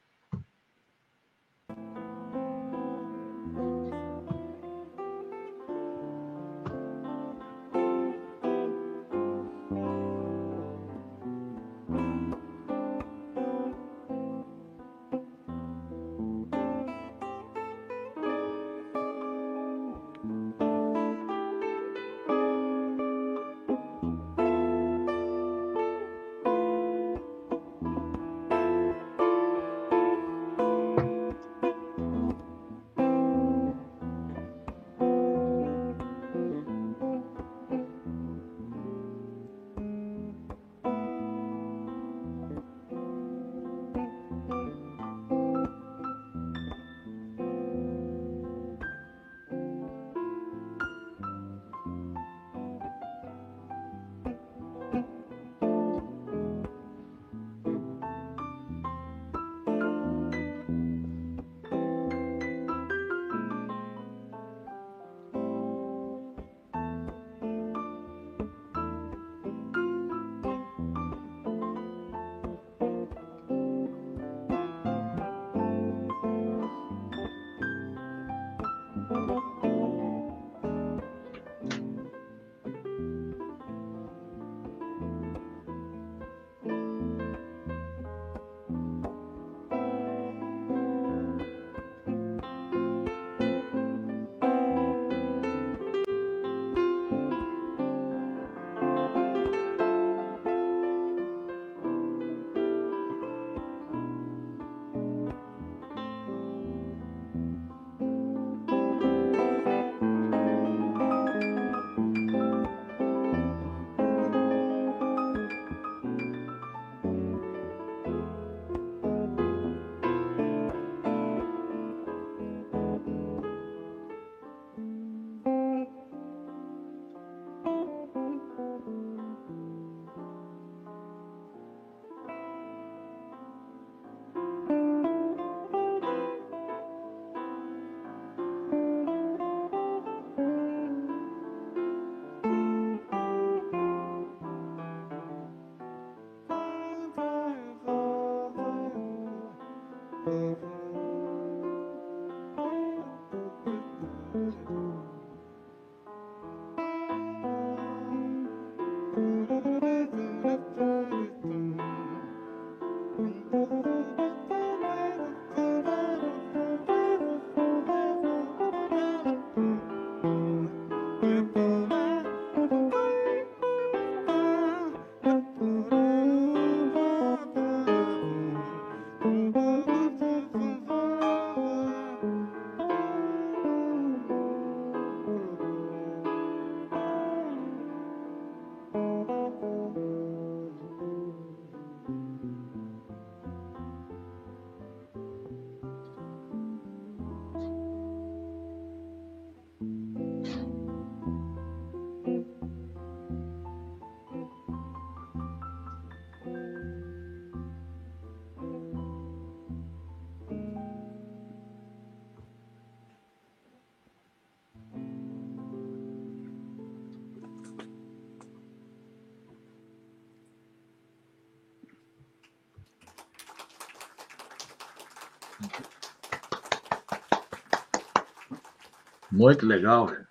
Muito 229.38 229.64
legal, 229.64 230.08
velho. 230.08 230.26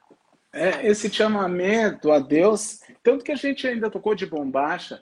É, 0.54 0.88
esse 0.88 1.10
chamamento 1.10 2.12
a 2.12 2.20
Deus, 2.20 2.80
tanto 3.04 3.24
que 3.24 3.32
a 3.32 3.36
gente 3.36 3.68
ainda 3.68 3.90
tocou 3.90 4.14
de 4.14 4.26
bombacha, 4.26 5.02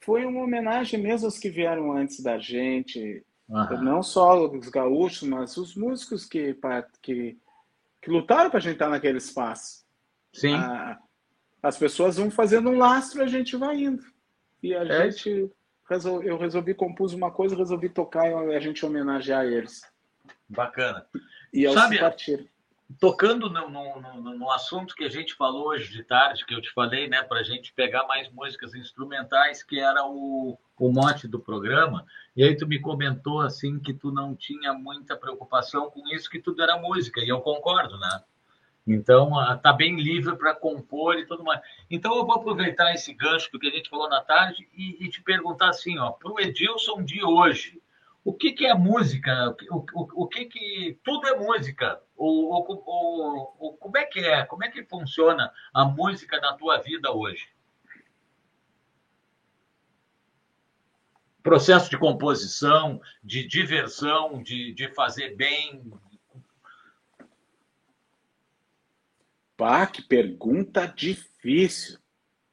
foi 0.00 0.24
uma 0.24 0.42
homenagem 0.42 1.00
mesmo 1.00 1.26
aos 1.26 1.38
que 1.38 1.48
vieram 1.48 1.92
antes 1.92 2.20
da 2.20 2.38
gente, 2.38 3.24
uhum. 3.48 3.82
não 3.82 4.02
só 4.02 4.46
os 4.46 4.68
gaúchos, 4.68 5.28
mas 5.28 5.56
os 5.56 5.76
músicos 5.76 6.24
que, 6.24 6.56
que, 7.00 7.38
que 8.02 8.10
lutaram 8.10 8.50
para 8.50 8.58
a 8.58 8.62
gente 8.62 8.74
estar 8.74 8.88
naquele 8.88 9.18
espaço. 9.18 9.84
Sim. 10.32 10.54
A, 10.54 10.98
as 11.62 11.78
pessoas 11.78 12.16
vão 12.16 12.30
fazendo 12.30 12.70
um 12.70 12.78
lastro 12.78 13.20
e 13.20 13.24
a 13.24 13.28
gente 13.28 13.56
vai 13.56 13.76
indo. 13.76 14.02
E 14.62 14.74
a 14.74 14.84
é. 14.84 15.10
gente, 15.10 15.50
eu 16.24 16.38
resolvi 16.38 16.74
compus 16.74 17.12
uma 17.12 17.30
coisa, 17.30 17.56
resolvi 17.56 17.88
tocar 17.88 18.26
e 18.26 18.54
a 18.54 18.60
gente 18.60 18.84
homenagear 18.84 19.44
eles. 19.44 19.82
Bacana. 20.48 21.06
E 21.52 21.64
eles 21.64 21.74
Sabe, 21.74 21.98
partiram 21.98 22.53
tocando 22.98 23.48
no, 23.48 23.68
no, 23.68 24.00
no, 24.00 24.38
no, 24.38 24.50
assunto 24.52 24.94
que 24.94 25.04
a 25.04 25.08
gente 25.08 25.34
falou 25.34 25.68
hoje 25.68 25.90
de 25.90 26.04
tarde, 26.04 26.44
que 26.44 26.54
eu 26.54 26.60
te 26.60 26.70
falei, 26.72 27.08
né, 27.08 27.22
para 27.22 27.40
a 27.40 27.42
gente 27.42 27.72
pegar 27.72 28.06
mais 28.06 28.30
músicas 28.30 28.74
instrumentais, 28.74 29.62
que 29.62 29.80
era 29.80 30.04
o, 30.06 30.58
o 30.78 30.92
mote 30.92 31.26
do 31.26 31.40
programa, 31.40 32.04
e 32.36 32.44
aí 32.44 32.56
tu 32.56 32.66
me 32.66 32.78
comentou 32.78 33.40
assim 33.40 33.78
que 33.80 33.94
tu 33.94 34.12
não 34.12 34.34
tinha 34.34 34.72
muita 34.74 35.16
preocupação 35.16 35.90
com 35.90 36.06
isso, 36.14 36.28
que 36.28 36.40
tudo 36.40 36.62
era 36.62 36.76
música, 36.76 37.20
e 37.20 37.28
eu 37.28 37.40
concordo, 37.40 37.98
né? 37.98 38.22
Então, 38.86 39.30
tá 39.62 39.72
bem 39.72 39.96
livre 39.96 40.36
para 40.36 40.54
compor 40.54 41.16
e 41.16 41.24
tudo 41.24 41.42
mais. 41.42 41.60
Então, 41.90 42.14
eu 42.16 42.26
vou 42.26 42.34
aproveitar 42.34 42.92
esse 42.92 43.14
gancho 43.14 43.50
que 43.50 43.66
a 43.66 43.70
gente 43.70 43.88
falou 43.88 44.10
na 44.10 44.20
tarde 44.20 44.68
e, 44.74 45.02
e 45.02 45.08
te 45.08 45.22
perguntar 45.22 45.70
assim, 45.70 45.98
ó, 45.98 46.10
para 46.10 46.30
o 46.30 46.38
Edilson 46.38 47.02
de 47.02 47.24
hoje, 47.24 47.80
o 48.24 48.32
que, 48.32 48.52
que 48.52 48.66
é 48.66 48.74
música? 48.74 49.54
O, 49.70 49.84
o, 49.92 50.24
o 50.24 50.28
que 50.28 50.46
que 50.46 50.98
tudo 51.04 51.28
é 51.28 51.38
música? 51.38 52.00
O, 52.16 52.56
o, 52.56 53.54
o, 53.58 53.76
como 53.76 53.98
é 53.98 54.04
que 54.06 54.20
é? 54.20 54.46
Como 54.46 54.64
é 54.64 54.70
que 54.70 54.82
funciona 54.84 55.52
a 55.74 55.84
música 55.84 56.40
na 56.40 56.54
tua 56.54 56.78
vida 56.78 57.12
hoje? 57.12 57.46
Processo 61.42 61.90
de 61.90 61.98
composição, 61.98 62.98
de 63.22 63.46
diversão, 63.46 64.42
de, 64.42 64.72
de 64.72 64.88
fazer 64.94 65.36
bem. 65.36 65.92
Pá, 69.54 69.86
que 69.86 70.00
pergunta 70.00 70.86
difícil. 70.86 71.98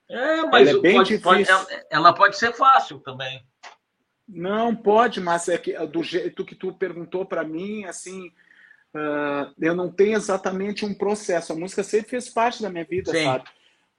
É, 0.10 0.42
mas 0.44 0.68
ela 0.68 0.80
é 0.80 0.82
bem 0.82 0.98
pode, 0.98 1.18
difícil. 1.18 1.56
Pode, 1.56 1.86
ela 1.90 2.14
pode 2.14 2.38
ser 2.38 2.52
fácil 2.52 3.00
também. 3.00 3.48
Não 4.34 4.74
pode, 4.74 5.20
mas 5.20 5.50
é 5.50 5.58
que 5.58 5.74
do 5.88 6.02
jeito 6.02 6.46
que 6.46 6.56
tu 6.56 6.72
perguntou 6.72 7.26
para 7.26 7.44
mim, 7.44 7.84
assim, 7.84 8.28
uh, 8.96 9.54
eu 9.60 9.76
não 9.76 9.92
tenho 9.92 10.16
exatamente 10.16 10.86
um 10.86 10.94
processo. 10.94 11.52
A 11.52 11.56
música 11.56 11.84
sempre 11.84 12.12
fez 12.12 12.30
parte 12.30 12.62
da 12.62 12.70
minha 12.70 12.86
vida, 12.86 13.12
Sim. 13.12 13.26
sabe? 13.26 13.44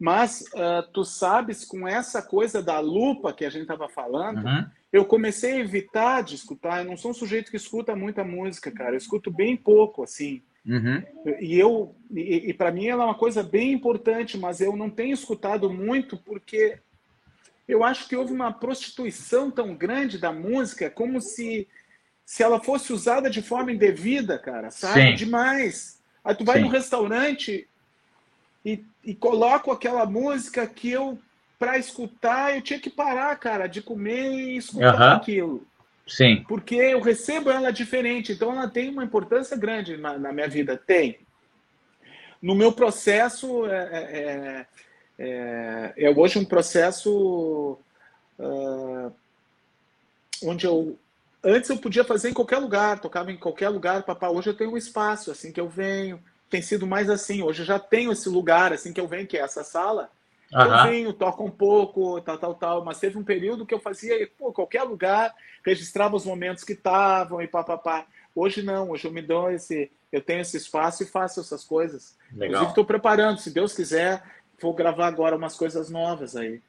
Mas 0.00 0.40
uh, 0.54 0.90
tu 0.92 1.04
sabes, 1.04 1.64
com 1.64 1.86
essa 1.86 2.22
coisa 2.22 2.62
da 2.62 2.80
lupa 2.80 3.32
que 3.32 3.44
a 3.44 3.50
gente 3.50 3.62
estava 3.62 3.88
falando, 3.88 4.44
uhum. 4.44 4.66
eu 4.90 5.04
comecei 5.04 5.52
a 5.52 5.60
evitar 5.60 6.22
de 6.22 6.34
escutar. 6.34 6.78
Eu 6.78 6.90
não 6.90 6.96
sou 6.96 7.10
um 7.10 7.14
sujeito 7.14 7.50
que 7.50 7.56
escuta 7.56 7.94
muita 7.94 8.24
música, 8.24 8.70
cara. 8.70 8.92
Eu 8.94 8.98
escuto 8.98 9.30
bem 9.30 9.54
pouco, 9.54 10.02
assim. 10.02 10.42
Uhum. 10.66 11.02
E 11.40 11.58
eu, 11.58 11.94
e, 12.10 12.50
e 12.50 12.54
para 12.54 12.72
mim 12.72 12.86
ela 12.86 13.02
é 13.02 13.06
uma 13.06 13.14
coisa 13.14 13.42
bem 13.42 13.72
importante, 13.72 14.38
mas 14.38 14.60
eu 14.60 14.74
não 14.74 14.88
tenho 14.88 15.12
escutado 15.12 15.68
muito 15.70 16.16
porque 16.16 16.78
eu 17.68 17.84
acho 17.84 18.08
que 18.08 18.16
houve 18.16 18.32
uma 18.32 18.52
prostituição 18.52 19.50
tão 19.50 19.74
grande 19.74 20.18
da 20.18 20.32
música, 20.32 20.90
como 20.90 21.20
se, 21.20 21.68
se 22.24 22.42
ela 22.42 22.60
fosse 22.60 22.92
usada 22.92 23.30
de 23.30 23.42
forma 23.42 23.72
indevida, 23.72 24.38
cara, 24.38 24.70
sabe? 24.70 25.10
Sim. 25.10 25.14
Demais. 25.14 26.00
Aí 26.24 26.34
tu 26.34 26.44
vai 26.44 26.58
Sim. 26.58 26.64
no 26.64 26.68
restaurante 26.68 27.68
e, 28.64 28.84
e 29.04 29.14
coloco 29.14 29.70
aquela 29.70 30.06
música 30.06 30.66
que 30.66 30.90
eu, 30.90 31.18
para 31.58 31.78
escutar, 31.78 32.54
eu 32.54 32.62
tinha 32.62 32.78
que 32.78 32.90
parar, 32.90 33.34
cara, 33.36 33.66
de 33.66 33.82
comer 33.82 34.32
e 34.32 34.56
escutar 34.56 35.16
aquilo. 35.16 35.66
Sim. 36.06 36.44
Porque 36.48 36.74
eu 36.74 37.00
recebo 37.00 37.50
ela 37.50 37.70
diferente, 37.70 38.32
então 38.32 38.52
ela 38.52 38.68
tem 38.68 38.90
uma 38.90 39.04
importância 39.04 39.56
grande 39.56 39.96
na, 39.96 40.18
na 40.18 40.32
minha 40.32 40.48
vida. 40.48 40.76
Tem. 40.76 41.20
No 42.40 42.54
meu 42.54 42.72
processo, 42.72 43.66
é, 43.66 43.76
é, 43.76 44.66
é 45.22 45.92
é, 45.96 46.10
hoje 46.10 46.38
um 46.38 46.44
processo 46.44 47.78
uh, 48.38 49.12
onde 50.42 50.66
eu 50.66 50.98
antes 51.44 51.70
eu 51.70 51.76
podia 51.76 52.04
fazer 52.04 52.30
em 52.30 52.34
qualquer 52.34 52.58
lugar, 52.58 53.00
tocava 53.00 53.32
em 53.32 53.36
qualquer 53.36 53.68
lugar, 53.68 54.02
papá. 54.04 54.28
Hoje 54.28 54.50
eu 54.50 54.54
tenho 54.54 54.72
um 54.72 54.76
espaço 54.76 55.30
assim 55.30 55.50
que 55.52 55.60
eu 55.60 55.68
venho. 55.68 56.22
Tem 56.48 56.62
sido 56.62 56.86
mais 56.86 57.10
assim. 57.10 57.42
Hoje 57.42 57.62
eu 57.62 57.66
já 57.66 57.78
tenho 57.78 58.12
esse 58.12 58.28
lugar 58.28 58.72
assim 58.72 58.92
que 58.92 59.00
eu 59.00 59.08
venho, 59.08 59.26
que 59.26 59.36
é 59.36 59.40
essa 59.40 59.64
sala. 59.64 60.10
Uhum. 60.52 60.60
Eu 60.60 60.82
venho, 60.84 61.12
toco 61.12 61.44
um 61.44 61.50
pouco, 61.50 62.20
tal, 62.20 62.38
tal, 62.38 62.54
tal. 62.54 62.84
Mas 62.84 63.00
teve 63.00 63.18
um 63.18 63.24
período 63.24 63.64
que 63.64 63.74
eu 63.74 63.80
fazia, 63.80 64.28
pô, 64.38 64.52
qualquer 64.52 64.82
lugar, 64.82 65.34
registrava 65.64 66.14
os 66.14 66.26
momentos 66.26 66.62
que 66.62 66.74
estavam 66.74 67.40
e 67.40 67.48
papapá. 67.48 68.06
Hoje 68.34 68.62
não, 68.62 68.90
hoje 68.90 69.06
eu 69.06 69.12
me 69.12 69.22
dou 69.22 69.50
esse, 69.50 69.90
eu 70.10 70.20
tenho 70.20 70.40
esse 70.40 70.56
espaço 70.56 71.02
e 71.02 71.06
faço 71.06 71.40
essas 71.40 71.64
coisas. 71.64 72.16
Legal. 72.30 72.46
Inclusive 72.46 72.70
estou 72.70 72.84
preparando, 72.84 73.38
se 73.38 73.50
Deus 73.50 73.74
quiser, 73.74 74.22
vou 74.62 74.72
gravar 74.72 75.08
agora 75.08 75.36
umas 75.36 75.56
coisas 75.56 75.90
novas 75.90 76.36
aí. 76.36 76.62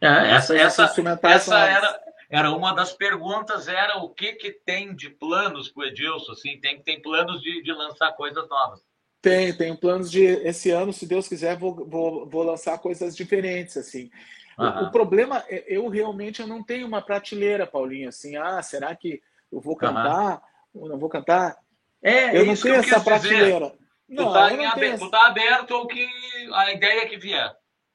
É, 0.00 0.30
essa 0.32 0.56
essa, 0.56 0.94
essa 1.24 1.58
era, 1.58 2.00
era 2.30 2.52
uma 2.52 2.72
das 2.72 2.92
perguntas, 2.92 3.66
era 3.66 3.98
o 3.98 4.10
que, 4.10 4.34
que 4.34 4.52
tem 4.52 4.94
de 4.94 5.08
planos 5.08 5.68
para 5.68 5.82
o 5.82 5.86
Edilson? 5.86 6.32
Assim, 6.32 6.60
tem, 6.60 6.80
tem 6.80 7.00
planos 7.00 7.40
de, 7.40 7.62
de 7.62 7.72
lançar 7.72 8.12
coisas 8.12 8.48
novas? 8.48 8.80
Tem, 9.20 9.52
tenho 9.52 9.76
planos 9.76 10.10
de 10.10 10.22
esse 10.22 10.70
ano, 10.70 10.92
se 10.92 11.04
Deus 11.04 11.26
quiser, 11.26 11.56
vou, 11.56 11.74
vou, 11.86 12.26
vou 12.28 12.44
lançar 12.44 12.78
coisas 12.78 13.16
diferentes, 13.16 13.76
assim. 13.76 14.10
O, 14.56 14.84
o, 14.84 14.90
problema, 14.90 15.44
é, 15.48 15.64
eu 15.66 15.88
realmente 15.88 16.40
eu 16.40 16.46
não 16.46 16.62
tenho 16.62 16.86
uma 16.86 17.00
prateleira, 17.00 17.66
Paulinho, 17.66 18.08
assim, 18.08 18.36
ah, 18.36 18.62
será 18.62 18.94
que 18.94 19.20
eu 19.50 19.60
vou 19.60 19.76
cantar 19.76 20.42
ou 20.74 20.88
não 20.88 20.98
vou 20.98 21.08
cantar? 21.08 21.56
É, 22.02 22.38
eu 22.38 22.46
não 22.46 22.54
tenho 22.54 22.76
essa 22.76 23.00
prateleira. 23.00 23.66
Dizer. 23.66 23.77
Não, 24.08 24.28
tu 24.28 24.32
tá, 24.32 24.46
aberto, 24.46 24.98
tu 25.00 25.10
tá 25.10 25.26
aberto 25.26 25.74
ao 25.74 25.86
que 25.86 26.08
a 26.54 26.72
ideia 26.72 27.06
que 27.08 27.18
vier. 27.18 27.54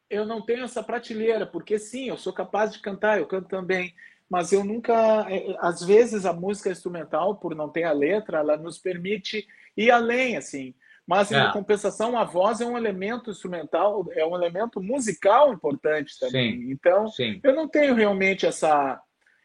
Eu 0.09 0.26
não 0.26 0.41
tenho 0.41 0.64
essa 0.64 0.84
prateleira, 0.84 1.45
porque 1.45 1.80
sim, 1.80 2.09
eu 2.09 2.18
sou 2.18 2.32
capaz 2.32 2.72
de 2.72 2.80
cantar, 2.80 3.18
eu 3.18 3.26
canto 3.26 3.47
também, 3.47 3.95
mas 4.30 4.51
eu 4.51 4.64
nunca. 4.64 4.93
É, 5.30 5.55
às 5.59 5.82
vezes 5.82 6.26
a 6.26 6.34
música 6.34 6.70
instrumental, 6.70 7.36
por 7.38 7.55
não 7.55 7.70
ter 7.70 7.84
a 7.84 7.91
letra, 7.91 8.39
ela 8.39 8.57
nos 8.57 8.78
permite 8.78 9.47
ir 9.76 9.89
além, 9.89 10.38
assim. 10.38 10.76
Mas 11.05 11.32
em 11.32 11.36
é. 11.36 11.51
compensação, 11.51 12.18
a 12.18 12.24
voz 12.24 12.61
é 12.61 12.66
um 12.66 12.78
elemento 12.78 13.32
instrumental, 13.32 14.05
é 14.11 14.26
um 14.26 14.36
elemento 14.36 14.82
musical 14.82 15.51
importante 15.51 16.18
também. 16.18 16.61
Sim. 16.61 16.72
Então, 16.72 17.07
sim. 17.09 17.41
eu 17.43 17.53
não 17.53 17.68
tenho 17.68 17.93
realmente 17.93 18.45
essa 18.45 19.01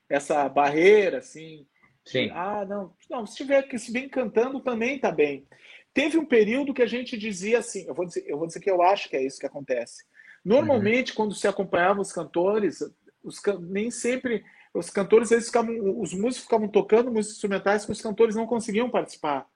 essa 0.09 0.49
barreira, 0.49 1.19
assim. 1.19 1.67
Sim. 2.05 2.31
ah, 2.33 2.65
não, 2.67 2.95
não, 3.11 3.27
se 3.27 3.37
tiver 3.37 3.63
que 3.65 3.79
se 3.79 3.93
bem 3.93 4.09
cantando 4.09 4.61
também 4.61 4.99
tá 4.99 5.13
bem. 5.13 5.47
Teve 5.95 6.19
um 6.19 6.25
período 6.25 6.75
que 6.75 6.83
a 6.83 6.87
gente 6.87 7.17
dizia 7.17 7.59
assim, 7.59 7.87
eu 7.87 7.95
vou 7.95 8.07
dizer, 8.07 8.25
eu 8.27 8.39
vou 8.39 8.47
dizer 8.47 8.61
que 8.61 8.71
eu 8.71 8.83
acho 8.83 9.09
que 9.09 9.17
é 9.17 9.23
isso 9.23 9.39
que 9.39 9.47
acontece. 9.47 10.05
Normalmente, 10.45 11.11
uhum. 11.11 11.17
quando 11.17 11.35
se 11.35 11.49
acompanhava 11.49 12.01
os 12.01 12.13
cantores, 12.13 12.81
os, 13.23 13.41
nem 13.69 13.91
sempre 13.91 14.45
os 14.73 14.91
cantores, 14.91 15.31
eles 15.31 15.47
ficavam, 15.47 15.75
os 16.01 16.13
músicos 16.13 16.45
ficavam 16.45 16.69
tocando 16.69 17.11
músicas 17.11 17.37
instrumentais 17.37 17.85
que 17.85 17.93
os 17.93 18.01
cantores 18.01 18.37
não 18.37 18.47
conseguiam 18.47 18.91
participar. 18.91 19.47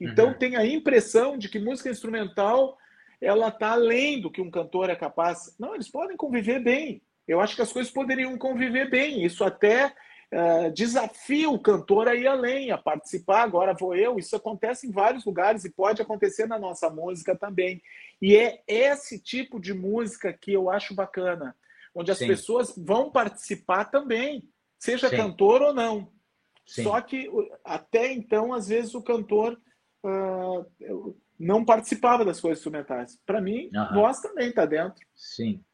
Então 0.00 0.28
uhum. 0.28 0.38
tem 0.38 0.56
a 0.56 0.64
impressão 0.64 1.36
de 1.36 1.48
que 1.48 1.58
música 1.58 1.90
instrumental 1.90 2.78
ela 3.20 3.48
está 3.48 3.72
além 3.72 4.20
do 4.20 4.30
que 4.30 4.40
um 4.40 4.50
cantor 4.50 4.88
é 4.88 4.96
capaz. 4.96 5.54
Não, 5.58 5.74
eles 5.74 5.90
podem 5.90 6.16
conviver 6.16 6.58
bem. 6.58 7.02
Eu 7.28 7.40
acho 7.40 7.54
que 7.54 7.62
as 7.62 7.72
coisas 7.72 7.92
poderiam 7.92 8.36
conviver 8.38 8.88
bem. 8.88 9.24
Isso 9.24 9.44
até 9.44 9.94
uh, 10.32 10.72
desafia 10.72 11.50
o 11.50 11.58
cantor 11.58 12.08
a 12.08 12.14
ir 12.14 12.26
além, 12.26 12.70
a 12.70 12.78
participar. 12.78 13.42
Agora 13.42 13.74
vou 13.74 13.94
eu. 13.94 14.18
Isso 14.18 14.36
acontece 14.36 14.86
em 14.86 14.90
vários 14.90 15.24
lugares 15.24 15.64
e 15.64 15.70
pode 15.70 16.00
acontecer 16.00 16.46
na 16.46 16.58
nossa 16.58 16.88
música 16.90 17.36
também. 17.36 17.82
E 18.20 18.36
é 18.36 18.62
esse 18.66 19.18
tipo 19.18 19.60
de 19.60 19.74
música 19.74 20.32
que 20.32 20.52
eu 20.52 20.70
acho 20.70 20.94
bacana, 20.94 21.54
onde 21.94 22.10
as 22.10 22.18
Sim. 22.18 22.26
pessoas 22.26 22.74
vão 22.76 23.10
participar 23.10 23.86
também, 23.86 24.48
seja 24.78 25.08
Sim. 25.08 25.16
cantor 25.16 25.62
ou 25.62 25.74
não. 25.74 26.12
Sim. 26.66 26.84
Só 26.84 27.00
que 27.00 27.28
até 27.64 28.12
então, 28.12 28.52
às 28.52 28.68
vezes, 28.68 28.94
o 28.94 29.02
cantor 29.02 29.60
uh, 30.04 31.16
não 31.38 31.64
participava 31.64 32.24
das 32.24 32.40
coisas 32.40 32.58
instrumentais. 32.58 33.18
Para 33.26 33.40
mim, 33.40 33.70
uhum. 33.74 33.94
voz 33.94 34.20
também 34.20 34.50
está 34.50 34.66
dentro. 34.66 35.04
Sim. 35.14 35.64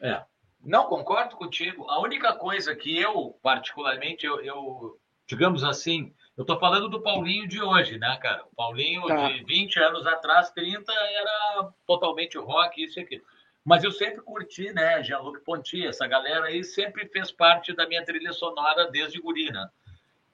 É. 0.00 0.24
Não 0.64 0.84
concordo 0.84 1.36
contigo. 1.36 1.88
A 1.90 2.00
única 2.00 2.32
coisa 2.34 2.74
que 2.74 2.98
eu, 2.98 3.38
particularmente, 3.42 4.24
eu, 4.24 4.40
eu 4.40 4.98
digamos 5.26 5.64
assim, 5.64 6.12
eu 6.36 6.42
estou 6.42 6.58
falando 6.58 6.88
do 6.88 7.02
Paulinho 7.02 7.46
de 7.46 7.62
hoje, 7.62 7.98
né, 7.98 8.16
cara? 8.20 8.44
O 8.50 8.54
Paulinho 8.56 9.06
tá. 9.06 9.28
de 9.28 9.44
20 9.44 9.78
anos 9.78 10.06
atrás, 10.06 10.50
30, 10.50 10.92
era 10.92 11.72
totalmente 11.86 12.36
rock, 12.38 12.82
isso 12.82 12.98
e 12.98 13.02
aquilo. 13.02 13.22
Mas 13.64 13.82
eu 13.82 13.92
sempre 13.92 14.20
curti, 14.20 14.72
né, 14.72 15.02
Jean-Luc 15.02 15.40
Ponty, 15.42 15.86
essa 15.86 16.06
galera 16.06 16.46
aí 16.46 16.62
sempre 16.62 17.08
fez 17.08 17.30
parte 17.30 17.72
da 17.72 17.88
minha 17.88 18.04
trilha 18.04 18.32
sonora 18.32 18.90
desde 18.90 19.20
guri, 19.20 19.50
né? 19.50 19.68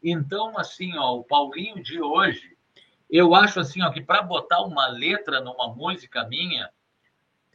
Então, 0.03 0.59
assim, 0.59 0.97
ó, 0.97 1.17
o 1.17 1.25
Paulinho 1.25 1.81
de 1.81 2.01
hoje, 2.01 2.57
eu 3.09 3.35
acho 3.35 3.61
assim, 3.61 3.83
ó, 3.83 3.91
que 3.91 4.01
para 4.01 4.23
botar 4.23 4.63
uma 4.63 4.89
letra 4.89 5.41
numa 5.41 5.73
música 5.75 6.25
minha, 6.25 6.71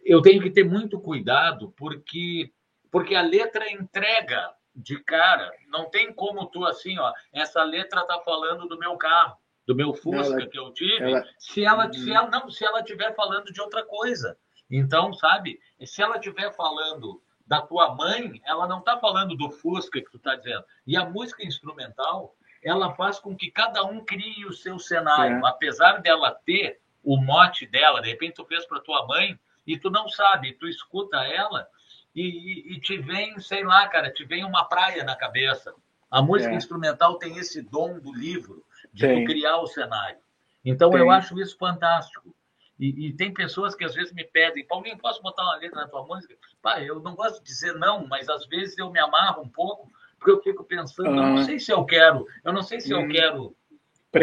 eu 0.05 0.21
tenho 0.21 0.41
que 0.41 0.51
ter 0.51 0.63
muito 0.63 0.99
cuidado, 0.99 1.73
porque 1.75 2.53
porque 2.95 3.13
a 3.13 3.21
letra 3.21 3.69
entrega 3.69 4.53
de 4.73 4.97
cara. 5.03 5.51
Não 5.67 5.89
tem 5.89 6.13
como 6.13 6.45
tu 6.45 6.63
assim, 6.63 6.97
ó, 6.97 7.11
essa 7.33 7.61
letra 7.61 8.07
tá 8.07 8.21
falando 8.21 8.69
do 8.69 8.79
meu 8.79 8.95
carro, 8.95 9.35
do 9.67 9.75
meu 9.75 9.93
Fusca 9.93 10.35
ela, 10.35 10.47
que 10.47 10.57
eu 10.57 10.71
tive, 10.71 11.03
ela, 11.03 11.27
se 11.37 11.65
ela, 11.65 11.91
se 11.91 12.09
ela 12.09 12.29
não, 12.29 12.49
se 12.49 12.63
ela 12.63 12.79
estiver 12.79 13.13
falando 13.13 13.51
de 13.51 13.59
outra 13.59 13.83
coisa. 13.83 14.37
Então, 14.71 15.13
sabe, 15.13 15.59
se 15.85 16.01
ela 16.01 16.15
estiver 16.15 16.55
falando 16.55 17.21
da 17.45 17.61
tua 17.61 17.93
mãe, 17.93 18.41
ela 18.45 18.65
não 18.65 18.79
está 18.79 18.97
falando 18.97 19.35
do 19.35 19.51
Fusca 19.51 19.99
que 19.99 20.09
tu 20.09 20.15
está 20.15 20.37
dizendo. 20.37 20.63
E 20.87 20.95
a 20.95 21.03
música 21.03 21.43
instrumental, 21.43 22.33
ela 22.63 22.95
faz 22.95 23.19
com 23.19 23.35
que 23.35 23.51
cada 23.51 23.83
um 23.83 24.05
crie 24.05 24.45
o 24.45 24.53
seu 24.53 24.79
cenário. 24.79 25.45
É. 25.45 25.49
Apesar 25.49 26.01
dela 26.01 26.31
ter 26.45 26.79
o 27.03 27.17
mote 27.17 27.67
dela, 27.67 28.01
de 28.01 28.07
repente 28.07 28.35
tu 28.35 28.45
fez 28.45 28.65
para 28.65 28.79
tua 28.79 29.05
mãe 29.05 29.37
e 29.67 29.77
tu 29.77 29.89
não 29.89 30.07
sabe, 30.07 30.53
tu 30.53 30.65
escuta 30.65 31.17
ela 31.27 31.67
e, 32.15 32.21
e, 32.21 32.73
e, 32.73 32.79
te 32.79 32.97
vem, 32.97 33.37
sei 33.39 33.63
lá, 33.63 33.87
cara, 33.87 34.09
te 34.09 34.23
vem 34.23 34.45
uma 34.45 34.63
praia 34.65 35.03
na 35.03 35.15
cabeça. 35.15 35.73
A 36.09 36.21
música 36.21 36.53
é. 36.53 36.55
instrumental 36.55 37.17
tem 37.17 37.37
esse 37.37 37.61
dom 37.61 37.99
do 37.99 38.13
livro 38.13 38.63
de 38.93 39.25
criar 39.25 39.57
o 39.57 39.67
cenário. 39.67 40.17
Então 40.63 40.89
tem. 40.89 41.01
eu 41.01 41.11
acho 41.11 41.39
isso 41.39 41.57
fantástico. 41.57 42.33
E, 42.79 43.07
e, 43.07 43.13
tem 43.13 43.33
pessoas 43.33 43.75
que 43.75 43.85
às 43.85 43.93
vezes 43.93 44.13
me 44.13 44.23
pedem, 44.23 44.65
Paulinho, 44.65 44.97
posso 44.97 45.21
botar 45.21 45.43
uma 45.43 45.55
letra 45.55 45.81
na 45.81 45.87
tua 45.87 46.05
música? 46.05 46.35
Pá, 46.61 46.81
eu 46.81 46.99
não 47.01 47.15
gosto 47.15 47.39
de 47.39 47.45
dizer 47.45 47.73
não, 47.73 48.05
mas 48.07 48.27
às 48.27 48.45
vezes 48.47 48.77
eu 48.77 48.89
me 48.91 48.99
amarro 48.99 49.43
um 49.43 49.49
pouco, 49.49 49.89
porque 50.17 50.31
eu 50.31 50.41
fico 50.41 50.63
pensando, 50.63 51.09
eu 51.09 51.15
não 51.15 51.43
sei 51.43 51.59
se 51.59 51.71
eu 51.71 51.85
quero, 51.85 52.27
eu 52.43 52.51
não 52.51 52.61
sei 52.61 52.81
se 52.81 52.91
eu 52.91 52.99
hum. 52.99 53.07
quero 53.07 53.55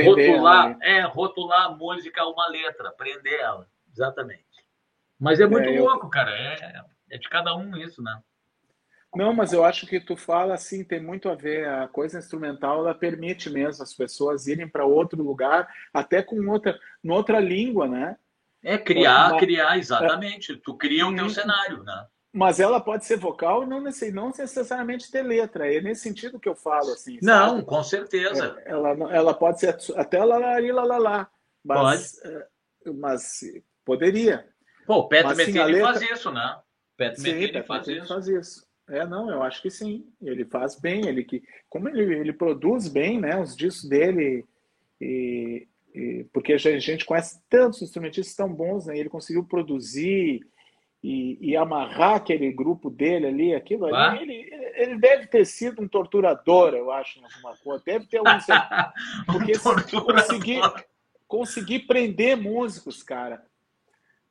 rotular, 0.05 0.77
né? 0.77 0.99
é, 0.99 1.01
rotular 1.03 1.67
a 1.67 1.71
música 1.71 2.23
a 2.23 2.29
uma 2.29 2.47
letra, 2.49 2.93
prender 2.93 3.41
ela, 3.41 3.67
exatamente. 3.91 4.45
Mas 5.19 5.41
é 5.41 5.47
muito 5.47 5.69
é, 5.69 5.81
louco, 5.81 6.07
eu... 6.07 6.11
cara, 6.11 6.31
é, 6.31 6.85
é 7.13 7.19
de 7.19 7.29
cada 7.29 7.55
um 7.55 7.77
isso, 7.77 8.03
né? 8.03 8.19
Não, 9.15 9.35
mas 9.35 9.53
eu 9.53 9.63
acho 9.63 9.87
que 9.87 10.01
tu 10.01 10.17
fala 10.17 10.55
assim, 10.55 10.83
tem 10.83 11.01
muito 11.01 11.29
a 11.29 11.35
ver. 11.35 11.69
A 11.69 11.87
coisa 11.87 12.19
instrumental, 12.19 12.79
ela 12.79 12.95
permite 12.95 13.51
mesmo 13.51 13.83
as 13.83 13.93
pessoas 13.93 14.47
irem 14.47 14.67
para 14.67 14.87
outro 14.87 15.23
lugar, 15.23 15.69
até 15.93 16.23
com 16.23 16.49
outra, 16.49 16.79
outra 17.07 17.39
língua, 17.39 17.87
né? 17.87 18.17
É 18.65 18.79
criar, 18.79 19.37
criar, 19.37 19.77
exatamente. 19.77 20.53
É, 20.53 20.57
tu 20.57 20.75
cria 20.75 21.07
o 21.07 21.15
teu 21.15 21.29
cenário, 21.29 21.83
né? 21.83 22.07
Mas 22.33 22.59
ela 22.59 22.81
pode 22.81 23.05
ser 23.05 23.19
vocal 23.19 23.63
e 23.63 23.67
não, 23.67 23.83
não 24.15 24.29
necessariamente 24.31 25.11
ter 25.11 25.23
letra. 25.23 25.71
É 25.71 25.83
nesse 25.83 26.01
sentido 26.01 26.41
que 26.41 26.49
eu 26.49 26.55
falo, 26.55 26.93
assim. 26.93 27.19
Não, 27.21 27.57
sabe? 27.57 27.65
com 27.65 27.83
certeza. 27.83 28.57
É, 28.65 28.71
ela, 28.71 28.89
ela 29.15 29.35
pode 29.35 29.61
ser 29.61 29.77
até 29.97 30.25
lalari, 30.25 30.73
lalá. 30.73 31.29
Mas, 31.63 32.19
pode. 32.23 32.35
É, 32.35 32.93
mas 32.95 33.41
poderia. 33.85 34.49
Pô, 34.87 35.01
o 35.01 35.09
Pet 35.09 35.35
Metini 35.35 35.63
letra... 35.65 35.93
faz 35.93 36.01
isso, 36.01 36.31
né? 36.31 36.59
Pet 36.97 37.21
Metini 37.21 37.63
faz, 37.63 37.89
isso. 37.89 38.09
faz 38.09 38.29
isso. 38.29 38.67
É, 38.89 39.07
não, 39.07 39.31
eu 39.31 39.43
acho 39.43 39.63
que 39.63 39.71
sim. 39.71 40.07
Ele 40.21 40.45
faz 40.45 40.79
bem. 40.79 41.07
Ele 41.07 41.25
que, 41.25 41.43
como 41.69 41.89
ele, 41.89 42.15
ele 42.15 42.33
produz 42.33 42.89
bem, 42.89 43.21
né? 43.21 43.41
Os 43.41 43.57
discos 43.57 43.89
dele 43.89 44.45
e, 45.01 45.67
e, 45.95 46.27
porque 46.33 46.53
a 46.53 46.59
gente 46.59 47.05
conhece 47.05 47.41
tantos 47.49 47.83
instrumentistas 47.83 48.37
tão 48.37 48.53
bons, 48.53 48.87
né? 48.87 48.97
Ele 48.97 49.09
conseguiu 49.09 49.45
produzir 49.45 50.41
e, 51.03 51.39
e 51.41 51.57
amarrar 51.57 52.15
aquele 52.15 52.53
grupo 52.53 52.89
dele 52.89 53.27
ali, 53.27 53.55
aquilo 53.55 53.87
ali. 53.87 53.97
Ah. 53.97 54.23
Ele, 54.23 54.49
ele 54.77 54.99
deve 54.99 55.27
ter 55.27 55.45
sido 55.45 55.83
um 55.83 55.89
torturador, 55.89 56.75
eu 56.75 56.93
acho, 56.93 57.19
em 57.19 57.25
alguma 57.25 57.57
coisa. 57.57 57.83
Deve 57.85 58.07
ter 58.07 58.19
algum. 58.19 58.31
porque 59.27 59.53
um 59.57 60.05
conseguir, 60.05 60.61
conseguir 61.27 61.81
prender 61.81 62.37
músicos, 62.37 63.03
cara. 63.03 63.45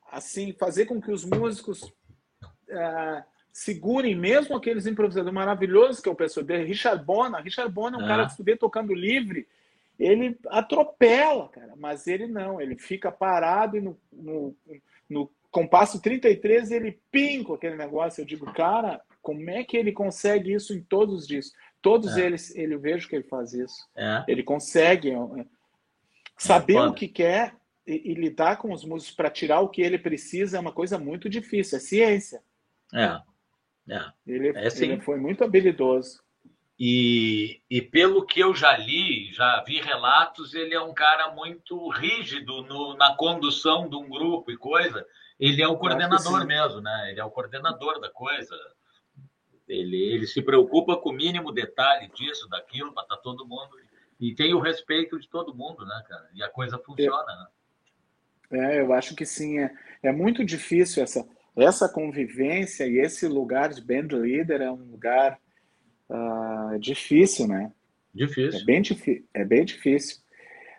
Assim, 0.10 0.54
fazer 0.54 0.86
com 0.86 1.02
que 1.02 1.12
os 1.12 1.26
músicos. 1.26 1.94
Uh, 2.72 3.24
segurem 3.52 4.16
mesmo 4.16 4.56
aqueles 4.56 4.88
improvisadores 4.88 5.34
maravilhosos 5.34 6.00
que 6.00 6.08
é 6.08 6.12
o 6.12 6.16
pessoal 6.16 6.46
dele, 6.46 6.64
Richard 6.64 7.04
Bona. 7.04 7.42
Richard 7.42 7.72
Bona 7.72 7.98
é 7.98 8.02
um 8.02 8.06
ah. 8.06 8.08
cara 8.08 8.26
que 8.26 8.32
estudei 8.32 8.56
tocando 8.56 8.94
livre 8.94 9.48
ele 10.02 10.38
atropela, 10.48 11.48
cara, 11.50 11.74
mas 11.78 12.08
ele 12.08 12.28
não, 12.28 12.60
ele 12.60 12.76
fica 12.76 13.12
parado 13.12 13.78
e 13.78 13.82
no, 13.82 13.98
no, 14.12 14.56
no 15.08 15.32
compasso 15.52 16.02
33 16.02 16.72
ele 16.72 17.00
pinca 17.12 17.54
aquele 17.54 17.76
negócio. 17.76 18.22
Eu 18.22 18.26
digo, 18.26 18.52
cara, 18.52 19.00
como 19.22 19.48
é 19.50 19.64
que 19.64 19.78
ele 19.78 19.92
consegue 19.92 20.52
isso 20.52 20.74
em 20.74 20.82
todos 20.82 21.22
os 21.22 21.28
discos? 21.28 21.56
Todos 21.82 22.18
é. 22.18 22.26
eles, 22.26 22.56
ele 22.56 22.78
vejo 22.78 23.08
que 23.08 23.16
ele 23.16 23.26
faz 23.26 23.54
isso. 23.54 23.88
É. 23.96 24.24
Ele 24.28 24.44
consegue 24.44 25.12
é, 25.12 25.14
é 25.14 25.46
saber 26.36 26.78
é, 26.78 26.82
o 26.82 26.94
que 26.94 27.08
quer 27.08 27.56
e, 27.86 28.12
e, 28.12 28.14
lidar 28.16 28.58
com 28.58 28.72
os 28.72 28.84
músicos 28.84 29.16
para 29.16 29.30
tirar 29.30 29.60
o 29.60 29.70
que 29.70 29.82
ele 29.82 30.00
precisa 30.00 30.58
é 30.58 30.60
uma 30.60 30.72
coisa 30.72 30.98
muito 30.98 31.30
difícil, 31.30 31.78
é 31.78 31.82
ciência. 31.82 32.42
É. 32.94 33.22
é. 33.90 34.06
Ele, 34.28 34.54
ele 34.56 35.02
foi 35.02 35.18
muito 35.18 35.44
habilidoso. 35.44 36.22
E, 36.84 37.62
e 37.70 37.80
pelo 37.80 38.26
que 38.26 38.40
eu 38.40 38.56
já 38.56 38.76
li, 38.76 39.32
já 39.32 39.64
vi 39.64 39.80
relatos, 39.80 40.56
ele 40.56 40.74
é 40.74 40.82
um 40.82 40.96
cara 40.96 41.32
muito 41.32 41.90
rígido 41.90 42.64
no, 42.64 42.96
na 42.98 43.16
condução 43.16 43.88
de 43.88 43.96
um 43.96 44.10
grupo 44.10 44.52
e 44.52 44.58
coisa. 44.58 45.06
Ele 45.40 45.62
é 45.62 45.68
o 45.68 45.78
coordenador 45.78 46.44
mesmo, 46.46 46.82
né? 46.82 47.12
Ele 47.12 47.20
é 47.20 47.24
o 47.24 47.30
coordenador 47.30 48.00
da 48.00 48.10
coisa. 48.10 48.56
Ele, 49.68 49.96
ele 49.96 50.26
se 50.26 50.42
preocupa 50.42 50.98
com 50.98 51.10
o 51.10 51.14
mínimo 51.14 51.52
detalhe 51.52 52.10
disso, 52.16 52.50
daquilo, 52.50 52.94
para 52.94 53.04
estar 53.04 53.18
tá 53.18 53.22
todo 53.22 53.48
mundo. 53.48 53.70
E 54.20 54.34
tem 54.34 54.54
o 54.56 54.60
respeito 54.60 55.20
de 55.20 55.30
todo 55.30 55.56
mundo, 55.56 55.86
né, 55.86 56.04
cara? 56.08 56.30
E 56.34 56.42
a 56.42 56.50
coisa 56.50 56.80
funciona, 56.80 57.26
né? 57.36 57.48
É, 58.54 58.82
eu 58.82 58.92
acho 58.92 59.16
que 59.16 59.26
sim. 59.26 59.60
É, 59.60 59.72
é 60.04 60.12
muito 60.12 60.44
difícil 60.44 61.04
essa, 61.04 61.28
essa 61.56 61.90
convivência 61.90 62.88
e 62.88 62.98
esse 63.00 63.28
lugar 63.28 63.70
de 63.70 63.82
band 63.82 64.16
leader 64.16 64.62
é 64.62 64.72
um 64.72 64.92
lugar 64.92 65.40
uh, 66.10 66.80
difícil, 66.80 67.48
né? 67.48 67.72
Difícil. 68.14 68.62
É 68.62 68.64
bem, 68.64 68.82
é 69.34 69.46
bem 69.46 69.66
difícil. 69.66 70.18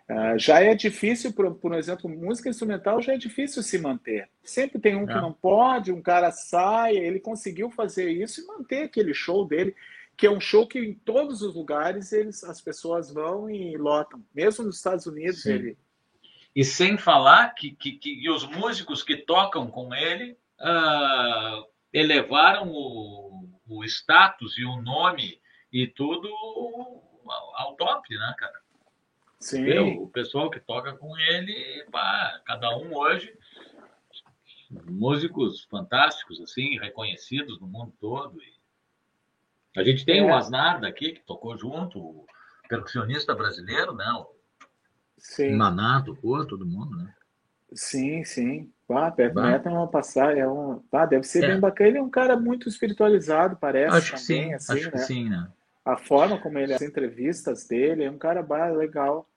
Uh, 0.09 0.37
já 0.37 0.61
é 0.61 0.75
difícil, 0.75 1.31
por, 1.31 1.55
por 1.55 1.73
exemplo, 1.73 2.09
música 2.09 2.49
instrumental 2.49 3.01
já 3.01 3.13
é 3.13 3.17
difícil 3.17 3.63
se 3.63 3.77
manter. 3.77 4.29
Sempre 4.43 4.79
tem 4.79 4.95
um 4.95 5.05
que 5.05 5.13
é. 5.13 5.21
não 5.21 5.31
pode, 5.31 5.91
um 5.91 6.01
cara 6.01 6.31
sai, 6.31 6.97
ele 6.97 7.19
conseguiu 7.19 7.69
fazer 7.69 8.09
isso 8.09 8.41
e 8.41 8.45
manter 8.45 8.83
aquele 8.83 9.13
show 9.13 9.47
dele, 9.47 9.75
que 10.17 10.27
é 10.27 10.31
um 10.31 10.39
show 10.39 10.67
que 10.67 10.79
em 10.79 10.93
todos 10.93 11.41
os 11.41 11.55
lugares 11.55 12.11
eles, 12.11 12.43
as 12.43 12.59
pessoas 12.61 13.11
vão 13.11 13.49
e 13.49 13.77
lotam. 13.77 14.23
Mesmo 14.33 14.65
nos 14.65 14.77
Estados 14.77 15.05
Unidos, 15.05 15.43
Sim. 15.43 15.53
ele. 15.53 15.77
E 16.55 16.63
sem 16.63 16.97
falar 16.97 17.55
que, 17.55 17.71
que, 17.71 17.93
que, 17.93 18.29
os 18.29 18.45
músicos 18.45 19.01
que 19.01 19.17
tocam 19.17 19.67
com 19.67 19.93
ele 19.95 20.37
uh, 20.63 21.65
elevaram 21.91 22.69
o, 22.71 23.49
o 23.67 23.83
status 23.83 24.57
e 24.57 24.65
o 24.65 24.81
nome 24.81 25.39
e 25.71 25.87
tudo 25.87 26.29
ao 27.55 27.75
top, 27.75 28.15
né, 28.15 28.35
cara? 28.37 28.63
Sim. 29.39 29.65
Eu, 29.65 30.03
o 30.03 30.09
pessoal 30.09 30.49
que 30.49 30.59
toca 30.59 30.93
com 30.93 31.17
ele, 31.17 31.85
pá, 31.91 32.41
cada 32.45 32.75
um 32.77 32.95
hoje, 32.95 33.37
músicos 34.89 35.65
fantásticos, 35.65 36.39
assim, 36.41 36.79
reconhecidos 36.79 37.59
no 37.59 37.67
mundo 37.67 37.93
todo. 37.99 38.41
E 38.41 38.53
a 39.75 39.83
gente 39.83 40.05
tem 40.05 40.19
é. 40.19 40.23
o 40.23 40.33
Asnar 40.33 40.79
daqui, 40.79 41.11
que 41.11 41.21
tocou 41.21 41.57
junto, 41.57 41.99
o 41.99 42.25
percussionista 42.69 43.35
brasileiro, 43.35 43.93
né? 43.93 44.09
O 44.13 44.33
Sim. 45.17 45.55
Maná 45.55 46.01
tocou, 46.01 46.45
todo 46.45 46.65
mundo, 46.65 46.97
né? 46.97 47.13
Sim, 47.73 48.23
sim. 48.23 48.71
Ah, 48.97 49.11
Pet 49.11 49.33
Meta 49.33 49.69
é 49.69 49.71
uma 49.71 49.87
passagem, 49.87 50.41
é 50.41 50.47
um, 50.47 50.81
ah, 50.91 51.05
deve 51.05 51.23
ser 51.23 51.43
é. 51.43 51.47
bem 51.47 51.59
bacana. 51.59 51.89
Ele 51.89 51.97
é 51.97 52.01
um 52.01 52.09
cara 52.09 52.37
muito 52.37 52.67
espiritualizado, 52.69 53.57
parece. 53.57 53.95
Acho 53.95 54.13
que 54.13 54.27
também, 54.27 54.43
sim, 54.49 54.53
assim, 54.53 54.73
acho 54.73 54.85
né? 54.85 54.91
que 54.91 54.97
sim, 54.99 55.29
né? 55.29 55.47
A 55.85 55.97
forma 55.97 56.39
como 56.39 56.57
ele, 56.57 56.73
as 56.73 56.81
entrevistas 56.81 57.67
dele, 57.67 58.05
é 58.05 58.11
um 58.11 58.17
cara 58.17 58.41
legal. 58.71 59.27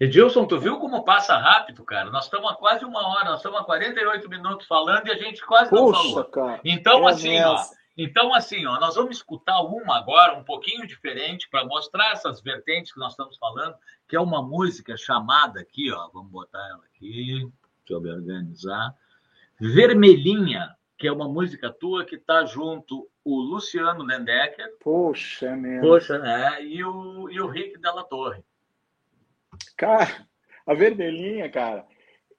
Edilson, 0.00 0.46
tu 0.46 0.60
viu 0.60 0.78
como 0.78 1.02
passa 1.02 1.36
rápido, 1.36 1.84
cara? 1.84 2.10
Nós 2.10 2.24
estamos 2.24 2.50
há 2.50 2.54
quase 2.54 2.84
uma 2.84 3.04
hora, 3.08 3.30
nós 3.30 3.38
estamos 3.38 3.58
há 3.58 3.64
48 3.64 4.28
minutos 4.28 4.66
falando 4.66 5.08
e 5.08 5.10
a 5.10 5.16
gente 5.16 5.44
quase 5.44 5.70
Puxa, 5.70 5.80
não 5.80 5.92
falou. 5.92 6.24
Cara, 6.26 6.60
então, 6.64 7.08
é 7.08 7.12
assim, 7.12 7.30
mesmo. 7.30 7.50
ó, 7.50 7.64
então, 7.96 8.32
assim, 8.32 8.64
ó, 8.64 8.78
nós 8.78 8.94
vamos 8.94 9.16
escutar 9.16 9.60
uma 9.60 9.98
agora, 9.98 10.38
um 10.38 10.44
pouquinho 10.44 10.86
diferente, 10.86 11.48
para 11.50 11.64
mostrar 11.64 12.12
essas 12.12 12.40
vertentes 12.40 12.92
que 12.92 13.00
nós 13.00 13.10
estamos 13.10 13.36
falando, 13.38 13.74
que 14.06 14.14
é 14.14 14.20
uma 14.20 14.40
música 14.40 14.96
chamada 14.96 15.60
aqui, 15.60 15.90
ó, 15.90 16.08
vamos 16.14 16.30
botar 16.30 16.64
ela 16.68 16.84
aqui. 16.94 17.50
Me 17.88 18.10
organizar. 18.10 18.94
Vermelhinha, 19.60 20.76
que 20.96 21.06
é 21.06 21.12
uma 21.12 21.28
música 21.28 21.72
tua 21.72 22.04
que 22.04 22.16
está 22.16 22.44
junto 22.44 23.08
o 23.24 23.40
Luciano 23.40 24.04
Lendecker. 24.04 24.76
Poxa, 24.80 25.56
mesmo. 25.56 25.80
Poxa, 25.80 26.18
né? 26.18 26.64
E 26.64 26.82
o, 26.84 27.28
e 27.30 27.40
o 27.40 27.48
Rick 27.48 27.78
Della 27.80 28.04
Torre. 28.04 28.42
Cara, 29.76 30.26
a 30.66 30.74
Vermelhinha, 30.74 31.50
cara, 31.50 31.86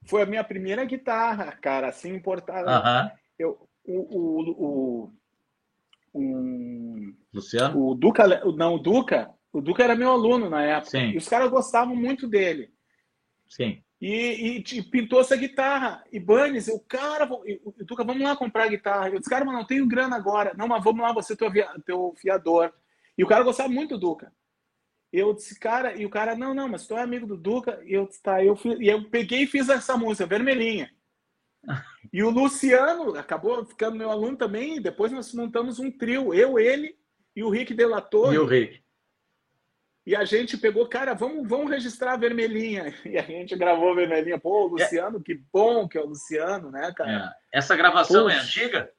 foi 0.05 0.21
a 0.21 0.25
minha 0.25 0.43
primeira 0.43 0.85
guitarra, 0.85 1.51
cara, 1.53 1.89
assim, 1.89 2.13
importada. 2.13 2.79
Uh 2.79 2.83
-huh. 2.83 3.11
Eu, 3.37 3.69
o, 3.85 3.99
o, 4.17 5.13
o, 6.13 6.19
um, 6.19 7.15
Luciano? 7.33 7.89
O 7.89 7.95
Duca, 7.95 8.27
não, 8.55 8.75
o 8.75 8.79
Duca, 8.79 9.33
O 9.51 9.61
Duca 9.61 9.83
era 9.83 9.95
meu 9.95 10.11
aluno 10.11 10.49
na 10.49 10.63
época. 10.63 10.91
Sim. 10.91 11.11
E 11.11 11.17
os 11.17 11.27
caras 11.27 11.49
gostavam 11.49 11.95
muito 11.95 12.27
dele. 12.27 12.71
Sim. 13.47 13.83
E, 14.01 14.63
e, 14.71 14.83
pintou 14.83 15.19
essa 15.19 15.35
guitarra. 15.35 16.03
E 16.11 16.19
Bunnies, 16.19 16.67
o 16.69 16.79
cara, 16.79 17.29
o 17.29 17.73
Duca, 17.83 18.03
vamos 18.03 18.23
lá 18.23 18.35
comprar 18.35 18.63
a 18.63 18.69
guitarra. 18.69 19.09
Eu 19.09 19.19
disse, 19.19 19.29
cara, 19.29 19.43
mas 19.43 19.53
não 19.53 19.65
tenho 19.65 19.87
grana 19.87 20.15
agora. 20.15 20.53
Não, 20.55 20.67
mas 20.67 20.83
vamos 20.83 21.01
lá, 21.01 21.11
você 21.11 21.35
teu, 21.35 21.51
teu 21.85 22.13
fiador. 22.17 22.73
E 23.17 23.23
o 23.23 23.27
cara 23.27 23.43
gostava 23.43 23.67
muito 23.67 23.97
do 23.97 23.99
Duca. 23.99 24.31
Eu 25.11 25.33
disse, 25.33 25.59
cara, 25.59 25.95
e 25.95 26.05
o 26.05 26.09
cara, 26.09 26.35
não, 26.35 26.53
não, 26.53 26.69
mas 26.69 26.87
tu 26.87 26.95
é 26.95 27.01
amigo 27.01 27.27
do 27.27 27.35
Duca. 27.35 27.81
E 27.83 27.93
eu 27.93 28.07
disse, 28.07 28.21
tá, 28.21 28.43
eu, 28.43 28.55
fiz, 28.55 28.79
e 28.79 28.87
eu 28.87 29.09
peguei 29.09 29.43
e 29.43 29.47
fiz 29.47 29.67
essa 29.67 29.97
música, 29.97 30.25
Vermelhinha. 30.25 30.91
E 32.11 32.23
o 32.23 32.31
Luciano 32.31 33.15
acabou 33.15 33.63
ficando 33.63 33.95
meu 33.95 34.09
aluno 34.09 34.35
também. 34.35 34.77
E 34.77 34.79
depois 34.79 35.11
nós 35.11 35.31
montamos 35.31 35.77
um 35.77 35.91
trio, 35.91 36.33
eu, 36.33 36.57
ele 36.57 36.97
e 37.35 37.43
o 37.43 37.49
Rick 37.49 37.71
Delator. 37.75 38.33
E 38.33 38.37
o 38.39 38.45
Rick. 38.45 38.81
E 40.05 40.15
a 40.15 40.25
gente 40.25 40.57
pegou, 40.57 40.87
cara, 40.87 41.13
vamos, 41.13 41.47
vamos 41.47 41.69
registrar 41.69 42.13
a 42.13 42.17
vermelhinha. 42.17 42.93
E 43.05 43.17
a 43.17 43.21
gente 43.21 43.55
gravou 43.55 43.91
a 43.91 43.95
vermelhinha. 43.95 44.39
Pô, 44.39 44.65
o 44.65 44.67
Luciano, 44.67 45.19
é. 45.19 45.21
que 45.23 45.35
bom 45.51 45.87
que 45.87 45.97
é 45.97 46.01
o 46.01 46.07
Luciano, 46.07 46.71
né, 46.71 46.91
cara? 46.95 47.35
É. 47.53 47.59
Essa 47.59 47.75
gravação 47.75 48.23
Puxa, 48.23 48.35
é 48.35 48.39
antiga? 48.39 48.91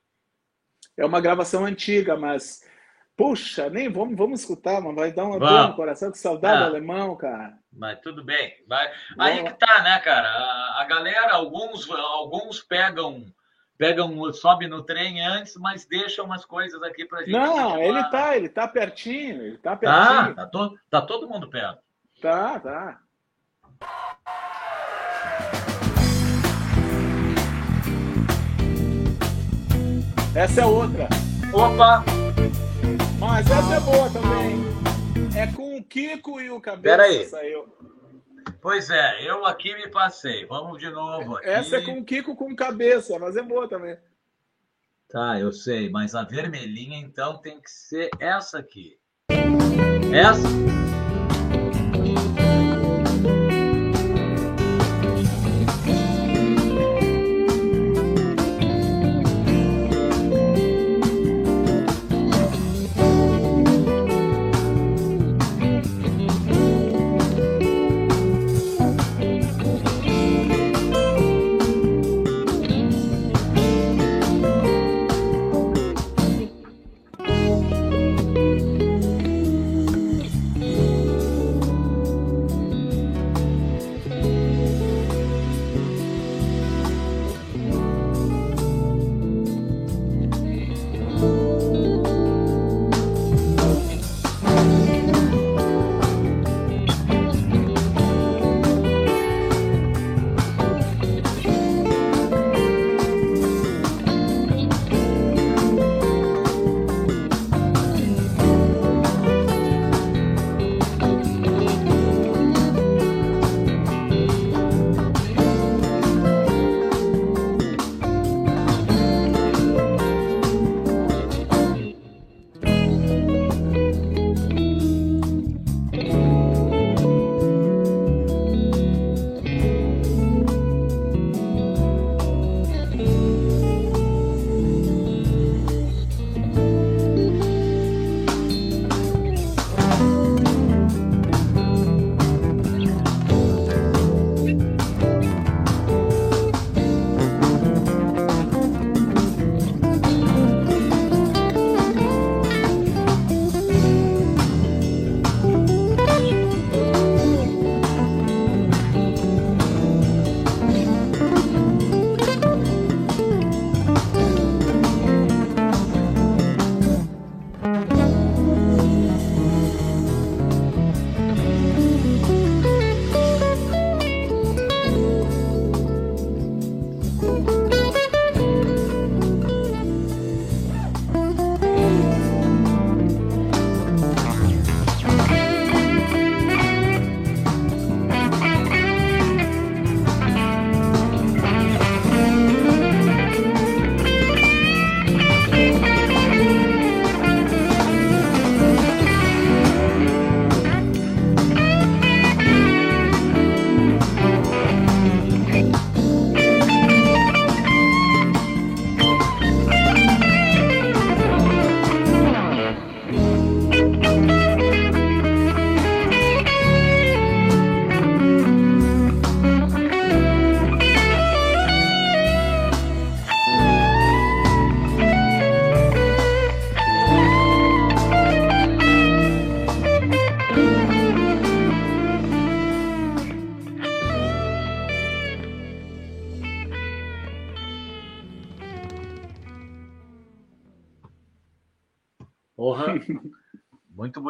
É 0.96 1.04
uma 1.04 1.20
gravação 1.20 1.64
antiga, 1.64 2.16
mas. 2.16 2.68
Puxa, 3.16 3.68
nem 3.68 3.90
vamos, 3.90 4.16
vamos 4.16 4.40
escutar, 4.40 4.80
mas 4.80 4.94
vai 4.94 5.12
dar 5.12 5.24
uma 5.24 5.38
dor 5.38 5.68
no 5.68 5.76
coração, 5.76 6.10
que 6.10 6.18
saudade 6.18 6.58
do 6.58 6.64
alemão, 6.64 7.14
cara. 7.16 7.58
Mas 7.70 8.00
tudo 8.00 8.24
bem. 8.24 8.54
Vai... 8.66 8.90
Aí 9.18 9.44
que 9.44 9.52
tá, 9.58 9.82
né, 9.82 9.98
cara? 9.98 10.26
A, 10.26 10.80
a 10.80 10.84
galera, 10.84 11.34
alguns, 11.34 11.90
alguns 11.90 12.62
pegam 12.62 13.26
pegam, 13.80 14.30
sobe 14.34 14.66
no 14.66 14.82
trem 14.82 15.24
antes, 15.24 15.56
mas 15.56 15.86
deixam 15.86 16.26
umas 16.26 16.44
coisas 16.44 16.82
aqui 16.82 17.06
pra 17.06 17.20
gente. 17.20 17.32
Não, 17.32 17.82
ele 17.82 18.04
tá, 18.10 18.36
ele 18.36 18.50
tá 18.50 18.68
pertinho, 18.68 19.40
ele 19.40 19.56
tá, 19.56 19.70
tá 19.70 19.76
pertinho. 19.78 20.34
Tá, 20.34 20.44
tá, 20.44 20.46
to, 20.46 20.78
tá 20.90 21.00
todo 21.00 21.26
mundo 21.26 21.48
perto. 21.48 21.78
Tá, 22.20 22.60
tá. 22.60 23.00
Essa 30.34 30.60
é 30.60 30.66
outra. 30.66 31.08
Opa! 31.50 32.04
Mas 33.18 33.50
essa 33.50 33.76
é 33.76 33.80
boa 33.80 34.10
também. 34.10 34.60
É 35.34 35.46
com 35.46 35.78
o 35.78 35.82
Kiko 35.82 36.38
e 36.38 36.50
o 36.50 36.60
Cabeça 36.60 36.82
Pera 36.82 37.04
aí. 37.04 37.24
saiu. 37.24 37.66
Pois 38.60 38.90
é, 38.90 39.28
eu 39.28 39.46
aqui 39.46 39.74
me 39.74 39.88
passei. 39.88 40.44
Vamos 40.44 40.78
de 40.78 40.90
novo 40.90 41.36
aqui. 41.36 41.48
Essa 41.48 41.76
é 41.76 41.82
com 41.82 41.98
o 41.98 42.04
Kiko 42.04 42.36
com 42.36 42.54
cabeça, 42.54 43.18
mas 43.18 43.36
é 43.36 43.42
boa 43.42 43.68
também. 43.68 43.96
Tá, 45.08 45.40
eu 45.40 45.50
sei, 45.50 45.88
mas 45.90 46.14
a 46.14 46.22
vermelhinha 46.22 46.98
então 46.98 47.38
tem 47.38 47.60
que 47.60 47.70
ser 47.70 48.10
essa 48.20 48.58
aqui. 48.58 48.98
Essa? 50.12 50.89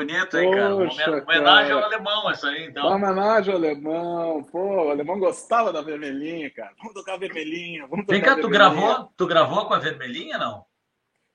Bonito, 0.00 0.38
hein, 0.38 0.50
cara? 0.50 0.76
Poxa, 0.76 1.10
homenagem 1.10 1.68
cara. 1.68 1.74
ao 1.74 1.84
alemão, 1.84 2.30
essa 2.30 2.48
aí, 2.48 2.66
então. 2.66 2.86
Uma 2.86 2.96
homenagem 2.96 3.52
ao 3.52 3.58
alemão. 3.58 4.44
Pô, 4.44 4.86
o 4.86 4.90
alemão 4.90 5.18
gostava 5.18 5.72
da 5.72 5.82
vermelhinha, 5.82 6.50
cara. 6.50 6.74
Vamos 6.78 6.94
tocar 6.94 7.14
a 7.14 7.18
vermelhinha. 7.18 7.86
Vamos 7.86 8.06
tocar 8.06 8.12
Vem 8.12 8.22
cá, 8.22 8.40
tu 8.40 8.48
gravou, 8.48 9.12
tu 9.16 9.26
gravou 9.26 9.66
com 9.66 9.74
a 9.74 9.78
vermelhinha, 9.78 10.38
não? 10.38 10.64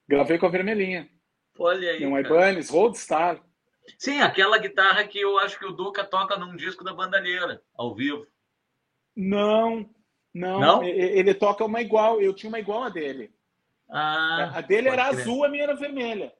Gravei 0.07 0.37
com 0.37 0.45
a 0.47 0.49
vermelhinha. 0.49 1.09
Olha 1.57 1.91
aí. 1.91 1.99
Tem 1.99 2.07
um 2.07 2.17
Ibanez, 2.17 2.69
Roadstar. 2.69 3.41
Sim, 3.97 4.21
aquela 4.21 4.57
guitarra 4.57 5.03
que 5.03 5.19
eu 5.19 5.37
acho 5.37 5.59
que 5.59 5.65
o 5.65 5.71
Duca 5.71 6.03
toca 6.03 6.37
num 6.37 6.55
disco 6.55 6.83
da 6.83 6.93
Bandalheira, 6.93 7.61
ao 7.75 7.93
vivo. 7.93 8.25
Não, 9.15 9.87
não, 10.33 10.59
não? 10.59 10.83
Ele 10.83 11.33
toca 11.33 11.63
uma 11.63 11.81
igual. 11.81 12.19
Eu 12.19 12.33
tinha 12.33 12.49
uma 12.49 12.59
igual 12.59 12.83
a 12.83 12.89
dele. 12.89 13.31
Ah, 13.89 14.51
a 14.55 14.61
dele 14.61 14.89
era 14.89 15.05
azul, 15.05 15.45
a 15.45 15.49
minha 15.49 15.63
era 15.63 15.75
vermelha. 15.75 16.33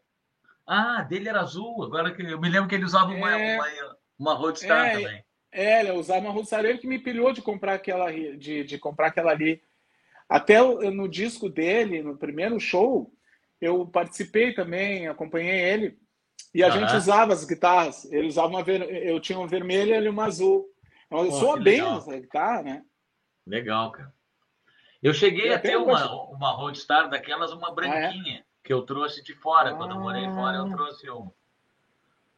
Ah, 0.65 1.03
dele 1.03 1.29
era 1.29 1.41
azul. 1.41 1.83
Agora 1.83 2.11
que 2.11 2.23
eu 2.23 2.39
me 2.39 2.49
lembro 2.49 2.67
que 2.67 2.75
ele 2.75 2.85
usava 2.85 3.11
uma, 3.11 3.31
é... 3.31 3.55
uma, 3.55 3.97
uma 4.17 4.33
Roadstar 4.33 4.87
é, 4.87 4.91
também. 4.93 5.25
É, 5.51 5.79
ele 5.81 5.91
usava 5.91 6.21
uma 6.21 6.31
Roadstar. 6.31 6.65
Ele 6.65 6.79
que 6.79 6.87
me 6.87 6.99
pilhou 6.99 7.31
de 7.31 7.41
comprar 7.41 7.73
aquela, 7.73 8.11
de, 8.11 8.63
de 8.63 8.77
comprar 8.77 9.07
aquela 9.07 9.31
ali. 9.31 9.61
Até 10.27 10.59
no 10.59 11.07
disco 11.07 11.47
dele, 11.47 12.01
no 12.01 12.17
primeiro 12.17 12.59
show, 12.59 13.13
eu 13.61 13.85
participei 13.85 14.53
também, 14.53 15.07
acompanhei 15.07 15.61
ele. 15.61 15.99
E 16.53 16.63
a 16.63 16.69
gente 16.69 16.95
usava 16.95 17.33
as 17.33 17.45
guitarras. 17.45 18.05
Ele 18.11 18.27
usava 18.27 18.47
uma 18.47 18.63
ver... 18.63 18.81
eu 19.05 19.19
tinha 19.19 19.37
uma 19.37 19.47
vermelha 19.47 19.97
e 19.97 20.09
uma 20.09 20.25
azul. 20.25 20.65
Eu 21.11 21.31
sou 21.31 21.61
bem 21.61 21.79
essa 21.79 22.19
guitarra, 22.19 22.63
né? 22.63 22.83
Legal, 23.45 23.91
cara. 23.91 24.13
Eu 25.03 25.13
cheguei 25.13 25.49
eu 25.49 25.55
a 25.55 25.59
ter 25.59 25.77
uma, 25.77 26.31
uma 26.31 26.51
Roadstar 26.51 27.09
daquelas, 27.09 27.51
uma 27.51 27.71
branquinha, 27.71 28.37
ah, 28.37 28.39
é? 28.39 28.44
Que 28.65 28.73
eu 28.73 28.81
trouxe 28.81 29.23
de 29.23 29.33
fora. 29.35 29.69
Ah. 29.69 29.75
Quando 29.75 29.91
eu 29.91 30.01
morei 30.01 30.27
fora, 30.31 30.57
eu 30.57 30.69
trouxe 30.71 31.09
uma. 31.09 31.31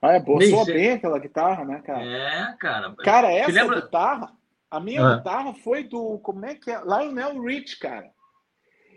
Ah, 0.02 0.14
é 0.14 0.20
boa. 0.20 0.46
Soa 0.46 0.66
bem 0.66 0.92
aquela 0.92 1.18
guitarra, 1.18 1.66
né, 1.66 1.82
cara? 1.82 2.04
É, 2.04 2.56
cara. 2.60 2.96
Cara, 2.98 3.32
essa 3.32 3.52
lembra... 3.52 3.82
guitarra, 3.82 4.32
a 4.70 4.80
minha 4.80 5.04
ah. 5.04 5.16
guitarra 5.16 5.54
foi 5.56 5.86
do, 5.86 6.20
como 6.20 6.46
é 6.46 6.54
que 6.54 6.70
é? 6.70 6.80
Lionel 6.84 7.42
Rich, 7.42 7.80
cara. 7.80 8.12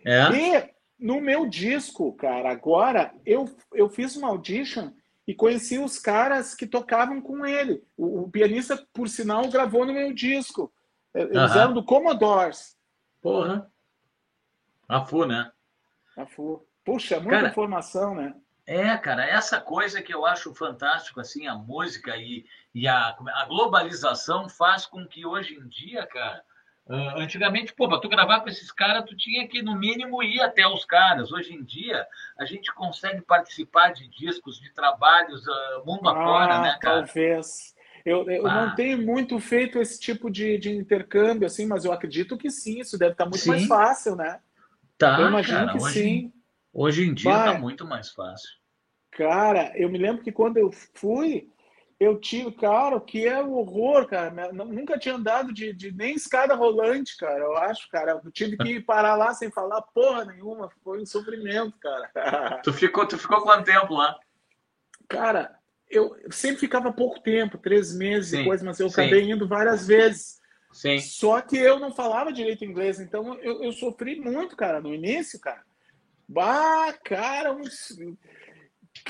É? 0.05 0.29
E 0.31 0.71
no 0.99 1.21
meu 1.21 1.49
disco, 1.49 2.13
cara, 2.15 2.51
agora, 2.51 3.15
eu, 3.25 3.49
eu 3.73 3.89
fiz 3.89 4.17
uma 4.17 4.29
audition 4.29 4.91
e 5.27 5.35
conheci 5.35 5.79
os 5.79 5.99
caras 5.99 6.55
que 6.55 6.67
tocavam 6.67 7.23
com 7.23 7.47
ele. 7.47 7.83
O, 7.97 8.23
o 8.23 8.31
pianista, 8.31 8.85
por 8.93 9.09
sinal, 9.09 9.49
gravou 9.49 9.87
no 9.87 9.95
meu 9.95 10.13
disco. 10.13 10.71
Eles 11.15 11.57
eram 11.57 11.73
do 11.73 11.85
Commodores. 11.85 12.77
Porra. 13.23 13.71
A 14.89 15.05
FU, 15.05 15.25
né? 15.25 15.51
A 16.17 16.27
FU. 16.27 16.67
Puxa, 16.85 17.21
muita 17.21 17.37
cara, 17.37 17.49
informação, 17.49 18.15
né? 18.15 18.35
É, 18.67 18.97
cara, 18.97 19.25
essa 19.25 19.61
coisa 19.61 20.01
que 20.01 20.15
eu 20.15 20.25
acho 20.25 20.55
fantástico, 20.55 21.21
assim, 21.21 21.47
a 21.47 21.55
música 21.55 22.17
e, 22.17 22.45
e 22.75 22.87
a, 22.87 23.17
a 23.35 23.45
globalização 23.47 24.49
faz 24.49 24.87
com 24.87 25.07
que 25.07 25.27
hoje 25.27 25.55
em 25.55 25.67
dia, 25.69 26.07
cara, 26.07 26.43
Uh, 26.91 27.21
antigamente, 27.21 27.73
pô, 27.73 27.89
para 27.89 28.01
tu 28.01 28.09
gravar 28.09 28.41
com 28.41 28.49
esses 28.49 28.73
caras, 28.73 29.05
tu 29.05 29.17
tinha 29.17 29.47
que, 29.47 29.63
no 29.63 29.79
mínimo, 29.79 30.25
ir 30.25 30.41
até 30.41 30.67
os 30.67 30.85
caras. 30.85 31.31
Hoje 31.31 31.55
em 31.55 31.63
dia, 31.63 32.05
a 32.37 32.45
gente 32.45 32.75
consegue 32.75 33.21
participar 33.21 33.93
de 33.93 34.09
discos, 34.09 34.59
de 34.59 34.75
trabalhos 34.75 35.47
uh, 35.47 35.87
mundo 35.87 36.09
ah, 36.09 36.13
afora, 36.13 36.61
né, 36.63 36.77
cara? 36.81 37.05
Talvez. 37.05 37.77
Eu, 38.05 38.29
eu 38.29 38.45
ah. 38.45 38.67
não 38.67 38.75
tenho 38.75 38.99
muito 38.99 39.39
feito 39.39 39.79
esse 39.79 40.01
tipo 40.01 40.29
de, 40.29 40.59
de 40.59 40.75
intercâmbio, 40.75 41.47
assim, 41.47 41.65
mas 41.65 41.85
eu 41.85 41.93
acredito 41.93 42.37
que 42.37 42.51
sim, 42.51 42.81
isso 42.81 42.99
deve 42.99 43.13
estar 43.13 43.25
muito 43.25 43.39
sim. 43.39 43.51
mais 43.51 43.67
fácil, 43.67 44.17
né? 44.17 44.41
Tá, 44.99 45.21
eu 45.21 45.29
imagino 45.29 45.67
cara, 45.67 45.73
que 45.73 45.81
sim. 45.93 46.33
Hoje 46.73 47.05
em 47.05 47.15
dia 47.15 47.31
está 47.31 47.59
muito 47.59 47.85
mais 47.87 48.11
fácil. 48.11 48.49
Cara, 49.11 49.73
eu 49.77 49.89
me 49.91 49.99
lembro 49.99 50.23
que 50.23 50.31
quando 50.31 50.57
eu 50.57 50.71
fui, 50.95 51.51
eu 51.99 52.19
tive, 52.19 52.53
cara, 52.53 52.97
o 52.97 53.01
que 53.01 53.27
é 53.27 53.43
o 53.43 53.53
horror, 53.53 54.07
cara. 54.07 54.53
Nunca 54.53 54.99
tinha 54.99 55.17
andado 55.17 55.53
de, 55.53 55.73
de, 55.73 55.93
nem 55.93 56.15
escada 56.15 56.55
rolante, 56.55 57.17
cara. 57.17 57.41
Eu 57.41 57.57
acho, 57.59 57.89
cara. 57.91 58.21
Eu 58.25 58.33
tive 58.33 58.57
que 58.57 58.81
parar 58.81 59.17
lá 59.17 59.35
sem 59.35 59.51
falar 59.51 59.83
porra 59.83 60.25
nenhuma. 60.25 60.71
Foi 60.83 61.03
um 61.03 61.07
sofrimento, 61.07 61.77
cara. 61.79 62.11
Tu 62.65 62.73
ficou, 62.73 63.07
tu 63.07 63.19
ficou 63.19 63.43
quanto 63.43 63.67
tempo 63.67 63.95
lá? 63.95 64.17
Cara, 65.09 65.59
eu 65.91 66.17
sempre 66.31 66.61
ficava 66.61 66.93
pouco 66.93 67.21
tempo, 67.21 67.59
três 67.59 67.95
meses 67.95 68.31
sim, 68.31 68.43
e 68.43 68.45
coisa, 68.45 68.65
mas 68.65 68.79
eu 68.79 68.89
sim. 68.89 69.03
acabei 69.03 69.31
indo 69.31 69.47
várias 69.49 69.87
vezes. 69.87 70.41
Sim. 70.73 71.01
Só 71.01 71.41
que 71.41 71.57
eu 71.57 71.81
não 71.81 71.93
falava 71.93 72.33
direito 72.33 72.65
inglês, 72.65 73.01
então 73.01 73.35
eu, 73.41 73.63
eu 73.63 73.73
sofri 73.73 74.21
muito, 74.21 74.57
cara, 74.57 74.81
no 74.81 74.95
início, 74.95 75.41
cara. 75.41 75.63
Bah, 76.31 76.93
cara, 77.05 77.53
um 77.53 77.65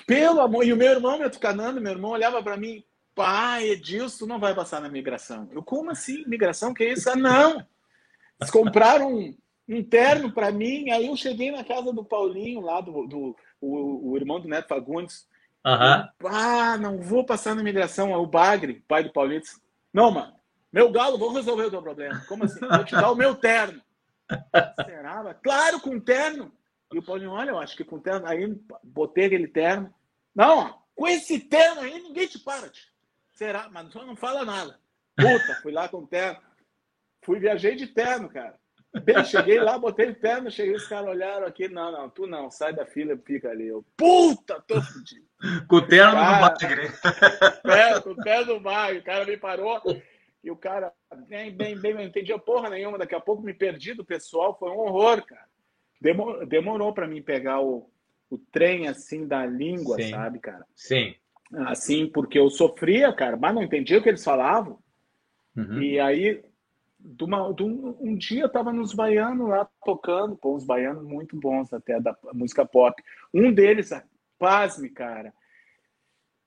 pelo 0.06 0.40
amor. 0.40 0.64
E 0.64 0.72
o 0.72 0.76
meu 0.76 0.90
irmão 0.90 1.18
me 1.18 1.24
atucanando, 1.24 1.78
meu 1.78 1.92
irmão 1.92 2.12
olhava 2.12 2.42
para 2.42 2.56
mim, 2.56 2.82
pai, 3.14 3.68
Edilson, 3.68 4.24
não 4.24 4.40
vai 4.40 4.54
passar 4.54 4.80
na 4.80 4.88
migração. 4.88 5.46
Eu, 5.52 5.62
como 5.62 5.90
assim? 5.90 6.24
Migração? 6.26 6.72
Que 6.72 6.84
é 6.84 6.92
isso? 6.92 7.10
Ah, 7.10 7.16
não! 7.16 7.66
Eles 8.40 8.50
compraram 8.50 9.12
um, 9.12 9.36
um 9.68 9.84
terno 9.84 10.32
para 10.32 10.50
mim, 10.50 10.90
aí 10.90 11.08
eu 11.08 11.16
cheguei 11.16 11.50
na 11.50 11.62
casa 11.62 11.92
do 11.92 12.02
Paulinho, 12.02 12.62
lá 12.62 12.80
do, 12.80 13.06
do 13.06 13.36
o, 13.60 14.12
o 14.12 14.16
irmão 14.16 14.40
do 14.40 14.48
Neto 14.48 14.68
Fagundes. 14.68 15.28
Uhum. 15.62 16.26
ah, 16.26 16.78
não 16.78 17.02
vou 17.02 17.22
passar 17.22 17.54
na 17.54 17.62
migração. 17.62 18.14
O 18.14 18.26
Bagre, 18.26 18.82
pai 18.88 19.04
do 19.04 19.12
Paulinho, 19.12 19.42
disse, 19.42 19.60
não, 19.92 20.10
mano, 20.10 20.32
meu 20.72 20.90
galo, 20.90 21.18
vou 21.18 21.34
resolver 21.34 21.64
o 21.64 21.70
teu 21.70 21.82
problema. 21.82 22.24
Como 22.26 22.44
assim? 22.44 22.60
Vou 22.60 22.84
te 22.84 22.94
dar 22.94 23.10
o 23.10 23.14
meu 23.14 23.34
terno. 23.34 23.82
Será? 24.86 25.34
Claro, 25.34 25.80
com 25.80 26.00
terno. 26.00 26.50
E 26.92 26.98
o 26.98 27.02
Paulinho, 27.02 27.30
olha, 27.30 27.50
eu 27.50 27.58
acho 27.58 27.76
que 27.76 27.84
com 27.84 28.00
terno. 28.00 28.26
Aí 28.26 28.46
botei 28.82 29.26
aquele 29.26 29.46
terno. 29.46 29.92
Não, 30.34 30.80
com 30.94 31.06
esse 31.06 31.38
terno 31.38 31.82
aí 31.82 32.00
ninguém 32.02 32.26
te 32.26 32.38
para. 32.38 32.68
Tio. 32.68 32.90
Será? 33.34 33.68
Mas 33.70 33.92
só 33.92 34.04
não 34.04 34.16
fala 34.16 34.44
nada. 34.44 34.78
Puta, 35.16 35.60
fui 35.62 35.72
lá 35.72 35.88
com 35.88 36.04
terno. 36.04 36.40
Fui, 37.22 37.38
viajei 37.38 37.76
de 37.76 37.86
terno, 37.86 38.28
cara. 38.28 38.58
Bem, 39.04 39.24
cheguei 39.24 39.60
lá, 39.60 39.78
botei 39.78 40.10
o 40.10 40.14
terno, 40.14 40.50
cheguei, 40.50 40.74
os 40.74 40.88
caras 40.88 41.10
olharam 41.10 41.46
aqui. 41.46 41.68
Não, 41.68 41.92
não, 41.92 42.10
tu 42.10 42.26
não, 42.26 42.50
sai 42.50 42.72
da 42.72 42.84
fila, 42.84 43.16
fica 43.24 43.50
ali. 43.50 43.68
Eu, 43.68 43.84
puta, 43.96 44.60
tô 44.66 44.82
fudido. 44.82 45.26
Com 45.68 45.76
o 45.76 45.86
terno 45.86 46.12
cara, 46.12 46.34
no 46.34 46.40
bagre. 46.40 46.90
É, 47.64 48.00
com 48.00 48.10
o 48.10 48.16
terno 48.16 48.54
no 48.54 48.60
bagre. 48.60 48.98
O 48.98 49.04
cara 49.04 49.24
me 49.24 49.36
parou. 49.36 49.80
E 50.42 50.50
o 50.50 50.56
cara, 50.56 50.92
bem, 51.28 51.54
bem, 51.54 51.78
bem, 51.78 51.94
não 51.94 52.02
entendia 52.02 52.38
porra 52.38 52.68
nenhuma. 52.68 52.98
Daqui 52.98 53.14
a 53.14 53.20
pouco 53.20 53.42
me 53.42 53.54
perdi 53.54 53.94
do 53.94 54.04
pessoal. 54.04 54.58
Foi 54.58 54.70
um 54.70 54.78
horror, 54.78 55.24
cara 55.24 55.49
demorou, 56.00 56.46
demorou 56.46 56.92
para 56.92 57.06
mim 57.06 57.22
pegar 57.22 57.60
o, 57.60 57.90
o 58.30 58.38
trem 58.38 58.88
assim 58.88 59.26
da 59.26 59.44
língua, 59.44 59.96
Sim. 59.96 60.10
sabe, 60.10 60.38
cara? 60.38 60.66
Sim. 60.74 61.14
Assim, 61.52 62.06
porque 62.06 62.38
eu 62.38 62.48
sofria, 62.48 63.12
cara, 63.12 63.36
mas 63.36 63.54
não 63.54 63.62
entendia 63.62 63.98
o 63.98 64.02
que 64.02 64.08
eles 64.08 64.24
falavam. 64.24 64.78
Uhum. 65.56 65.82
E 65.82 65.98
aí, 65.98 66.42
de 66.98 67.24
uma, 67.24 67.52
de 67.52 67.62
um, 67.62 67.96
um, 68.00 68.14
dia 68.16 68.42
eu 68.42 68.48
tava 68.48 68.72
nos 68.72 68.94
baianos 68.94 69.48
lá 69.48 69.68
tocando, 69.84 70.36
pô, 70.36 70.54
uns 70.54 70.64
baianos 70.64 71.02
muito 71.04 71.36
bons 71.38 71.72
até 71.72 72.00
da 72.00 72.16
música 72.32 72.64
pop. 72.64 73.02
Um 73.34 73.52
deles, 73.52 73.90
pasme, 74.38 74.88
cara, 74.90 75.34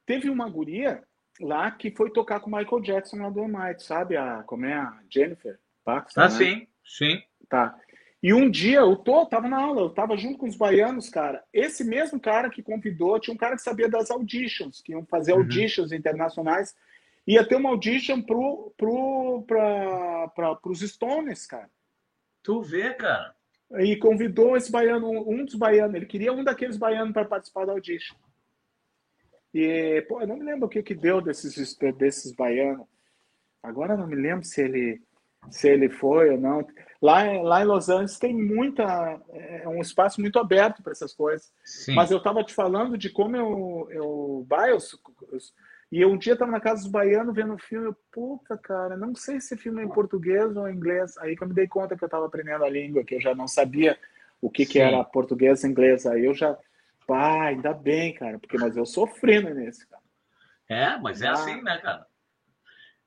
teve 0.06 0.30
uma 0.30 0.49
guria 0.49 1.04
lá 1.41 1.70
que 1.72 1.91
foi 1.91 2.12
tocar 2.12 2.39
com 2.39 2.49
o 2.49 2.56
Michael 2.56 2.82
Jackson 2.82 3.18
na 3.18 3.30
do 3.30 3.47
Might, 3.47 3.84
sabe? 3.84 4.16
A, 4.16 4.43
como 4.43 4.66
é 4.66 4.74
a 4.74 4.99
Jennifer 5.10 5.60
Paxton? 5.84 6.22
Ah, 6.22 6.30
né? 6.30 6.30
sim, 6.30 6.68
sim. 6.86 7.22
Tá. 7.49 7.78
E 8.24 8.34
um 8.34 8.50
dia 8.50 8.80
eu 8.80 8.96
tô, 8.96 9.26
tava 9.26 9.50
na 9.50 9.62
aula, 9.62 9.82
eu 9.82 9.90
tava 9.90 10.16
junto 10.16 10.38
com 10.38 10.48
os 10.48 10.56
baianos, 10.56 11.10
cara. 11.10 11.44
Esse 11.52 11.84
mesmo 11.84 12.18
cara 12.18 12.50
que 12.50 12.64
convidou, 12.64 13.20
tinha 13.20 13.34
um 13.34 13.38
cara 13.38 13.58
que 13.58 13.62
sabia 13.62 13.90
das 13.90 14.10
auditions, 14.10 14.82
que 14.82 14.94
iam 14.94 15.06
fazer 15.06 15.34
uhum. 15.34 15.40
auditions 15.40 15.92
internacionais. 15.92 16.74
Ia 17.28 17.46
ter 17.46 17.58
uma 17.58 17.70
audition 17.70 18.22
pro, 18.22 18.74
pro, 18.78 19.44
pra, 19.46 20.28
pra, 20.30 20.56
pros 20.56 20.80
Stones, 20.80 21.46
cara. 21.46 21.70
Tu 22.42 22.62
vê, 22.62 22.94
cara. 22.94 23.36
E 23.80 23.98
convidou 23.98 24.56
esse 24.56 24.72
baiano, 24.72 25.10
um 25.30 25.44
dos 25.44 25.56
baianos, 25.56 25.96
ele 25.96 26.06
queria 26.06 26.32
um 26.32 26.46
daqueles 26.46 26.78
baianos 26.78 27.12
para 27.12 27.26
participar 27.26 27.66
da 27.66 27.74
audition. 27.74 28.16
E, 29.54 30.02
pô, 30.08 30.22
eu 30.22 30.28
não 30.28 30.38
me 30.38 30.46
lembro 30.46 30.68
o 30.68 30.70
que 30.70 30.82
que 30.82 30.96
deu 30.96 31.20
desses, 31.20 31.78
desses 31.98 32.32
baianos. 32.32 32.88
Agora 33.62 33.98
não 33.98 34.08
me 34.08 34.16
lembro 34.16 34.46
se 34.46 34.62
ele, 34.62 35.02
se 35.50 35.68
ele 35.68 35.89
foi 35.89 36.32
ou 36.32 36.38
não. 36.38 36.66
Lá, 37.02 37.24
lá 37.41 37.62
em 37.62 37.66
Los 37.66 37.89
Angeles 37.89 38.18
tem 38.18 38.34
muita. 38.34 39.20
É 39.34 39.68
um 39.68 39.82
espaço 39.82 40.22
muito 40.22 40.39
aberto 40.39 40.82
para 40.82 40.94
essas 40.94 41.14
coisas. 41.14 41.52
Sim. 41.64 41.94
Mas 41.96 42.12
eu 42.12 42.18
estava 42.18 42.44
te 42.44 42.54
falando 42.54 42.98
de 42.98 43.10
como 43.10 43.36
eu. 43.36 43.88
eu, 43.91 44.48
eu 44.50 44.88
e 45.91 46.02
eu 46.02 46.10
um 46.10 46.18
dia 46.18 46.34
estava 46.34 46.50
na 46.50 46.60
casa 46.60 46.82
dos 46.82 46.91
baianos 46.91 47.36
vendo 47.36 47.54
um 47.54 47.58
filme. 47.58 47.88
Eu, 47.88 47.96
Puta, 48.12 48.58
cara, 48.58 48.98
não 48.98 49.14
sei 49.14 49.39
se 49.39 49.56
filme 49.56 49.82
é 49.82 49.86
em 49.86 49.89
português 49.89 50.56
ou 50.56 50.68
em 50.68 50.76
inglês. 50.76 51.18
Aí 51.20 51.36
que 51.36 51.44
eu 51.44 51.48
me 51.48 51.54
dei 51.54 51.68
conta 51.68 51.96
que 51.96 52.04
eu 52.04 52.08
estava 52.08 52.26
aprendendo 52.26 52.64
a 52.64 52.70
língua, 52.70 53.04
que 53.04 53.16
eu 53.16 53.22
já 53.22 53.36
não 53.36 53.48
sabia 53.48 53.98
o 54.41 54.50
que, 54.50 54.66
que 54.66 54.80
era 54.80 55.04
português 55.04 55.64
e 55.64 55.68
inglês. 55.68 56.06
Aí 56.06 56.26
eu 56.26 56.34
já. 56.34 56.58
Pá, 57.06 57.48
ainda 57.48 57.74
bem, 57.74 58.14
cara, 58.14 58.39
porque 58.39 58.58
mas 58.58 58.78
eu 58.78 58.86
sofrendo 58.86 59.54
nesse, 59.54 59.86
cara. 59.88 60.02
É, 60.70 60.98
mas 60.98 61.22
é 61.22 61.28
ah. 61.28 61.34
assim, 61.34 61.62
né, 61.62 61.78
cara? 61.80 62.08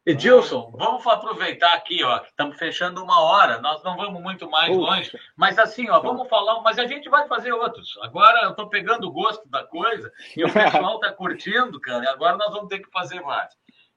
Edilson, 0.06 0.70
vamos 0.78 1.04
aproveitar 1.04 1.74
aqui, 1.74 2.04
ó, 2.04 2.20
que 2.20 2.28
estamos 2.28 2.56
fechando 2.56 3.02
uma 3.02 3.20
hora, 3.22 3.60
nós 3.60 3.82
não 3.82 3.96
vamos 3.96 4.22
muito 4.22 4.48
mais 4.48 4.68
Puxa. 4.68 4.80
longe, 4.80 5.18
mas 5.34 5.58
assim, 5.58 5.90
ó, 5.90 5.98
vamos 5.98 6.28
falar, 6.28 6.60
mas 6.60 6.78
a 6.78 6.86
gente 6.86 7.08
vai 7.08 7.26
fazer 7.26 7.50
outros. 7.50 7.98
Agora 8.02 8.44
eu 8.44 8.50
estou 8.50 8.68
pegando 8.68 9.08
o 9.08 9.10
gosto 9.10 9.48
da 9.48 9.64
coisa 9.64 10.12
e 10.36 10.44
o 10.44 10.52
pessoal 10.52 10.94
está 10.94 11.12
curtindo, 11.12 11.80
cara, 11.80 12.04
e 12.04 12.06
agora 12.06 12.36
nós 12.36 12.52
vamos 12.52 12.68
ter 12.68 12.78
que 12.78 12.90
fazer 12.92 13.20
mais. 13.22 13.52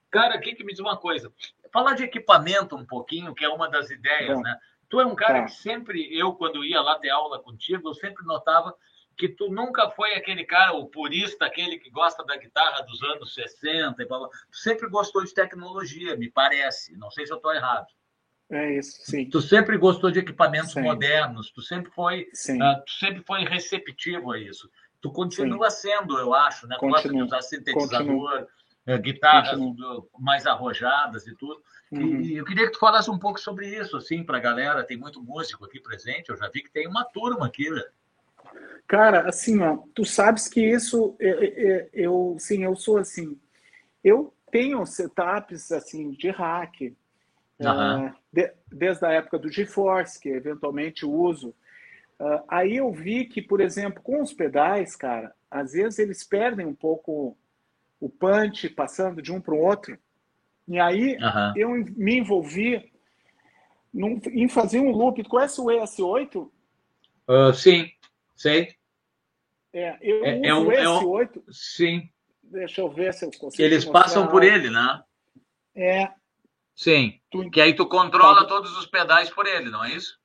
Cara, 0.10 0.34
aqui 0.34 0.56
que 0.56 0.64
me 0.64 0.72
diz 0.72 0.80
uma 0.80 0.98
coisa, 0.98 1.32
falar 1.72 1.94
de 1.94 2.06
equipamento 2.06 2.76
um 2.76 2.88
pouquinho, 2.88 3.36
que 3.36 3.46
é 3.46 3.50
uma 3.50 3.70
das 3.70 3.92
ideias, 3.92 4.42
né? 4.42 4.58
Tu 4.90 5.00
é 5.00 5.06
um 5.06 5.14
cara 5.14 5.42
tá. 5.42 5.46
que 5.46 5.52
sempre, 5.52 6.10
eu 6.18 6.34
quando 6.34 6.66
ia 6.66 6.82
lá 6.82 6.98
ter 6.98 7.12
aula 7.12 7.38
contigo, 7.38 7.88
eu 7.88 7.94
sempre 7.94 8.26
notava 8.26 8.74
que 9.20 9.28
tu 9.28 9.52
nunca 9.52 9.90
foi 9.90 10.14
aquele 10.16 10.46
cara, 10.46 10.72
o 10.72 10.88
purista, 10.88 11.46
aquele 11.46 11.78
que 11.78 11.90
gosta 11.90 12.24
da 12.24 12.38
guitarra 12.38 12.82
dos 12.84 13.04
anos 13.04 13.34
60 13.34 14.02
e 14.02 14.06
blá, 14.06 14.18
blá. 14.18 14.30
Tu 14.50 14.58
sempre 14.58 14.88
gostou 14.88 15.26
de 15.26 15.34
tecnologia, 15.34 16.16
me 16.16 16.32
parece. 16.32 16.98
Não 16.98 17.12
sei 17.12 17.28
se 17.28 17.34
eu 17.34 17.36
estou 17.36 17.54
errado. 17.54 17.88
É 18.50 18.78
isso, 18.78 19.02
sim. 19.04 19.30
Tu 19.30 19.42
sempre 19.42 19.78
gostou 19.78 20.10
de 20.10 20.20
equipamentos 20.20 20.72
sim. 20.72 20.82
modernos, 20.82 21.52
tu 21.52 21.62
sempre 21.62 21.92
foi, 21.92 22.22
uh, 22.22 22.86
tu 22.86 22.92
sempre 22.94 23.22
foi 23.24 23.44
receptivo 23.44 24.32
a 24.32 24.40
isso. 24.40 24.72
Tu 25.02 25.12
continua 25.12 25.70
sim. 25.70 25.90
sendo, 25.90 26.18
eu 26.18 26.34
acho, 26.34 26.66
né? 26.66 26.78
Tu 26.80 26.88
gosta 26.88 27.10
de 27.10 27.22
usar 27.22 27.42
sintetizador, 27.42 28.48
uh, 28.88 28.98
guitarras 29.00 29.60
Continua. 29.60 30.08
mais 30.18 30.48
arrojadas 30.48 31.28
e 31.28 31.36
tudo. 31.36 31.62
Uhum. 31.92 32.22
E 32.22 32.38
eu 32.38 32.46
queria 32.46 32.68
que 32.68 32.72
tu 32.72 32.80
falasse 32.80 33.12
um 33.12 33.20
pouco 33.20 33.40
sobre 33.40 33.68
isso, 33.68 33.98
assim, 33.98 34.24
para 34.24 34.38
a 34.38 34.42
galera. 34.42 34.84
Tem 34.84 34.98
muito 34.98 35.22
músico 35.22 35.66
aqui 35.66 35.80
presente. 35.82 36.30
Eu 36.30 36.38
já 36.38 36.48
vi 36.48 36.64
que 36.64 36.72
tem 36.72 36.88
uma 36.88 37.04
turma 37.04 37.46
aqui, 37.46 37.70
né? 37.70 37.84
Cara, 38.90 39.30
assim, 39.30 39.62
ó, 39.62 39.78
tu 39.94 40.04
sabes 40.04 40.48
que 40.48 40.60
isso, 40.60 41.16
eu, 41.20 41.44
eu, 41.94 42.36
sim, 42.40 42.64
eu 42.64 42.76
sou 42.76 42.98
assim, 42.98 43.40
eu 44.04 44.34
tenho 44.52 44.84
setups 44.84 45.72
assim 45.72 46.10
de 46.10 46.32
hack, 46.32 46.82
uhum. 47.60 48.08
uh, 48.08 48.16
de, 48.34 48.52
desde 48.68 49.06
a 49.06 49.12
época 49.12 49.38
do 49.38 49.52
GeForce, 49.52 50.20
que 50.20 50.30
eventualmente 50.30 51.06
uso. 51.06 51.50
Uh, 52.20 52.42
aí 52.48 52.78
eu 52.78 52.92
vi 52.92 53.26
que, 53.26 53.44
por 53.44 53.62
exemplo, 53.62 54.02
com 54.02 54.24
os 54.24 54.34
pedais, 54.34 54.96
cara, 54.96 55.36
às 55.52 55.74
vezes 55.74 56.00
eles 56.00 56.24
perdem 56.24 56.66
um 56.66 56.74
pouco 56.74 57.38
o 58.00 58.10
punch 58.10 58.70
passando 58.70 59.22
de 59.22 59.32
um 59.32 59.40
para 59.40 59.54
o 59.54 59.62
outro. 59.62 60.00
E 60.68 60.80
aí 60.80 61.16
uhum. 61.18 61.54
eu 61.56 61.70
me 61.96 62.18
envolvi 62.18 62.92
num, 63.94 64.20
em 64.32 64.50
fazer 64.50 64.80
um 64.80 64.90
loop. 64.90 65.22
Tu 65.22 65.30
conhece 65.30 65.62
o 65.62 65.66
ES8? 65.66 66.38
Uh, 66.38 66.52
ah, 67.28 67.54
sim, 67.54 67.92
sei. 68.36 68.79
É, 69.74 69.98
eu 70.02 70.26
é, 70.26 70.48
é 70.48 70.54
uso 70.54 70.72
é 70.72 70.90
um, 70.90 70.98
esse 70.98 71.06
8. 71.06 71.44
Sim. 71.52 72.10
Deixa 72.44 72.82
eu 72.82 72.90
ver 72.90 73.14
se 73.14 73.26
eu 73.26 73.32
consigo. 73.38 73.62
Eles 73.62 73.86
passam 73.86 74.28
por 74.28 74.44
ele, 74.44 74.70
né? 74.70 75.04
É. 75.76 76.12
Sim. 76.76 77.20
Tu... 77.30 77.50
Que 77.52 77.62
aí 77.62 77.76
tu 77.76 77.88
controla 77.88 78.42
tá... 78.42 78.48
todos 78.48 78.76
os 78.78 78.86
pedais 78.86 79.30
por 79.30 79.46
ele, 79.46 79.70
não 79.70 79.84
é 79.84 79.92
isso? 79.92 80.18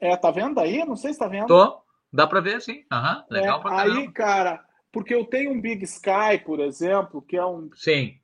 É, 0.00 0.16
tá 0.16 0.30
vendo 0.30 0.58
aí? 0.58 0.84
Não 0.84 0.96
sei 0.96 1.12
se 1.12 1.18
tá 1.18 1.28
vendo. 1.28 1.46
Tô. 1.46 1.80
Dá 2.12 2.26
para 2.26 2.40
ver, 2.40 2.60
sim. 2.60 2.84
Uhum. 2.92 3.24
Legal 3.30 3.58
é, 3.58 3.62
pra 3.62 3.82
Aí, 3.82 4.10
cara, 4.12 4.64
porque 4.90 5.14
eu 5.14 5.24
tenho 5.24 5.52
um 5.52 5.60
Big 5.60 5.84
Sky, 5.84 6.38
por 6.44 6.60
exemplo, 6.60 7.22
que 7.22 7.36
é 7.36 7.44
um. 7.44 7.70
Sim. 7.74 8.18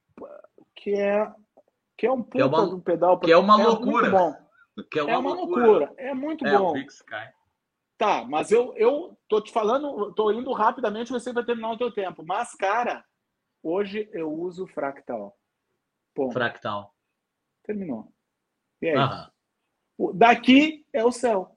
Que 0.75 0.95
é. 0.95 1.31
Que 1.97 2.07
é 2.07 2.13
um 2.13 2.23
puta 2.23 2.43
é 2.43 2.45
uma, 2.45 2.67
de 2.67 2.75
um 2.75 2.81
pedal. 2.81 3.21
Que 3.21 3.33
é 3.33 3.37
uma 3.37 3.61
é 3.61 3.65
loucura. 3.65 4.11
bom. 4.11 4.35
Que 4.91 5.01
é 5.01 5.03
uma, 5.03 5.13
é 5.13 5.19
uma 5.19 5.35
loucura. 5.35 5.67
loucura. 5.67 5.95
É 5.99 6.15
muito 6.15 6.47
é, 6.47 6.57
bom. 6.57 6.71
O 6.71 6.73
Big 6.73 6.91
Sky. 6.91 7.29
Tá, 8.03 8.25
mas 8.25 8.51
eu, 8.51 8.75
eu 8.77 9.17
tô 9.29 9.41
te 9.41 9.53
falando, 9.53 10.13
tô 10.15 10.33
indo 10.33 10.53
rapidamente, 10.53 11.13
você 11.13 11.33
vai 11.33 11.45
terminar 11.45 11.71
o 11.71 11.79
teu 11.79 11.89
tempo. 11.89 12.25
Mas, 12.27 12.53
cara, 12.53 13.05
hoje 13.63 14.11
eu 14.13 14.29
uso 14.29 14.67
fractal. 14.67 15.39
Ponto. 16.13 16.33
Fractal. 16.33 16.93
Terminou. 17.63 18.13
E 18.81 18.89
aí? 18.89 18.97
Daqui 20.15 20.85
é 20.93 21.05
o 21.05 21.13
céu. 21.13 21.57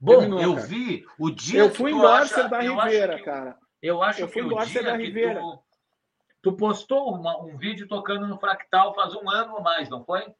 Bom, 0.00 0.20
Terminou, 0.20 0.40
eu 0.40 0.54
cara. 0.54 0.66
vi 0.66 1.04
o 1.18 1.30
dia 1.30 1.60
Eu 1.60 1.74
fui 1.74 1.92
em 1.92 1.98
Dorcer 2.00 2.48
da 2.48 2.60
Ribeira, 2.60 3.22
cara. 3.22 3.58
Eu 3.82 4.02
acho 4.02 4.22
eu 4.22 4.28
que 4.28 4.40
o 4.40 4.64
dia 4.64 4.82
da 4.82 4.96
Ribeira. 4.96 5.38
Tu, 5.38 5.64
tu, 6.44 6.52
postou 6.56 7.14
uma, 7.14 7.38
um 7.42 7.58
vídeo 7.58 7.86
tocando 7.86 8.26
no 8.26 8.38
fractal 8.38 8.94
faz 8.94 9.14
um 9.14 9.28
ano 9.28 9.56
ou 9.56 9.60
mais, 9.60 9.90
não 9.90 10.02
foi? 10.02 10.34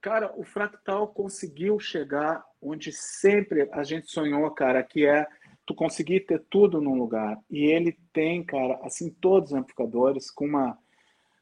Cara, 0.00 0.32
o 0.34 0.44
fractal 0.44 1.08
conseguiu 1.08 1.78
chegar 1.78 2.42
onde 2.66 2.92
sempre 2.92 3.68
a 3.72 3.84
gente 3.84 4.10
sonhou, 4.10 4.50
cara, 4.50 4.82
que 4.82 5.06
é 5.06 5.26
tu 5.64 5.74
conseguir 5.74 6.20
ter 6.20 6.42
tudo 6.50 6.80
num 6.80 6.94
lugar. 6.94 7.38
E 7.50 7.64
ele 7.64 7.96
tem, 8.12 8.42
cara, 8.42 8.78
assim, 8.82 9.10
todos 9.10 9.50
os 9.50 9.56
amplificadores 9.56 10.30
com 10.30 10.46
uma. 10.46 10.78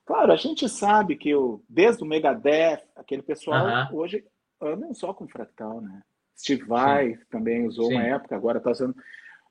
Claro, 0.04 0.32
a 0.32 0.36
gente 0.36 0.68
sabe 0.68 1.16
que 1.16 1.34
o, 1.34 1.62
desde 1.68 2.02
o 2.02 2.06
Megadeth, 2.06 2.82
aquele 2.94 3.22
pessoal 3.22 3.66
uh 3.66 3.70
-huh. 3.70 3.94
hoje 3.94 4.24
andam 4.60 4.92
só 4.94 5.14
com 5.14 5.26
fractal, 5.26 5.80
né? 5.80 6.02
Steve 6.36 6.64
Vai 6.64 7.18
também 7.30 7.66
usou 7.66 7.86
Sim. 7.86 7.94
uma 7.94 8.02
época, 8.04 8.36
agora 8.36 8.60
tá 8.60 8.70
usando. 8.70 8.94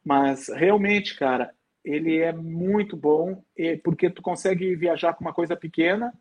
Mas 0.03 0.49
realmente, 0.49 1.17
cara, 1.17 1.51
ele 1.83 2.17
é 2.17 2.31
muito 2.33 2.95
bom 2.95 3.41
porque 3.83 4.09
tu 4.09 4.21
consegue 4.21 4.75
viajar 4.75 5.13
com 5.13 5.23
uma 5.23 5.33
coisa 5.33 5.55
pequena 5.55 6.13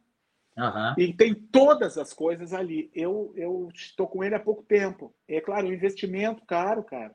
Uhum. 0.57 0.95
E 0.99 1.15
tem 1.15 1.35
todas 1.35 1.97
as 1.97 2.13
coisas 2.13 2.53
ali. 2.53 2.91
Eu 2.95 3.33
eu 3.37 3.69
estou 3.75 4.07
com 4.07 4.23
ele 4.23 4.35
há 4.35 4.41
pouco 4.41 4.63
tempo. 4.63 5.15
É 5.27 5.41
claro, 5.41 5.67
um 5.67 5.73
investimento 5.73 6.45
caro, 6.45 6.83
cara. 6.85 7.15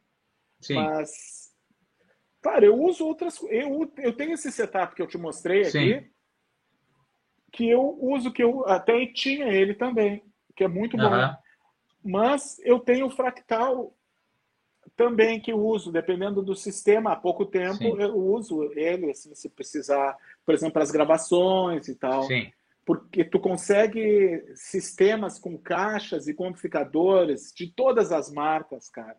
Sim. 0.59 0.75
Mas, 0.75 1.53
claro, 2.41 2.65
eu 2.65 2.81
uso 2.81 3.05
outras. 3.05 3.39
Eu, 3.43 3.91
eu 3.97 4.13
tenho 4.13 4.33
esse 4.33 4.51
setup 4.51 4.95
que 4.95 5.01
eu 5.01 5.07
te 5.07 5.17
mostrei 5.17 5.65
Sim. 5.65 5.93
aqui, 5.93 6.11
que 7.51 7.69
eu 7.69 7.97
uso, 8.01 8.31
que 8.31 8.43
eu 8.43 8.67
até 8.67 9.05
tinha 9.05 9.47
ele 9.47 9.75
também, 9.75 10.23
que 10.55 10.63
é 10.63 10.67
muito 10.67 10.97
bom. 10.97 11.13
Uhum. 11.13 11.35
Mas 12.03 12.59
eu 12.63 12.79
tenho 12.79 13.05
o 13.05 13.11
fractal 13.11 13.93
também 14.95 15.39
que 15.39 15.53
uso, 15.53 15.91
dependendo 15.91 16.41
do 16.41 16.55
sistema. 16.55 17.11
Há 17.11 17.15
pouco 17.15 17.45
tempo 17.45 17.77
Sim. 17.77 18.01
eu 18.01 18.15
uso 18.15 18.63
ele, 18.73 19.11
assim, 19.11 19.35
se 19.35 19.47
precisar, 19.47 20.17
por 20.43 20.55
exemplo, 20.55 20.73
para 20.73 20.83
as 20.83 20.89
gravações 20.89 21.87
e 21.87 21.93
tal. 21.93 22.23
Sim 22.23 22.51
porque 22.87 23.25
tu 23.25 23.37
consegue 23.37 24.41
sistemas 24.55 25.37
com 25.37 25.57
caixas 25.57 26.25
e 26.29 26.31
amplificadores 26.31 27.51
de 27.53 27.67
todas 27.69 28.13
as 28.13 28.31
marcas, 28.31 28.89
cara. 28.89 29.17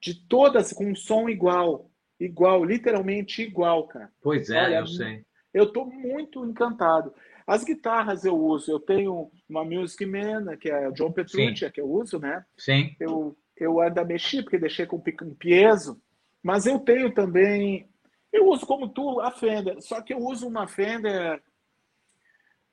De 0.00 0.14
todas, 0.28 0.72
com 0.72 0.88
um 0.88 0.94
som 0.94 1.28
igual. 1.28 1.90
Igual, 2.20 2.64
literalmente 2.64 3.42
igual, 3.42 3.88
cara. 3.88 4.12
Pois 4.22 4.48
é, 4.48 4.62
Olha, 4.62 4.76
eu 4.76 4.86
sei. 4.86 5.24
Eu 5.52 5.72
tô 5.72 5.86
muito 5.86 6.46
encantado. 6.46 7.12
As 7.44 7.64
guitarras 7.64 8.24
eu 8.24 8.36
uso. 8.36 8.70
Eu 8.70 8.78
tenho 8.78 9.28
uma 9.48 9.64
Music 9.64 10.06
Man, 10.06 10.56
que 10.56 10.70
é 10.70 10.88
o 10.88 10.92
John 10.92 11.10
Petrucci, 11.10 11.64
Sim. 11.64 11.70
que 11.72 11.80
eu 11.80 11.90
uso, 11.90 12.20
né? 12.20 12.44
Sim. 12.56 12.94
Eu, 13.00 13.36
eu 13.56 13.80
ainda 13.80 14.04
mexi, 14.04 14.40
porque 14.40 14.56
deixei 14.56 14.86
com 14.86 15.02
um 15.22 15.34
piezo. 15.34 16.00
Mas 16.40 16.64
eu 16.64 16.78
tenho 16.78 17.12
também... 17.12 17.88
Eu 18.32 18.46
uso 18.46 18.64
como 18.64 18.88
tu 18.88 19.20
a 19.20 19.32
Fender, 19.32 19.82
só 19.82 20.00
que 20.00 20.14
eu 20.14 20.18
uso 20.18 20.46
uma 20.46 20.68
Fender 20.68 21.42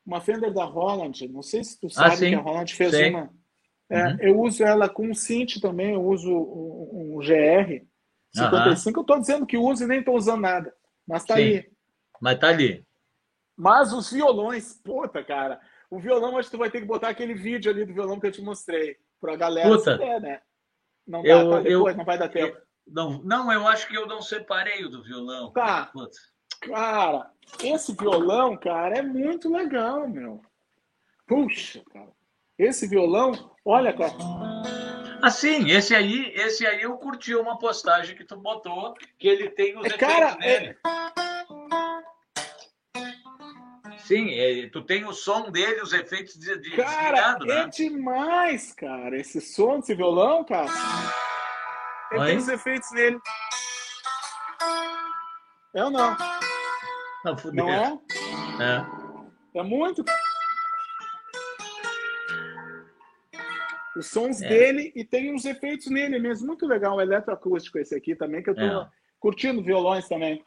uma 0.05 0.21
Fender 0.21 0.53
da 0.53 0.63
Holland. 0.63 1.27
Não 1.27 1.41
sei 1.41 1.63
se 1.63 1.79
tu 1.79 1.87
ah, 1.87 1.89
sabe 1.89 2.27
ah, 2.27 2.29
que 2.29 2.35
a 2.35 2.41
Holland 2.41 2.73
fez 2.73 2.91
Sim. 2.91 3.09
uma. 3.09 3.29
É, 3.89 4.03
uhum. 4.03 4.17
Eu 4.19 4.39
uso 4.41 4.63
ela 4.63 4.89
com 4.89 5.07
um 5.07 5.13
Cinti 5.13 5.61
também, 5.61 5.93
eu 5.93 6.03
uso 6.03 6.31
um, 6.31 7.15
um 7.15 7.19
GR 7.19 7.85
55. 8.33 8.89
Uhum. 8.89 8.95
Eu 8.95 9.01
estou 9.01 9.19
dizendo 9.19 9.45
que 9.45 9.57
uso 9.57 9.83
e 9.83 9.87
nem 9.87 9.99
estou 9.99 10.15
usando 10.15 10.41
nada. 10.41 10.73
Mas 11.07 11.23
tá 11.23 11.35
Sim. 11.35 11.41
ali. 11.41 11.71
Mas 12.21 12.39
tá 12.39 12.49
ali. 12.49 12.85
Mas 13.55 13.93
os 13.93 14.11
violões, 14.11 14.73
puta, 14.83 15.23
cara. 15.23 15.59
O 15.89 15.99
violão, 15.99 16.37
acho 16.37 16.49
que 16.49 16.55
tu 16.55 16.59
vai 16.59 16.69
ter 16.69 16.81
que 16.81 16.87
botar 16.87 17.09
aquele 17.09 17.33
vídeo 17.33 17.71
ali 17.71 17.85
do 17.85 17.93
violão 17.93 18.19
que 18.19 18.27
eu 18.27 18.31
te 18.31 18.41
mostrei. 18.41 18.97
Pra 19.21 19.35
galera 19.35 19.69
puta. 19.69 20.19
né? 20.19 20.41
Não 21.07 21.21
dá, 21.21 21.29
eu, 21.29 21.61
depois, 21.61 21.65
eu, 21.65 21.97
não 21.97 22.05
vai 22.05 22.17
dar 22.17 22.29
tempo. 22.29 22.57
Eu, 22.57 22.61
não, 22.87 23.23
não, 23.23 23.51
eu 23.51 23.67
acho 23.67 23.87
que 23.87 23.95
eu 23.95 24.07
não 24.07 24.21
separei 24.21 24.83
o 24.83 24.89
do 24.89 25.03
violão. 25.03 25.51
Tá. 25.53 25.85
Puta. 25.87 26.17
Cara, 26.65 27.31
esse 27.63 27.93
violão, 27.93 28.57
cara, 28.57 28.99
é 28.99 29.01
muito 29.01 29.51
legal, 29.51 30.07
meu. 30.07 30.41
Puxa, 31.27 31.81
cara. 31.91 32.11
Esse 32.57 32.87
violão, 32.87 33.51
olha, 33.63 33.93
cara. 33.93 34.13
Assim, 35.21 35.69
esse 35.69 35.95
aí, 35.95 36.31
esse 36.35 36.65
aí 36.65 36.83
eu 36.83 36.97
curti 36.97 37.35
uma 37.35 37.57
postagem 37.57 38.15
que 38.15 38.23
tu 38.23 38.37
botou, 38.37 38.93
que 39.17 39.27
ele 39.27 39.49
tem 39.49 39.77
os 39.77 39.85
é, 39.85 39.97
cara, 39.97 40.35
nele. 40.35 40.77
É... 40.85 41.95
Sim, 43.99 44.29
é, 44.39 44.69
tu 44.69 44.83
tem 44.83 45.03
o 45.05 45.13
som 45.13 45.49
dele, 45.49 45.81
os 45.81 45.91
efeitos 45.91 46.35
de, 46.35 46.59
de 46.59 46.75
Cara, 46.75 47.37
é 47.41 47.45
né? 47.45 47.67
demais, 47.69 48.71
cara. 48.73 49.17
Esse 49.17 49.41
som 49.41 49.79
desse 49.79 49.95
violão, 49.95 50.43
cara. 50.43 50.69
Ele 52.11 52.21
Oi? 52.21 52.27
tem 52.27 52.37
os 52.37 52.47
efeitos 52.47 52.91
nele. 52.91 53.19
É 55.73 55.83
ou 55.83 55.89
não? 55.89 56.15
Não, 57.53 57.69
é? 57.69 57.99
É. 58.61 59.59
É 59.59 59.63
muito. 59.63 60.03
Os 63.95 64.07
sons 64.07 64.41
é. 64.41 64.49
dele 64.49 64.91
e 64.95 65.05
tem 65.05 65.33
uns 65.33 65.45
efeitos 65.45 65.87
nele 65.87 66.19
mesmo. 66.19 66.47
Muito 66.47 66.67
legal, 66.67 66.97
um 66.97 67.01
eletroacústico 67.01 67.79
esse 67.79 67.95
aqui 67.95 68.15
também, 68.15 68.43
que 68.43 68.49
eu 68.49 68.55
tô 68.55 68.61
é. 68.61 68.89
curtindo 69.19 69.63
violões 69.63 70.07
também. 70.07 70.43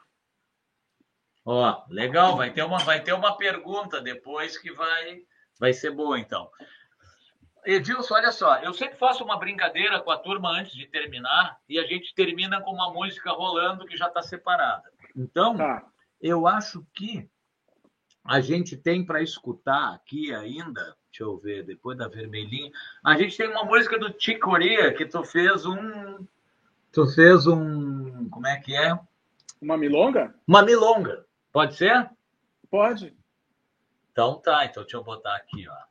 Ó, 1.44 1.82
legal, 1.88 2.36
vai 2.36 2.52
ter 2.52 2.62
uma 2.62 2.78
vai 2.78 3.02
ter 3.02 3.14
uma 3.14 3.36
pergunta 3.36 4.02
depois 4.02 4.58
que 4.58 4.70
vai 4.70 5.22
vai 5.58 5.72
ser 5.72 5.90
boa 5.90 6.18
então. 6.18 6.50
Edilson, 7.64 8.14
olha 8.14 8.30
só, 8.30 8.58
eu 8.58 8.72
sempre 8.72 8.98
faço 8.98 9.24
uma 9.24 9.38
brincadeira 9.38 10.00
com 10.00 10.10
a 10.10 10.18
turma 10.18 10.50
antes 10.50 10.72
de 10.72 10.86
terminar 10.86 11.58
e 11.68 11.78
a 11.78 11.84
gente 11.84 12.14
termina 12.14 12.60
com 12.60 12.70
uma 12.70 12.92
música 12.92 13.32
rolando 13.32 13.86
que 13.86 13.96
já 13.96 14.08
está 14.08 14.22
separada. 14.22 14.90
Então, 15.16 15.56
tá 15.56 15.84
eu 16.20 16.46
acho 16.46 16.84
que 16.92 17.28
a 18.24 18.40
gente 18.40 18.76
tem 18.76 19.04
para 19.04 19.22
escutar 19.22 19.94
aqui 19.94 20.34
ainda, 20.34 20.96
deixa 21.10 21.24
eu 21.24 21.38
ver, 21.38 21.64
depois 21.64 21.96
da 21.96 22.08
vermelhinha, 22.08 22.70
a 23.02 23.16
gente 23.16 23.36
tem 23.36 23.48
uma 23.48 23.64
música 23.64 23.98
do 23.98 24.10
Ticoria 24.10 24.92
que 24.92 25.06
tu 25.06 25.24
fez 25.24 25.64
um 25.64 26.26
tu 26.92 27.06
fez 27.06 27.46
um 27.46 28.28
como 28.28 28.46
é 28.46 28.60
que 28.60 28.76
é? 28.76 28.98
Uma 29.60 29.76
milonga? 29.76 30.34
Uma 30.46 30.62
milonga. 30.62 31.26
Pode 31.52 31.74
ser? 31.74 32.10
Pode. 32.70 33.16
Então 34.12 34.38
tá, 34.40 34.64
então 34.64 34.82
deixa 34.82 34.96
eu 34.96 35.04
botar 35.04 35.34
aqui, 35.36 35.66
ó. 35.68 35.88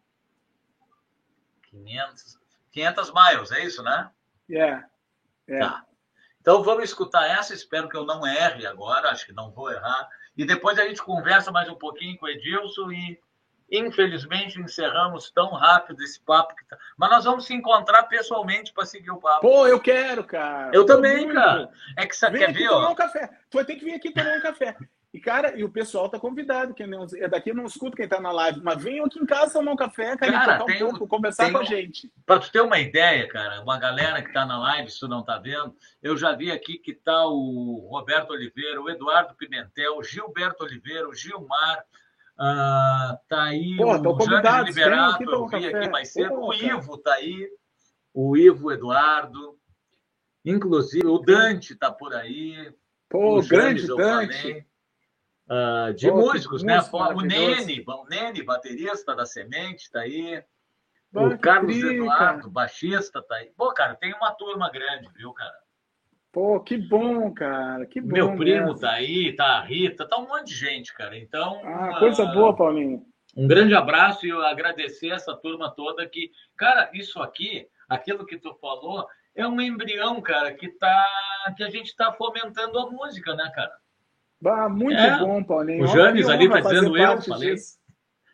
500, 1.70 2.40
500 2.72 3.14
miles, 3.14 3.52
é 3.52 3.66
isso, 3.66 3.84
né? 3.84 4.12
É. 4.50 4.54
Yeah. 4.54 4.90
Yeah. 5.50 5.70
Tá. 5.70 5.86
Então 6.48 6.64
vamos 6.64 6.86
escutar 6.86 7.28
essa, 7.28 7.54
espero 7.54 7.90
que 7.90 7.98
eu 7.98 8.06
não 8.06 8.26
erre 8.26 8.66
agora, 8.66 9.10
acho 9.10 9.26
que 9.26 9.34
não 9.34 9.52
vou 9.52 9.70
errar. 9.70 10.08
E 10.38 10.46
depois 10.46 10.80
a 10.80 10.88
gente 10.88 11.04
conversa 11.04 11.52
mais 11.52 11.68
um 11.68 11.76
pouquinho 11.76 12.18
com 12.18 12.26
o 12.26 12.30
Edilson 12.30 12.90
e 12.90 13.20
infelizmente 13.70 14.58
encerramos 14.58 15.30
tão 15.30 15.50
rápido 15.50 16.02
esse 16.02 16.22
papo. 16.22 16.56
Tá... 16.70 16.78
Mas 16.96 17.10
nós 17.10 17.26
vamos 17.26 17.46
se 17.46 17.54
encontrar 17.54 18.04
pessoalmente 18.04 18.72
para 18.72 18.86
seguir 18.86 19.12
o 19.12 19.20
papo. 19.20 19.42
Pô, 19.42 19.68
eu 19.68 19.78
quero, 19.78 20.24
cara. 20.24 20.72
Eu 20.74 20.86
também, 20.86 21.26
muito. 21.26 21.34
cara. 21.34 21.70
É 21.98 22.06
que 22.06 22.16
você 22.16 22.30
Vem 22.30 22.40
quer 22.40 22.54
ver, 22.54 22.70
tomar 22.70 22.88
ó. 22.88 22.92
um 22.94 22.96
café. 22.96 23.30
Tu 23.50 23.56
vai 23.56 23.66
ter 23.66 23.76
que 23.76 23.84
vir 23.84 23.96
aqui 23.96 24.14
tomar 24.14 24.38
um 24.38 24.42
café. 24.42 24.78
E, 25.18 25.20
cara, 25.20 25.58
e 25.58 25.64
o 25.64 25.70
pessoal 25.70 26.08
tá 26.08 26.20
convidado. 26.20 26.76
Quem 26.76 26.86
não, 26.86 27.04
é 27.16 27.28
daqui 27.28 27.50
eu 27.50 27.56
não 27.56 27.66
escuto 27.66 27.98
quem 27.98 28.08
tá 28.08 28.22
na 28.22 28.32
live, 28.32 28.62
mas 28.62 28.84
venham 28.84 29.06
aqui 29.06 29.18
em 29.18 29.26
casa 29.26 29.54
tomar 29.54 29.72
um 29.72 29.76
café, 29.76 30.16
cara, 30.16 30.32
Cara, 30.32 30.66
tem 30.66 30.78
pouco, 30.78 31.08
conversar 31.08 31.52
com 31.52 31.58
a 31.58 31.64
gente. 31.64 32.12
Para 32.24 32.40
tu 32.40 32.52
ter 32.52 32.62
uma 32.62 32.78
ideia, 32.78 33.28
cara, 33.28 33.64
uma 33.64 33.80
galera 33.80 34.22
que 34.22 34.28
está 34.28 34.46
na 34.46 34.60
live, 34.60 34.92
se 34.92 35.00
tu 35.00 35.08
não 35.08 35.22
está 35.22 35.40
vendo, 35.40 35.76
eu 36.04 36.16
já 36.16 36.36
vi 36.36 36.52
aqui 36.52 36.78
que 36.78 36.94
tá 36.94 37.26
o 37.26 37.88
Roberto 37.90 38.30
Oliveira, 38.30 38.80
o 38.80 38.88
Eduardo 38.92 39.34
Pimentel, 39.34 39.98
o 39.98 40.04
Gilberto 40.04 40.64
Oliveira, 40.64 41.10
o 41.10 41.16
Gilmar, 41.16 41.84
ah, 42.38 43.18
tá 43.28 43.46
aí 43.46 43.76
Pô, 43.76 43.96
o 43.96 44.18
venham 44.18 44.64
Liberato, 44.66 45.24
eu 45.24 45.48
vi 45.48 45.52
café. 45.52 45.78
aqui 45.80 45.90
mais 45.90 46.14
cedo, 46.14 46.30
Pô, 46.30 46.50
o. 46.50 46.54
Ivo 46.54 46.98
tá 47.00 47.16
aí, 47.16 47.50
o 48.14 48.38
Ivo 48.38 48.72
Eduardo, 48.72 49.58
inclusive 50.46 51.08
o 51.08 51.18
Dante 51.18 51.74
tá 51.74 51.92
por 51.92 52.14
aí, 52.14 52.72
Pô, 53.10 53.40
o 53.40 53.48
grande 53.48 53.88
Dante. 53.88 54.38
falei. 54.38 54.68
Ah, 55.50 55.92
de 55.96 56.10
Pô, 56.10 56.18
músicos, 56.18 56.64
né? 56.64 56.80
O. 56.92 57.22
Nene, 57.22 57.84
o 57.88 58.06
Nene, 58.06 58.44
baterista 58.44 59.16
da 59.16 59.26
Semente, 59.26 59.90
tá 59.92 60.02
aí. 60.02 60.44
O 61.14 61.38
Carlos 61.38 61.78
Eduardo, 61.78 62.40
cara. 62.42 62.50
baixista, 62.50 63.22
tá 63.22 63.36
aí. 63.36 63.52
Pô, 63.56 63.74
cara, 63.74 63.96
tem 63.96 64.14
uma 64.14 64.32
turma 64.34 64.70
grande, 64.70 65.08
viu, 65.16 65.32
cara? 65.34 65.56
Pô, 66.34 66.60
que 66.60 66.78
bom, 66.78 67.34
cara. 67.34 67.86
Que 67.86 68.02
bom. 68.02 68.14
Meu 68.14 68.36
primo 68.36 68.66
mesmo. 68.68 68.80
tá 68.80 68.92
aí, 68.92 69.34
tá 69.36 69.46
a 69.58 69.62
Rita, 69.62 70.08
tá 70.08 70.18
um 70.18 70.28
monte 70.28 70.48
de 70.48 70.56
gente, 70.56 70.94
cara. 70.94 71.18
Então, 71.18 71.62
Ah, 71.66 71.98
coisa 71.98 72.26
boa, 72.26 72.56
Paulinho. 72.56 73.04
um 73.36 73.48
grande 73.48 73.74
abraço 73.74 74.26
e 74.26 74.30
eu 74.30 74.46
agradecer 74.46 75.10
essa 75.10 75.34
turma 75.36 75.72
toda 75.74 76.06
que, 76.08 76.30
cara, 76.58 76.90
isso 76.94 77.20
aqui, 77.22 77.68
aquilo 77.90 78.26
que 78.26 78.38
tu 78.38 78.54
falou, 78.56 79.08
é 79.34 79.48
um 79.48 79.60
embrião, 79.62 80.22
cara, 80.22 80.54
que 80.54 80.68
tá 80.78 81.08
que 81.56 81.64
a 81.64 81.70
gente 81.70 81.96
tá 81.96 82.12
fomentando 82.14 82.78
a 82.78 82.92
música, 82.92 83.34
né, 83.34 83.50
cara? 83.56 83.72
Bah, 84.42 84.70
muito 84.70 85.00
É. 85.00 85.20
bom, 85.20 85.44
Paulinho. 85.44 85.86
O 85.86 85.92
que 85.92 86.00
ali 86.30 86.50
tá 86.50 86.62
dizendo 86.62 86.98
eu, 86.98 87.22
falei. 87.22 87.56
disso. 87.56 87.78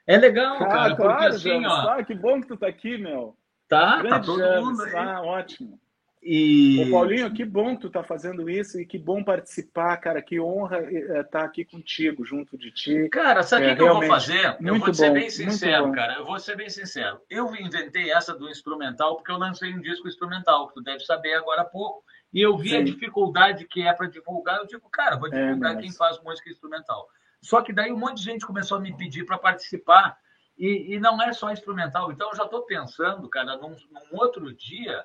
É 0.05 0.17
legal, 0.17 0.55
Ah, 0.57 0.67
cara, 0.67 0.95
porque 0.95 1.01
claro, 1.13 1.33
assim, 1.33 1.49
James. 1.49 1.71
ó, 1.71 1.89
Ah, 1.91 2.03
que 2.03 2.13
bom 2.13 2.41
que 2.41 2.47
tu 2.47 2.57
tá 2.57 2.67
aqui, 2.67 2.97
meu. 2.97 3.37
tá, 3.69 3.97
tá 3.97 4.01
Grande 4.01 4.25
todo 4.25 4.37
James. 4.39 4.65
mundo 4.65 4.83
aí. 4.83 4.95
Ah, 4.95 5.21
ótimo. 5.21 5.79
E 6.25 6.81
Ô, 6.87 6.91
Paulinho, 6.91 7.33
que 7.33 7.43
bom 7.43 7.75
que 7.75 7.81
tu 7.81 7.89
tá 7.89 8.01
fazendo 8.01 8.49
isso 8.49 8.79
e 8.79 8.85
que 8.85 8.97
bom 8.97 9.21
participar, 9.23 9.97
cara. 9.97 10.21
Que 10.21 10.39
honra 10.39 10.79
estar 11.19 11.43
aqui 11.43 11.65
contigo, 11.65 12.23
junto 12.23 12.57
de 12.57 12.71
ti. 12.71 13.09
Cara, 13.09 13.43
sabe 13.43 13.65
o 13.65 13.65
É, 13.65 13.69
que, 13.71 13.75
que 13.75 13.81
eu 13.81 13.93
vou 13.93 14.03
fazer? 14.03 14.57
Eu 14.61 14.79
vou 14.79 14.93
ser 14.93 15.07
bom, 15.09 15.13
bem 15.15 15.29
sincero, 15.29 15.91
cara. 15.91 16.13
Eu 16.15 16.25
vou 16.25 16.39
ser 16.39 16.55
bem 16.55 16.69
sincero. 16.69 17.19
Eu 17.29 17.53
inventei 17.55 18.11
essa 18.11 18.33
do 18.33 18.49
instrumental 18.49 19.17
porque 19.17 19.31
eu 19.31 19.37
lancei 19.37 19.73
um 19.73 19.81
disco 19.81 20.07
instrumental, 20.07 20.69
que 20.69 20.75
tu 20.75 20.81
deve 20.81 21.01
saber 21.01 21.33
agora 21.33 21.61
há 21.61 21.65
pouco. 21.65 22.03
E 22.33 22.41
eu 22.41 22.57
vi 22.57 22.73
a 22.75 22.79
Sim. 22.79 22.85
dificuldade 22.85 23.67
que 23.67 23.81
é 23.85 23.91
para 23.93 24.07
divulgar. 24.07 24.59
Eu 24.59 24.65
digo, 24.65 24.89
cara, 24.89 25.17
vou 25.17 25.27
É 25.27 25.31
divulgar 25.31 25.75
mesmo. 25.75 25.81
quem 25.81 25.91
faz 25.91 26.21
música 26.23 26.49
instrumental. 26.49 27.07
Só 27.41 27.61
que 27.61 27.73
daí 27.73 27.91
um 27.91 27.97
monte 27.99 28.17
de 28.17 28.23
gente 28.23 28.45
começou 28.45 28.77
a 28.77 28.81
me 28.81 28.95
pedir 28.95 29.25
para 29.25 29.37
participar. 29.37 30.17
E, 30.57 30.93
e 30.95 30.99
não 30.99 31.21
é 31.21 31.33
só 31.33 31.51
instrumental. 31.51 32.11
Então 32.11 32.29
eu 32.29 32.35
já 32.35 32.43
estou 32.45 32.61
pensando, 32.63 33.27
cara, 33.29 33.57
num, 33.57 33.71
num 33.71 34.17
outro 34.19 34.53
dia, 34.55 35.03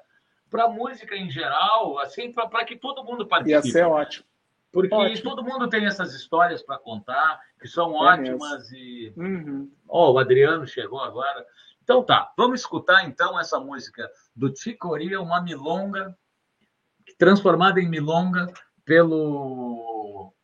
para 0.50 0.68
música 0.68 1.14
em 1.14 1.30
geral, 1.30 1.98
assim, 1.98 2.32
para 2.32 2.64
que 2.64 2.76
todo 2.76 3.04
mundo 3.04 3.22
Ia 3.22 3.28
participe. 3.28 3.70
ser 3.70 3.86
ótimo. 3.86 4.26
Porque 4.70 4.94
Ótimo. 4.94 5.30
todo 5.30 5.42
mundo 5.42 5.68
tem 5.68 5.86
essas 5.86 6.14
histórias 6.14 6.62
para 6.62 6.78
contar, 6.78 7.40
que 7.58 7.66
são 7.66 7.90
É 8.06 8.12
ótimas 8.12 8.70
e 8.70 9.12
Uhum. 9.16 9.72
Ó, 9.88 10.12
o 10.12 10.18
Adriano 10.18 10.66
chegou 10.66 11.00
agora. 11.00 11.44
Então 11.82 12.04
tá, 12.04 12.32
vamos 12.36 12.60
escutar 12.60 13.04
então 13.06 13.40
essa 13.40 13.58
música 13.58 14.10
do 14.36 14.52
Ticoria, 14.52 15.22
uma 15.22 15.40
milonga, 15.40 16.14
transformada 17.16 17.80
em 17.80 17.88
milonga 17.88 18.52
pelo, 18.84 20.34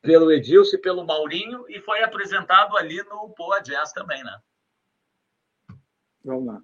pelo 0.00 0.30
Edilson 0.30 0.76
e 0.76 0.80
pelo 0.80 1.04
Maurinho, 1.04 1.64
e 1.68 1.80
foi 1.80 2.02
apresentado 2.04 2.76
ali 2.76 3.02
no 3.02 3.30
Poa 3.30 3.60
Jazz 3.60 3.92
também, 3.92 4.22
né? 4.22 4.38
Vamos 6.24 6.46
lá. 6.46 6.62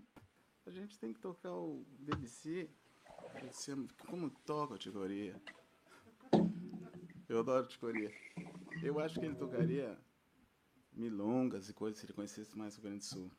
A 0.68 0.70
gente 0.70 0.98
tem 0.98 1.14
que 1.14 1.18
tocar 1.18 1.54
o 1.54 1.82
BBC. 1.98 2.68
Como 4.06 4.28
toca 4.44 4.74
o 4.74 4.78
Ticoria? 4.78 5.34
Eu 7.26 7.38
adoro 7.38 7.66
Ticoria. 7.66 8.12
Eu 8.82 9.00
acho 9.00 9.18
que 9.18 9.24
ele 9.24 9.34
tocaria 9.34 9.98
milongas 10.92 11.70
e 11.70 11.72
coisas 11.72 11.98
se 11.98 12.04
ele 12.04 12.12
conhecesse 12.12 12.54
mais 12.54 12.76
o 12.76 12.82
Grande 12.82 13.02
Sul. 13.02 13.30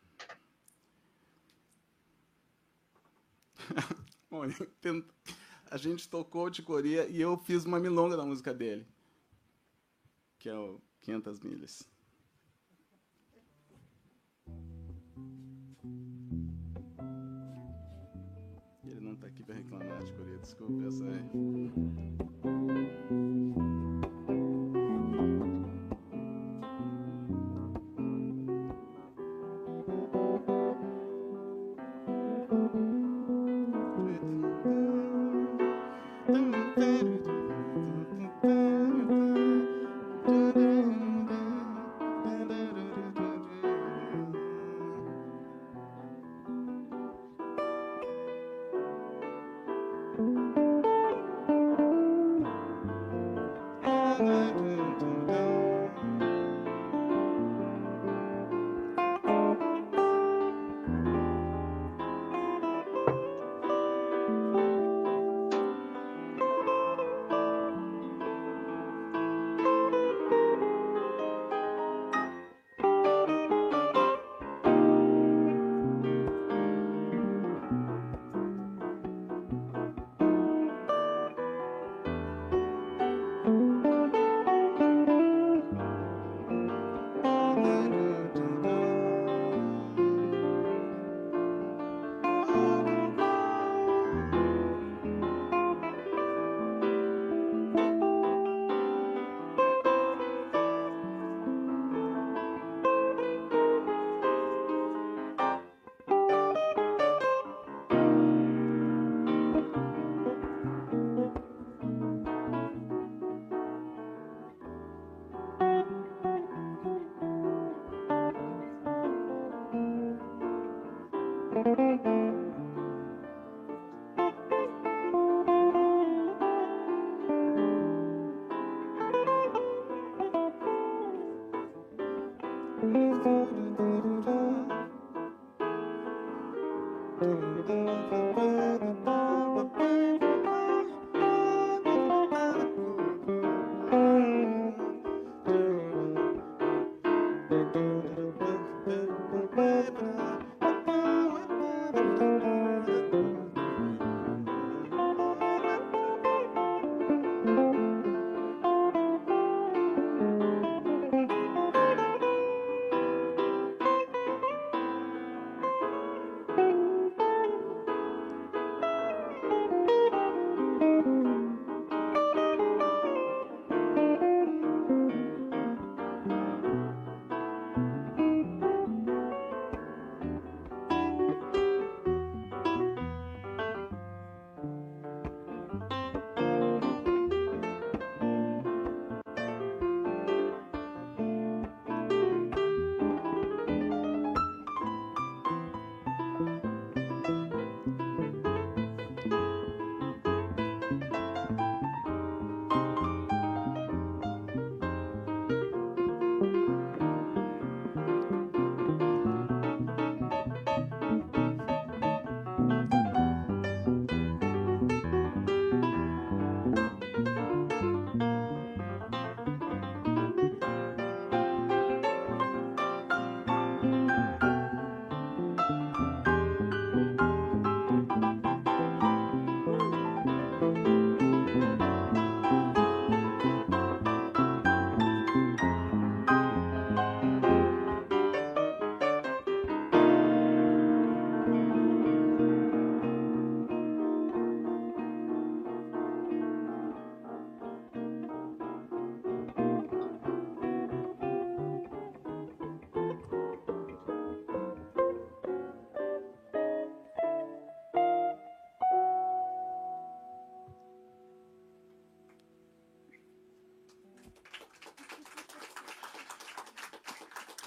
A 5.69 5.77
gente 5.77 6.09
tocou 6.09 6.49
Ticoria 6.49 7.07
e 7.07 7.21
eu 7.21 7.37
fiz 7.37 7.63
uma 7.63 7.79
milonga 7.79 8.17
da 8.17 8.25
música 8.25 8.51
dele. 8.51 8.87
Que 10.39 10.49
é 10.49 10.57
o 10.57 10.81
500 11.01 11.41
milhas. 11.41 11.87
Pra 19.49 19.57
reclamar, 19.57 20.03
Ticoria. 20.03 20.37
Desculpa, 20.37 20.85
essa 20.85 21.05
é. 21.05 21.23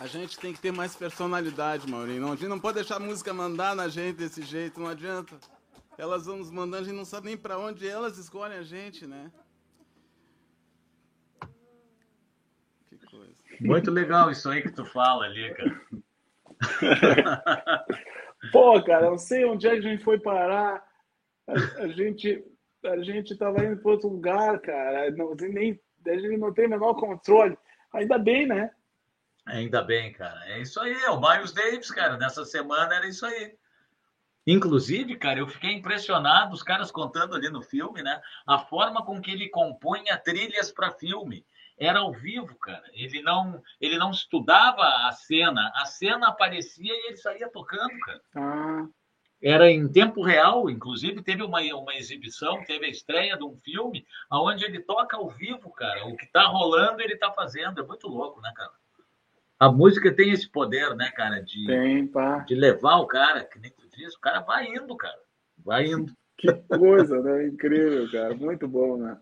A 0.03 0.07
gente 0.09 0.37
tem 0.37 0.53
que 0.53 0.59
ter 0.59 0.73
mais 0.73 0.97
personalidade, 0.97 1.89
Maurinho. 1.89 2.23
Não, 2.23 2.33
a 2.33 2.35
gente 2.37 2.49
não 2.49 2.59
pode 2.59 2.75
deixar 2.75 2.97
a 2.97 2.99
música 2.99 3.33
mandar 3.33 3.77
na 3.77 3.87
gente 3.87 4.17
desse 4.17 4.43
jeito, 4.43 4.81
não 4.81 4.89
adianta. 4.89 5.37
Elas 5.97 6.27
vão 6.27 6.39
nos 6.39 6.51
mandando, 6.51 6.83
a 6.83 6.85
gente 6.85 6.97
não 6.97 7.05
sabe 7.05 7.27
nem 7.29 7.37
para 7.37 7.57
onde 7.57 7.87
elas 7.87 8.19
escolhem 8.19 8.59
a 8.59 8.65
gente, 8.65 9.07
né? 9.07 9.31
Que 12.89 12.99
coisa. 13.07 13.33
Muito 13.61 13.93
legal 13.93 14.29
isso 14.29 14.49
aí 14.49 14.61
que 14.61 14.73
tu 14.73 14.85
fala 14.85 15.27
ali, 15.27 15.55
cara. 15.55 15.81
Pô, 18.51 18.83
cara, 18.83 19.07
eu 19.07 19.19
sei 19.19 19.45
onde 19.45 19.69
é 19.69 19.71
que 19.71 19.87
a 19.87 19.91
gente 19.91 20.03
foi 20.03 20.19
parar. 20.19 20.85
A, 21.47 21.53
a 21.85 21.87
gente 21.87 22.45
a 22.85 22.99
gente 23.05 23.35
estava 23.35 23.65
indo 23.65 23.81
para 23.81 23.93
outro 23.93 24.09
lugar, 24.09 24.59
cara. 24.59 25.13
Não, 25.13 25.33
nem, 25.37 25.81
a 26.05 26.19
gente 26.19 26.39
não 26.39 26.53
tem 26.53 26.67
o 26.67 26.71
menor 26.71 26.95
controle. 26.95 27.57
Ainda 27.93 28.19
bem, 28.19 28.49
né? 28.49 28.73
Ainda 29.45 29.83
bem, 29.83 30.13
cara. 30.13 30.41
É 30.47 30.61
isso 30.61 30.81
aí, 30.81 30.93
é 30.93 31.11
o 31.11 31.21
Miles 31.21 31.53
Davis, 31.53 31.91
cara. 31.91 32.17
Nessa 32.17 32.45
semana 32.45 32.95
era 32.95 33.09
isso 33.09 33.27
aí. 33.27 33.57
Inclusive, 34.47 35.17
cara, 35.17 35.39
eu 35.39 35.47
fiquei 35.47 35.73
impressionado, 35.73 36.55
os 36.55 36.63
caras 36.63 36.91
contando 36.91 37.35
ali 37.35 37.49
no 37.49 37.63
filme, 37.63 38.03
né? 38.03 38.21
A 38.47 38.59
forma 38.59 39.05
com 39.05 39.21
que 39.21 39.31
ele 39.31 39.49
compunha 39.49 40.19
trilhas 40.19 40.71
para 40.71 40.91
filme. 40.93 41.45
Era 41.79 42.01
ao 42.01 42.13
vivo, 42.13 42.57
cara. 42.59 42.85
Ele 42.93 43.23
não, 43.23 43.63
ele 43.81 43.99
não 43.99 44.11
estudava 44.11 44.83
a 45.07 45.13
cena. 45.13 45.73
A 45.75 45.85
cena 45.85 46.29
aparecia 46.29 46.93
e 46.93 47.07
ele 47.09 47.17
saía 47.17 47.49
tocando, 47.49 47.99
cara. 48.01 48.21
Ah. 48.37 48.87
Era 49.43 49.69
em 49.69 49.89
tempo 49.89 50.23
real, 50.23 50.71
inclusive 50.71 51.21
teve 51.21 51.43
uma, 51.43 51.61
uma 51.61 51.95
exibição, 51.97 52.63
teve 52.65 52.87
a 52.87 52.89
estreia 52.89 53.37
de 53.37 53.43
um 53.43 53.57
filme 53.57 54.07
onde 54.31 54.65
ele 54.65 54.79
toca 54.79 55.17
ao 55.17 55.29
vivo, 55.29 55.69
cara. 55.73 56.07
O 56.07 56.17
que 56.17 56.27
tá 56.27 56.47
rolando, 56.47 57.03
ele 57.03 57.17
tá 57.17 57.33
fazendo. 57.33 57.81
É 57.81 57.85
muito 57.85 58.07
louco, 58.07 58.41
né, 58.41 58.53
cara? 58.55 58.71
A 59.63 59.71
música 59.71 60.13
tem 60.13 60.33
esse 60.33 60.49
poder, 60.51 60.97
né, 60.97 61.09
cara, 61.13 61.41
de, 61.41 61.65
tem, 61.65 62.11
de 62.49 62.55
levar 62.57 62.97
o 62.97 63.07
cara, 63.07 63.45
que 63.45 63.61
nem 63.61 63.71
tu 63.71 63.89
disse, 63.97 64.17
o 64.17 64.21
cara 64.21 64.41
vai 64.41 64.67
indo, 64.67 64.97
cara. 64.97 65.15
Vai 65.65 65.87
indo. 65.87 66.13
Que 66.37 66.53
coisa, 66.53 67.23
né? 67.23 67.47
Incrível, 67.47 68.11
cara. 68.11 68.35
Muito 68.35 68.67
bom, 68.67 68.97
né? 68.97 69.17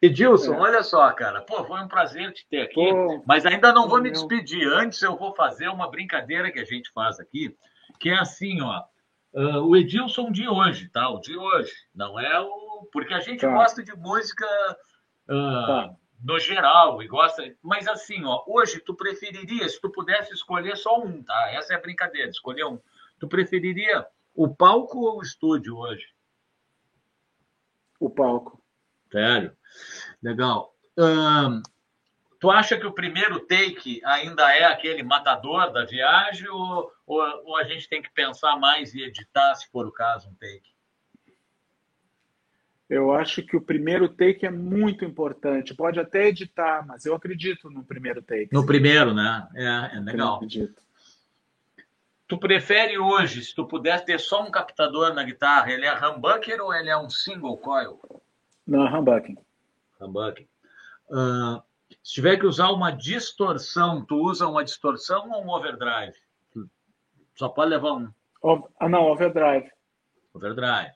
Edilson, 0.00 0.54
é. 0.54 0.60
olha 0.60 0.82
só, 0.84 1.10
cara. 1.10 1.40
Pô, 1.40 1.64
foi 1.64 1.80
um 1.80 1.88
prazer 1.88 2.32
te 2.32 2.46
ter 2.48 2.60
aqui, 2.60 2.88
Pô, 2.88 3.24
mas 3.26 3.44
ainda 3.44 3.72
não 3.72 3.88
vou 3.88 4.00
me 4.00 4.12
despedir. 4.12 4.64
Antes 4.68 5.02
eu 5.02 5.16
vou 5.16 5.34
fazer 5.34 5.66
uma 5.66 5.90
brincadeira 5.90 6.52
que 6.52 6.60
a 6.60 6.64
gente 6.64 6.92
faz 6.92 7.18
aqui, 7.18 7.52
que 7.98 8.10
é 8.10 8.18
assim, 8.20 8.60
ó. 8.62 8.80
Uh, 9.32 9.58
o 9.66 9.76
Edilson 9.76 10.30
de 10.30 10.48
hoje, 10.48 10.88
tá? 10.90 11.08
O 11.08 11.18
de 11.18 11.36
hoje. 11.36 11.72
Não 11.92 12.20
é 12.20 12.40
o. 12.40 12.88
Porque 12.92 13.12
a 13.12 13.18
gente 13.18 13.40
tá. 13.40 13.52
gosta 13.52 13.82
de 13.82 13.92
música. 13.96 14.46
Uh, 15.28 15.66
tá 15.66 15.94
no 16.24 16.38
geral 16.38 17.02
e 17.02 17.06
gosta. 17.06 17.54
Mas 17.62 17.86
assim, 17.86 18.24
ó, 18.24 18.42
hoje 18.46 18.80
tu 18.80 18.94
preferiria, 18.94 19.68
se 19.68 19.80
tu 19.80 19.90
pudesse 19.90 20.32
escolher 20.32 20.76
só 20.76 20.98
um, 20.98 21.22
tá? 21.22 21.50
Essa 21.50 21.74
é 21.74 21.76
a 21.76 21.80
brincadeira, 21.80 22.30
escolher 22.30 22.64
um. 22.64 22.80
Tu 23.20 23.28
preferiria 23.28 24.06
o 24.34 24.52
palco 24.52 24.98
ou 25.00 25.18
o 25.18 25.22
estúdio 25.22 25.76
hoje? 25.76 26.06
O 28.00 28.08
palco. 28.08 28.60
Sério? 29.12 29.54
Legal. 30.22 30.74
tu 32.40 32.50
acha 32.50 32.76
que 32.78 32.86
o 32.86 32.94
primeiro 32.94 33.40
take 33.40 34.00
ainda 34.04 34.50
é 34.56 34.64
aquele 34.64 35.02
matador 35.02 35.72
da 35.72 35.84
viagem 35.84 36.48
ou, 36.48 36.90
ou, 37.06 37.20
ou 37.44 37.56
a 37.56 37.64
gente 37.64 37.88
tem 37.88 38.02
que 38.02 38.10
pensar 38.10 38.56
mais 38.56 38.94
e 38.94 39.02
editar, 39.02 39.54
se 39.54 39.70
for 39.70 39.86
o 39.86 39.92
caso, 39.92 40.28
um 40.28 40.34
take? 40.34 40.73
Eu 42.88 43.12
acho 43.12 43.42
que 43.42 43.56
o 43.56 43.62
primeiro 43.62 44.08
take 44.08 44.44
é 44.44 44.50
muito 44.50 45.04
importante. 45.04 45.74
Pode 45.74 45.98
até 45.98 46.28
editar, 46.28 46.84
mas 46.86 47.06
eu 47.06 47.14
acredito 47.14 47.70
no 47.70 47.82
primeiro 47.82 48.20
take. 48.20 48.52
No 48.52 48.66
primeiro, 48.66 49.14
né? 49.14 49.48
É, 49.54 49.96
é 49.96 50.00
legal. 50.00 50.28
Eu 50.28 50.34
acredito. 50.34 50.82
Tu 52.26 52.38
prefere 52.38 52.98
hoje, 52.98 53.42
se 53.42 53.54
tu 53.54 53.66
pudesse 53.66 54.04
ter 54.04 54.18
só 54.18 54.42
um 54.42 54.50
captador 54.50 55.14
na 55.14 55.22
guitarra, 55.22 55.70
ele 55.70 55.86
é 55.86 56.08
humbucker 56.08 56.60
ou 56.60 56.72
ele 56.74 56.88
é 56.88 56.96
um 56.96 57.10
single 57.10 57.56
coil? 57.58 58.00
Não, 58.66 58.86
humbucker. 58.86 59.36
Humbucker. 60.00 60.46
Uh, 61.08 61.62
se 62.02 62.14
tiver 62.14 62.38
que 62.38 62.46
usar 62.46 62.70
uma 62.70 62.90
distorção, 62.90 64.04
tu 64.04 64.16
usa 64.16 64.46
uma 64.46 64.64
distorção 64.64 65.30
ou 65.30 65.44
um 65.44 65.50
overdrive? 65.50 66.16
Só 67.36 67.48
pode 67.48 67.70
levar 67.70 67.92
um. 67.92 68.10
Ah, 68.78 68.88
não, 68.88 69.02
overdrive. 69.04 69.70
Overdrive. 70.32 70.92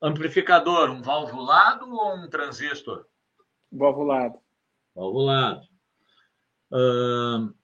Amplificador, 0.00 0.90
um 0.90 1.02
valvulado 1.02 1.90
ou 1.90 2.16
um 2.16 2.28
transistor? 2.28 3.06
Valvulado. 3.72 4.38
Valvulado. 4.94 5.62
Uh... 6.72 7.54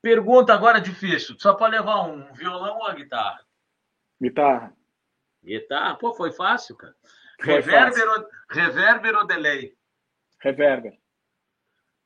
Pergunta 0.00 0.52
agora 0.52 0.80
difícil. 0.80 1.34
Só 1.38 1.54
para 1.54 1.72
levar 1.72 2.02
um 2.02 2.32
violão 2.34 2.78
ou 2.78 2.86
a 2.86 2.94
guitarra? 2.94 3.40
Guitarra. 4.20 4.76
Guitarra? 5.42 5.94
Pô, 5.96 6.12
foi 6.14 6.30
fácil, 6.30 6.76
cara. 6.76 6.94
Foi 7.42 7.54
reverber, 7.54 7.92
fácil. 7.92 8.10
Ou... 8.10 8.28
reverber 8.50 9.16
ou 9.16 9.26
delay? 9.26 9.76
Reverber. 10.40 10.98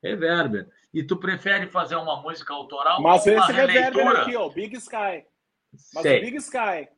Reverber. 0.02 0.68
E 0.94 1.02
tu 1.02 1.16
prefere 1.16 1.66
fazer 1.66 1.96
uma 1.96 2.22
música 2.22 2.54
autoral 2.54 3.02
Mas 3.02 3.26
ou 3.26 3.32
uma 3.32 3.42
esse 3.42 3.52
reverber 3.52 3.82
releitura? 3.82 4.22
aqui, 4.22 4.36
ó, 4.36 4.46
o 4.46 4.50
Big 4.52 4.76
Sky. 4.76 5.26
Mas 5.94 6.02
Sei. 6.02 6.18
o 6.18 6.24
Big 6.24 6.36
Sky. 6.36 6.88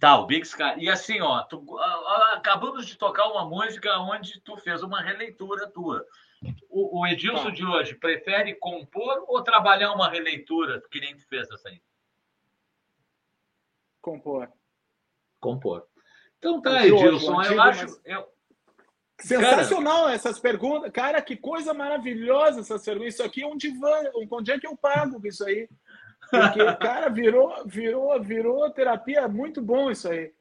Tá, 0.00 0.18
o 0.18 0.26
Big 0.26 0.44
Sky. 0.44 0.74
E 0.78 0.88
assim, 0.90 1.20
ó, 1.20 1.42
tu, 1.42 1.78
acabamos 2.32 2.86
de 2.86 2.96
tocar 2.96 3.28
uma 3.28 3.44
música 3.44 3.96
onde 4.00 4.40
tu 4.40 4.56
fez 4.56 4.82
uma 4.82 5.00
releitura 5.00 5.68
tua. 5.68 6.04
O, 6.68 7.00
o 7.00 7.06
Edilson 7.06 7.44
Tá. 7.44 7.50
de 7.50 7.64
hoje 7.64 7.94
prefere 7.94 8.54
compor 8.56 9.24
ou 9.28 9.42
trabalhar 9.42 9.92
uma 9.92 10.10
releitura, 10.10 10.82
que 10.90 11.00
nem 11.00 11.16
tu 11.16 11.26
fez 11.28 11.48
essa 11.50 11.68
aí? 11.68 11.80
Compor. 14.02 14.48
Compor. 15.40 15.86
Então 16.38 16.60
tá, 16.60 16.70
hoje, 16.70 16.88
Edilson, 16.94 17.42
eu 17.42 17.60
acho. 17.60 17.82
mas- 17.84 18.00
Eu, 18.04 18.28
Sensacional 19.18 20.10
essas 20.10 20.38
perguntas. 20.38 20.90
Cara, 20.92 21.22
que 21.22 21.36
coisa 21.36 21.72
maravilhosa 21.72 22.60
essas 22.60 22.84
perguntas. 22.84 23.14
Isso 23.14 23.22
aqui 23.22 23.42
é 23.42 23.46
um 23.46 23.56
divã. 23.56 23.90
Onde 24.30 24.52
é 24.52 24.58
que 24.60 24.66
eu 24.66 24.76
pago 24.76 25.26
isso 25.26 25.42
aí? 25.44 25.68
Porque, 26.30 26.76
cara, 26.76 27.08
virou, 27.08 27.64
virou, 27.66 28.20
virou 28.20 28.70
terapia. 28.70 29.28
Muito 29.28 29.62
bom 29.62 29.90
isso 29.90 30.08
aí. 30.08 30.32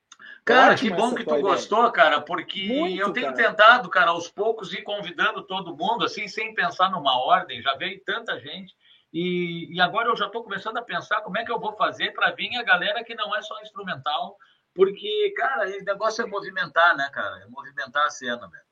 Cara, 0.43 0.73
Ótima 0.73 0.95
que 0.95 1.01
bom 1.01 1.09
que 1.15 1.23
tu 1.23 1.29
ideia. 1.31 1.41
gostou, 1.41 1.91
cara, 1.91 2.21
porque 2.21 2.67
Muito, 2.67 2.99
eu 2.99 3.11
tenho 3.11 3.33
cara. 3.33 3.49
tentado, 3.49 3.89
cara, 3.89 4.11
aos 4.11 4.29
poucos 4.29 4.73
ir 4.73 4.83
convidando 4.83 5.41
todo 5.43 5.75
mundo, 5.75 6.05
assim, 6.05 6.27
sem 6.27 6.53
pensar 6.53 6.89
numa 6.91 7.17
ordem. 7.25 7.61
Já 7.61 7.75
veio 7.75 8.01
tanta 8.05 8.39
gente. 8.39 8.73
E, 9.11 9.73
e 9.73 9.81
agora 9.81 10.09
eu 10.09 10.15
já 10.15 10.25
estou 10.27 10.43
começando 10.43 10.77
a 10.77 10.81
pensar 10.83 11.21
como 11.21 11.37
é 11.37 11.45
que 11.45 11.51
eu 11.51 11.59
vou 11.59 11.75
fazer 11.75 12.11
para 12.11 12.31
vir 12.31 12.55
a 12.57 12.63
galera 12.63 13.03
que 13.03 13.15
não 13.15 13.35
é 13.35 13.41
só 13.41 13.59
instrumental. 13.61 14.37
Porque, 14.73 15.33
cara, 15.37 15.67
o 15.67 15.83
negócio 15.83 16.23
é 16.23 16.27
movimentar, 16.27 16.95
né, 16.97 17.09
cara? 17.13 17.37
É 17.43 17.47
movimentar 17.47 18.05
a 18.05 18.09
cena, 18.09 18.47
velho. 18.47 18.63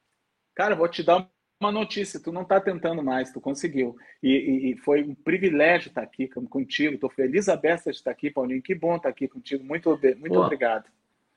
Cara, 0.53 0.75
vou 0.75 0.87
te 0.87 1.01
dar 1.01 1.27
uma 1.63 1.71
notícia. 1.71 2.19
Tu 2.19 2.31
não 2.31 2.43
tá 2.45 2.59
tentando 2.59 3.01
mais, 3.03 3.31
tu 3.31 3.39
conseguiu. 3.41 3.95
E, 4.21 4.29
e- 4.29 4.71
e 4.73 4.77
foi 4.77 5.03
um 5.03 5.15
privilégio 5.15 5.89
estar 5.89 6.01
aqui 6.01 6.27
com- 6.27 6.45
contigo. 6.47 6.97
Tô 6.97 7.09
feliz 7.09 7.47
a 7.49 7.55
beça 7.55 7.91
de 7.91 7.97
estar 7.97 8.11
aqui, 8.11 8.29
Paulinho. 8.29 8.61
Que 8.61 8.75
bom 8.75 8.95
estar 8.97 9.09
aqui 9.09 9.27
contigo. 9.27 9.63
Muito, 9.63 9.89
muito 9.89 10.33
Pô. 10.33 10.41
obrigado. 10.43 10.85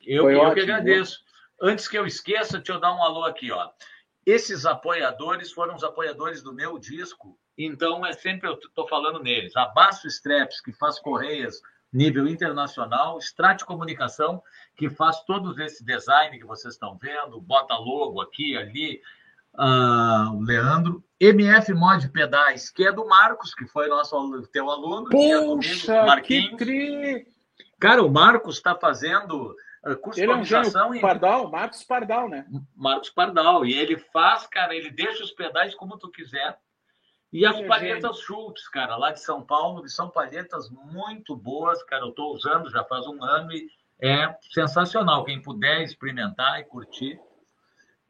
Eu, 0.04 0.24
Foi 0.24 0.34
eu 0.34 0.40
que 0.40 0.46
ótimo, 0.46 0.62
agradeço. 0.62 1.24
Antes 1.60 1.88
que 1.88 1.96
eu 1.98 2.06
esqueça, 2.06 2.58
deixa 2.58 2.72
eu 2.72 2.80
dar 2.80 2.94
um 2.94 3.02
alô 3.02 3.24
aqui, 3.24 3.50
ó. 3.50 3.70
Esses 4.24 4.66
apoiadores 4.66 5.52
foram 5.52 5.74
os 5.76 5.84
apoiadores 5.84 6.42
do 6.42 6.52
meu 6.52 6.78
disco, 6.78 7.38
então 7.56 8.04
é 8.04 8.12
sempre 8.12 8.48
eu 8.48 8.54
estou 8.54 8.86
falando 8.88 9.22
neles. 9.22 9.56
Abaço 9.56 10.06
Straps, 10.08 10.60
que 10.60 10.72
faz 10.72 10.98
correias 10.98 11.60
nível 11.92 12.26
internacional, 12.26 13.18
Strate 13.18 13.64
Comunicação, 13.64 14.42
que 14.76 14.90
faz 14.90 15.20
todos 15.24 15.56
esse 15.58 15.84
design 15.84 16.36
que 16.38 16.44
vocês 16.44 16.74
estão 16.74 16.98
vendo, 16.98 17.40
bota 17.40 17.74
logo 17.76 18.20
aqui, 18.20 18.56
ali, 18.56 19.00
ah, 19.58 20.30
o 20.34 20.40
Leandro. 20.40 21.02
MF 21.18 21.72
Mod 21.72 22.08
Pedais, 22.10 22.70
que 22.70 22.86
é 22.86 22.92
do 22.92 23.06
Marcos, 23.06 23.54
que 23.54 23.66
foi 23.66 23.88
nosso 23.88 24.42
teu 24.52 24.70
aluno. 24.70 25.08
tinha 25.08 25.38
comigo, 25.38 25.56
Poxa, 25.56 26.00
que 26.00 26.06
Marquinhos. 26.06 26.56
tri! 26.58 27.26
Cara, 27.80 28.02
o 28.02 28.10
Marcos 28.10 28.56
está 28.56 28.74
fazendo 28.74 29.54
uh, 29.84 30.10
Ele 30.16 30.30
é 30.30 30.34
um 30.34 31.00
Pardal, 31.00 31.50
Marcos 31.50 31.84
Pardal, 31.84 32.28
né? 32.28 32.46
Marcos 32.74 33.10
Pardal. 33.10 33.64
E 33.64 33.72
ele 33.72 33.96
faz, 33.96 34.46
cara, 34.46 34.74
ele 34.74 34.90
deixa 34.90 35.22
os 35.24 35.32
pedais 35.32 35.74
como 35.74 35.96
tu 35.96 36.10
quiser. 36.10 36.58
E 37.32 37.44
as 37.44 37.56
é 37.56 37.66
palhetas 37.66 38.20
Schultz, 38.20 38.68
cara, 38.68 38.96
lá 38.96 39.10
de 39.10 39.20
São 39.20 39.42
Paulo, 39.42 39.82
que 39.82 39.88
são 39.88 40.08
palhetas 40.08 40.70
muito 40.70 41.34
boas, 41.34 41.82
cara. 41.84 42.04
Eu 42.04 42.10
estou 42.10 42.34
usando 42.34 42.70
já 42.70 42.84
faz 42.84 43.06
um 43.06 43.22
ano 43.22 43.52
e 43.52 43.68
é 44.00 44.34
sensacional. 44.52 45.24
Quem 45.24 45.40
puder 45.40 45.82
experimentar 45.82 46.60
e 46.60 46.64
curtir. 46.64 47.18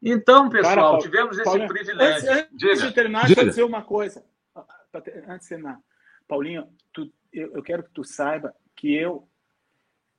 Então, 0.01 0.49
pessoal, 0.49 0.75
Cara, 0.75 0.81
Paulo- 0.87 1.01
tivemos 1.01 1.35
esse 1.35 1.43
Paulinho, 1.43 1.67
privilégio. 1.67 2.31
Antes, 2.31 2.43
antes 2.43 2.57
Diga. 2.57 2.87
de 2.87 2.93
terminar, 2.93 3.21
diga. 3.21 3.27
deixa 3.35 3.41
eu 3.41 3.49
dizer 3.49 3.63
uma 3.63 3.81
coisa. 3.83 4.23
Antes 5.27 5.47
de 5.47 5.49
terminar. 5.49 5.79
Paulinho, 6.27 6.67
tu- 6.93 7.11
eu, 7.33 7.53
eu 7.55 7.63
quero 7.63 7.83
que 7.83 7.89
tu 7.91 8.03
saiba 8.03 8.53
que 8.75 8.93
eu 8.95 9.27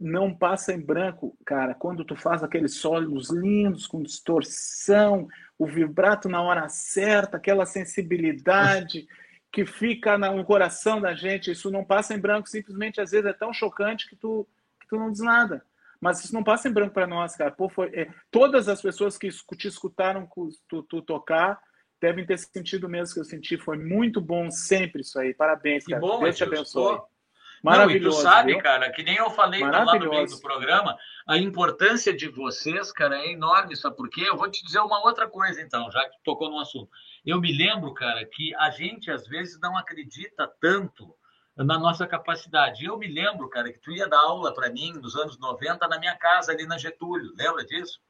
não 0.01 0.33
passa 0.35 0.73
em 0.73 0.81
branco, 0.81 1.37
cara, 1.45 1.75
quando 1.75 2.05
tu 2.05 2.15
faz 2.17 2.43
aqueles 2.43 2.75
solos 2.77 3.31
lindos, 3.31 3.87
com 3.87 4.03
distorção, 4.03 5.27
o 5.59 5.67
vibrato 5.67 6.29
na 6.29 6.41
hora 6.41 6.69
certa, 6.69 7.37
aquela 7.37 7.67
sensibilidade 7.67 9.09
que 9.51 9.65
fica 9.67 10.17
no 10.19 10.45
coração 10.45 11.01
da 11.01 11.15
gente, 11.15 11.51
isso 11.51 11.71
não 11.71 11.85
passa 11.85 12.15
em 12.15 12.19
branco, 12.21 12.49
simplesmente 12.49 13.01
às 13.01 13.11
vezes 13.11 13.27
é 13.27 13.33
tão 13.33 13.53
chocante 13.53 14.09
que 14.09 14.15
tu, 14.15 14.47
que 14.81 14.87
tu 14.87 14.97
não 14.97 15.11
diz 15.11 15.21
nada. 15.21 15.65
Mas 16.01 16.23
isso 16.25 16.33
não 16.35 16.45
passa 16.45 16.69
em 16.69 16.73
branco 16.73 16.95
para 16.95 17.07
nós, 17.07 17.35
cara. 17.37 17.51
Pô, 17.51 17.69
foi, 17.69 17.89
é, 17.95 18.09
todas 18.31 18.69
as 18.69 18.81
pessoas 18.81 19.19
que 19.19 19.29
te 19.57 19.69
escutaram 19.69 20.27
cu- 20.27 20.49
tu, 20.69 20.83
tu 20.85 21.03
tocar 21.03 21.61
devem 22.01 22.25
ter 22.25 22.39
sentido 22.39 22.85
o 22.87 22.89
mesmo 22.89 23.15
que 23.15 23.21
eu 23.21 23.25
senti. 23.25 23.59
Foi 23.59 23.77
muito 23.77 24.21
bom 24.21 24.51
sempre 24.51 25.01
isso 25.03 25.19
aí. 25.19 25.35
Parabéns, 25.35 25.85
Que 25.85 25.91
cara. 25.91 26.01
bom, 26.01 26.21
Deus 26.23 26.37
te 26.37 26.45
abençoe. 26.45 27.01
Maravilhoso. 27.61 28.19
Não, 28.19 28.21
e 28.21 28.25
tu 28.25 28.31
sabe, 28.37 28.53
viu? 28.53 28.63
cara, 28.63 28.93
que 28.93 29.03
nem 29.03 29.17
eu 29.17 29.31
falei 29.31 29.61
lá 29.61 29.85
no 29.85 30.09
meio 30.09 30.27
do 30.29 30.41
programa, 30.41 30.97
a 31.27 31.37
importância 31.37 32.15
de 32.17 32.29
vocês, 32.29 32.93
cara, 32.93 33.19
é 33.19 33.33
enorme, 33.33 33.75
sabe 33.75 33.97
por 33.97 34.09
quê? 34.09 34.25
Eu 34.29 34.37
vou 34.37 34.49
te 34.49 34.65
dizer 34.65 34.79
uma 34.79 35.05
outra 35.05 35.29
coisa, 35.29 35.61
então, 35.61 35.91
já 35.91 36.05
que 36.05 36.17
tu 36.19 36.23
tocou 36.23 36.49
no 36.49 36.61
assunto. 36.61 36.89
Eu 37.27 37.41
me 37.41 37.53
lembro, 37.53 37.93
cara, 37.95 38.25
que 38.25 38.55
a 38.55 38.71
gente 38.71 39.11
às 39.11 39.27
vezes 39.27 39.59
não 39.61 39.77
acredita 39.77 40.49
tanto 40.61 41.13
na 41.65 41.79
nossa 41.79 42.07
capacidade. 42.07 42.85
Eu 42.85 42.97
me 42.97 43.09
lembro, 43.09 43.49
cara, 43.49 43.73
que 43.73 43.79
tu 43.79 43.91
ia 43.91 44.09
dar 44.09 44.21
aula 44.21 44.53
para 44.55 44.71
mim 44.71 44.93
nos 44.93 45.17
anos 45.17 45.39
90 45.39 45.87
na 45.89 45.99
minha 45.99 46.17
casa 46.17 46.53
ali 46.53 46.67
na 46.67 46.79
Getúlio, 46.79 47.33
lembra 47.37 47.65
disso? 47.65 48.01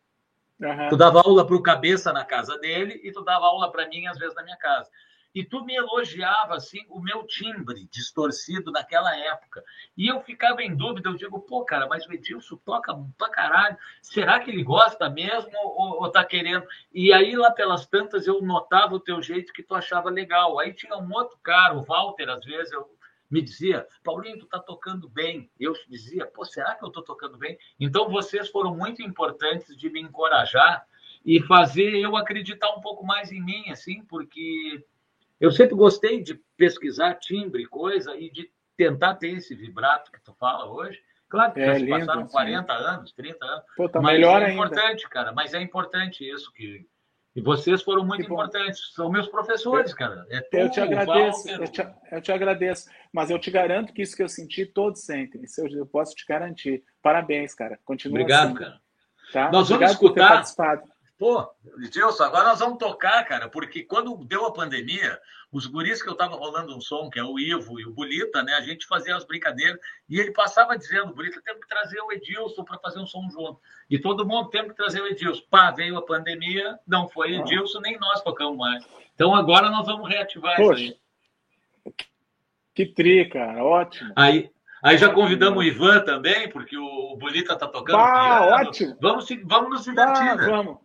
Aham. 0.62 0.88
Tu 0.88 0.96
dava 0.96 1.20
aula 1.20 1.46
para 1.46 1.56
o 1.56 1.62
cabeça 1.62 2.12
na 2.12 2.24
casa 2.24 2.58
dele 2.58 3.00
e 3.02 3.12
tu 3.12 3.22
dava 3.22 3.46
aula 3.46 3.70
para 3.70 3.88
mim 3.88 4.06
às 4.06 4.18
vezes 4.18 4.34
na 4.34 4.42
minha 4.42 4.56
casa. 4.56 4.90
E 5.34 5.44
tu 5.44 5.64
me 5.64 5.74
elogiava 5.74 6.56
assim 6.56 6.84
o 6.88 7.00
meu 7.00 7.24
timbre 7.24 7.86
distorcido 7.92 8.72
naquela 8.72 9.14
época. 9.16 9.62
E 9.96 10.08
eu 10.08 10.20
ficava 10.22 10.62
em 10.62 10.74
dúvida, 10.74 11.10
eu 11.10 11.14
digo, 11.14 11.40
pô, 11.40 11.64
cara, 11.64 11.86
mas 11.86 12.06
o 12.06 12.12
Edilson 12.12 12.56
toca 12.56 12.98
pra 13.16 13.28
caralho. 13.28 13.76
Será 14.02 14.40
que 14.40 14.50
ele 14.50 14.64
gosta 14.64 15.08
mesmo 15.08 15.50
ou, 15.54 16.02
ou 16.02 16.10
tá 16.10 16.24
querendo? 16.24 16.66
E 16.92 17.12
aí 17.12 17.36
lá 17.36 17.50
pelas 17.52 17.86
tantas 17.86 18.26
eu 18.26 18.42
notava 18.42 18.94
o 18.94 19.00
teu 19.00 19.22
jeito 19.22 19.52
que 19.52 19.62
tu 19.62 19.74
achava 19.74 20.10
legal. 20.10 20.58
Aí 20.58 20.72
tinha 20.72 20.96
um 20.96 21.12
outro 21.12 21.38
cara, 21.42 21.74
o 21.74 21.82
Walter, 21.82 22.28
às 22.30 22.44
vezes 22.44 22.72
eu 22.72 22.97
me 23.30 23.42
dizia, 23.42 23.86
Paulinho, 24.02 24.38
tu 24.38 24.46
tá 24.46 24.58
tocando 24.58 25.08
bem. 25.08 25.50
Eu 25.58 25.72
dizia, 25.88 26.26
pô, 26.26 26.44
será 26.44 26.74
que 26.74 26.84
eu 26.84 26.90
tô 26.90 27.02
tocando 27.02 27.36
bem? 27.36 27.58
Então 27.78 28.08
vocês 28.08 28.48
foram 28.48 28.74
muito 28.74 29.02
importantes 29.02 29.76
de 29.76 29.90
me 29.90 30.00
encorajar 30.00 30.86
e 31.24 31.40
fazer 31.42 31.94
eu 31.96 32.16
acreditar 32.16 32.70
um 32.74 32.80
pouco 32.80 33.04
mais 33.04 33.30
em 33.30 33.42
mim, 33.44 33.70
assim, 33.70 34.02
porque 34.04 34.84
eu 35.40 35.50
sempre 35.52 35.74
gostei 35.74 36.22
de 36.22 36.34
pesquisar 36.56 37.14
timbre, 37.14 37.66
coisa, 37.66 38.16
e 38.16 38.30
de 38.30 38.50
tentar 38.76 39.14
ter 39.16 39.30
esse 39.36 39.54
vibrato 39.54 40.10
que 40.12 40.20
tu 40.22 40.32
fala 40.34 40.70
hoje. 40.70 41.00
Claro 41.28 41.52
que 41.52 41.60
É 41.60 41.66
já 41.66 41.74
se 41.74 41.80
lindo, 41.80 41.98
passaram 41.98 42.26
sim. 42.26 42.32
40 42.32 42.72
anos, 42.72 43.12
30 43.12 43.44
anos, 43.44 43.64
Pô, 43.76 43.88
tá 43.88 44.00
mas 44.00 44.14
melhor 44.14 44.40
é 44.40 44.46
ainda. 44.46 44.54
importante, 44.54 45.08
cara. 45.10 45.32
Mas 45.32 45.52
é 45.52 45.60
importante 45.60 46.26
isso 46.26 46.50
que 46.52 46.86
e 47.38 47.40
vocês 47.40 47.82
foram 47.82 48.04
muito 48.04 48.22
Que 48.22 48.28
bom. 48.28 48.34
importantes. 48.34 48.92
São 48.94 49.08
meus 49.10 49.28
professores, 49.28 49.94
cara. 49.94 50.26
É 50.28 50.40
tu, 50.40 50.56
Eu 50.56 50.70
te 50.70 50.80
agradeço, 50.80 51.48
eu 51.48 51.68
te, 51.68 51.86
eu 52.10 52.20
te 52.20 52.32
agradeço, 52.32 52.90
mas 53.12 53.30
eu 53.30 53.38
te 53.38 53.48
garanto 53.48 53.92
que 53.92 54.02
isso 54.02 54.16
que 54.16 54.22
eu 54.22 54.28
senti, 54.28 54.66
todos 54.66 55.04
sentem. 55.04 55.44
Isso 55.44 55.60
eu, 55.60 55.68
eu 55.68 55.86
posso 55.86 56.14
te 56.16 56.26
garantir. 56.26 56.82
Parabéns, 57.00 57.54
cara. 57.54 57.78
Continua 57.84 58.20
Obrigado, 58.20 58.46
assim, 58.46 58.54
cara. 58.56 58.80
tá? 59.32 59.44
Nós 59.52 59.68
vamos 59.68 59.70
Obrigado 59.70 60.40
ter 60.40 60.42
escutar. 60.42 60.82
Pô, 61.16 61.48
Edilson, 61.84 62.24
agora 62.24 62.48
nós 62.48 62.58
vamos 62.60 62.78
tocar, 62.78 63.24
cara, 63.24 63.48
porque 63.48 63.82
quando 63.82 64.16
deu 64.24 64.44
a 64.46 64.52
pandemia, 64.52 65.18
os 65.50 65.66
guris 65.66 66.02
que 66.02 66.08
eu 66.10 66.14
tava 66.14 66.36
rolando 66.36 66.76
um 66.76 66.80
som, 66.80 67.08
que 67.08 67.18
é 67.18 67.24
o 67.24 67.38
Ivo 67.38 67.80
e 67.80 67.86
o 67.86 67.90
Bolita, 67.90 68.42
né? 68.42 68.52
A 68.54 68.60
gente 68.60 68.86
fazia 68.86 69.16
as 69.16 69.24
brincadeiras 69.24 69.78
e 70.08 70.20
ele 70.20 70.30
passava 70.32 70.76
dizendo, 70.76 71.14
Bolita, 71.14 71.40
temos 71.42 71.62
que 71.62 71.68
trazer 71.68 72.00
o 72.00 72.12
Edilson 72.12 72.64
para 72.64 72.78
fazer 72.78 72.98
um 73.00 73.06
som 73.06 73.28
junto. 73.30 73.58
E 73.88 73.98
todo 73.98 74.26
mundo 74.26 74.50
temos 74.50 74.72
que 74.72 74.76
trazer 74.76 75.00
o 75.00 75.06
Edilson. 75.06 75.42
Pá, 75.50 75.70
veio 75.70 75.96
a 75.96 76.02
pandemia, 76.04 76.78
não 76.86 77.08
foi 77.08 77.34
Ah. 77.34 77.40
Edilson, 77.40 77.80
nem 77.80 77.98
nós 77.98 78.20
tocamos 78.22 78.58
mais. 78.58 78.86
Então 79.14 79.34
agora 79.34 79.70
nós 79.70 79.86
vamos 79.86 80.08
reativar 80.08 80.56
Poxa. 80.56 80.80
isso 80.82 80.92
aí. 81.86 81.94
Que 82.74 82.86
tri, 82.86 83.28
cara. 83.28 83.64
Ótimo. 83.64 84.12
Aí, 84.14 84.50
aí 84.82 84.96
já 84.98 85.12
convidamos 85.12 85.58
o 85.58 85.62
Ivan 85.62 86.00
também, 86.04 86.48
porque 86.50 86.76
o 86.76 87.16
Bolita 87.16 87.56
tá 87.56 87.66
tocando 87.66 87.96
piano. 87.98 88.68
ótimo. 88.68 88.96
Vamos, 89.00 89.26
vamos 89.44 89.70
nos 89.70 89.84
divertir, 89.84 90.22
Ah, 90.28 90.36
né? 90.36 90.46
vamos, 90.46 90.78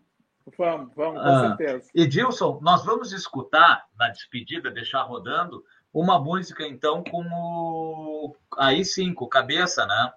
vamos, 0.57 0.93
vamos, 0.95 1.21
com 1.21 1.27
Ah. 1.27 1.55
certeza. 1.57 1.89
Edilson, 1.93 2.59
nós 2.61 2.83
vamos 2.85 3.11
escutar 3.11 3.85
na 3.97 4.09
despedida, 4.09 4.69
deixar 4.71 5.03
rodando, 5.03 5.63
uma 5.93 6.19
música 6.19 6.65
então 6.65 7.03
com 7.03 7.23
o. 7.31 8.35
Aí 8.57 8.83
sim, 8.83 9.13
com 9.13 9.27
cabeça, 9.27 9.85
né? 9.85 10.13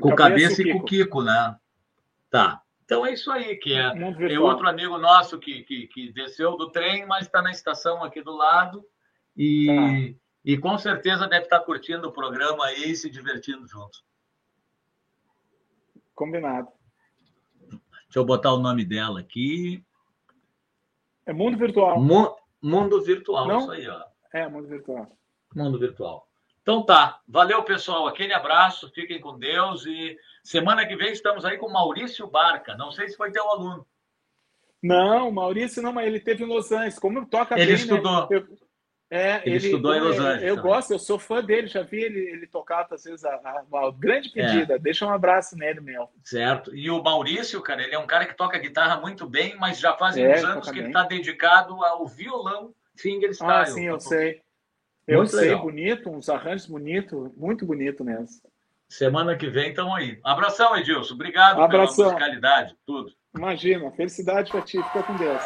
Com 0.00 0.10
o 0.10 0.16
cabeça 0.16 0.62
e 0.62 0.72
com 0.72 0.84
Kiko, 0.84 1.22
né? 1.22 1.56
Tá. 2.30 2.62
Então 2.84 3.04
é 3.04 3.12
isso 3.12 3.30
aí, 3.30 3.56
que 3.56 3.74
é. 3.74 3.90
Tem 3.90 4.14
virtual. 4.14 4.44
outro 4.50 4.68
amigo 4.68 4.96
nosso 4.98 5.38
que, 5.38 5.62
que, 5.62 5.86
que 5.88 6.12
desceu 6.12 6.56
do 6.56 6.70
trem, 6.70 7.06
mas 7.06 7.26
está 7.26 7.42
na 7.42 7.50
estação 7.50 8.02
aqui 8.02 8.22
do 8.22 8.34
lado. 8.34 8.84
E, 9.36 10.16
e 10.44 10.56
com 10.58 10.76
certeza 10.78 11.28
deve 11.28 11.44
estar 11.44 11.60
curtindo 11.60 12.08
o 12.08 12.12
programa 12.12 12.64
aí 12.66 12.90
e 12.90 12.96
se 12.96 13.10
divertindo 13.10 13.66
junto. 13.68 14.02
Combinado. 16.14 16.68
Deixa 18.08 18.18
eu 18.18 18.24
botar 18.24 18.52
o 18.54 18.58
nome 18.58 18.84
dela 18.84 19.20
aqui. 19.20 19.84
É 21.26 21.32
mundo 21.32 21.58
virtual. 21.58 22.00
Mu- 22.00 22.34
Mundo 22.60 23.00
virtual, 23.02 23.46
Não? 23.46 23.58
isso 23.60 23.70
aí, 23.70 23.88
ó. 23.88 24.02
É, 24.32 24.48
mundo 24.48 24.66
virtual. 24.66 25.06
Mundo 25.54 25.78
virtual. 25.78 26.26
Então 26.62 26.82
tá. 26.84 27.20
Valeu, 27.28 27.62
pessoal. 27.62 28.06
Aquele 28.06 28.32
abraço. 28.34 28.90
Fiquem 28.90 29.20
com 29.20 29.38
Deus. 29.38 29.86
E 29.86 30.18
semana 30.42 30.84
que 30.86 30.96
vem 30.96 31.12
estamos 31.12 31.44
aí 31.44 31.56
com 31.56 31.70
Maurício 31.70 32.26
Barca. 32.26 32.74
Não 32.76 32.90
sei 32.90 33.08
se 33.08 33.16
foi 33.16 33.30
teu 33.30 33.48
aluno. 33.48 33.86
Não, 34.82 35.30
Maurício 35.30 35.82
não, 35.82 35.92
mas 35.92 36.06
ele 36.06 36.18
teve 36.20 36.44
em 36.44 36.46
Los 36.48 36.70
Angeles. 36.72 36.98
Como 36.98 37.24
toca 37.26 37.54
ele 37.54 37.66
bem, 37.66 37.74
né? 37.74 37.80
estudou. 37.80 38.20
Né? 38.22 38.26
Eu, 38.30 38.48
é, 39.10 39.36
ele, 39.36 39.56
ele, 39.56 39.66
estudou 39.66 39.94
em 39.94 40.00
Los 40.00 40.18
Angeles. 40.18 40.42
Eu 40.42 40.56
também. 40.56 40.70
gosto, 40.70 40.92
eu 40.92 40.98
sou 40.98 41.18
fã 41.18 41.42
dele, 41.42 41.66
já 41.66 41.82
vi 41.82 42.02
ele, 42.02 42.18
ele 42.18 42.46
tocar 42.46 42.86
às 42.90 43.04
vezes 43.04 43.24
a, 43.24 43.30
a, 43.36 43.86
a 43.86 43.90
grande 43.90 44.28
é. 44.28 44.32
pedida. 44.32 44.74
É. 44.74 44.78
Deixa 44.78 45.06
um 45.06 45.10
abraço 45.10 45.56
nele, 45.56 45.80
meu. 45.80 46.08
Certo. 46.22 46.74
E 46.74 46.90
o 46.90 47.02
Maurício, 47.02 47.60
cara, 47.62 47.82
ele 47.82 47.94
é 47.94 47.98
um 47.98 48.06
cara 48.06 48.26
que 48.26 48.36
toca 48.36 48.58
guitarra 48.58 49.00
muito 49.00 49.26
bem, 49.26 49.56
mas 49.56 49.78
já 49.78 49.94
faz 49.94 50.16
é, 50.16 50.34
uns 50.34 50.44
anos 50.44 50.70
que 50.70 50.78
ele 50.78 50.88
está 50.88 51.04
dedicado 51.04 51.82
ao 51.82 52.06
violão 52.06 52.74
fingerstyle. 52.96 53.50
Ah, 53.50 53.66
sim, 53.66 53.86
eu 53.86 53.98
sei. 53.98 54.42
Eu 55.06 55.26
sei, 55.26 55.40
legal. 55.40 55.62
bonito, 55.62 56.10
uns 56.10 56.28
arranjos 56.28 56.66
bonitos, 56.66 57.30
muito 57.34 57.64
bonito 57.64 58.04
mesmo. 58.04 58.26
Semana 58.90 59.36
que 59.36 59.48
vem 59.48 59.70
estamos 59.70 59.94
aí. 59.96 60.18
Abração, 60.22 60.76
Edilson. 60.76 61.14
Obrigado 61.14 61.62
Abração. 61.62 61.96
pela 61.96 62.10
musicalidade, 62.10 62.76
tudo. 62.86 63.10
Imagina, 63.34 63.90
felicidade 63.92 64.50
para 64.50 64.60
ti. 64.60 64.82
Fica 64.82 65.02
com 65.02 65.16
Deus. 65.16 65.42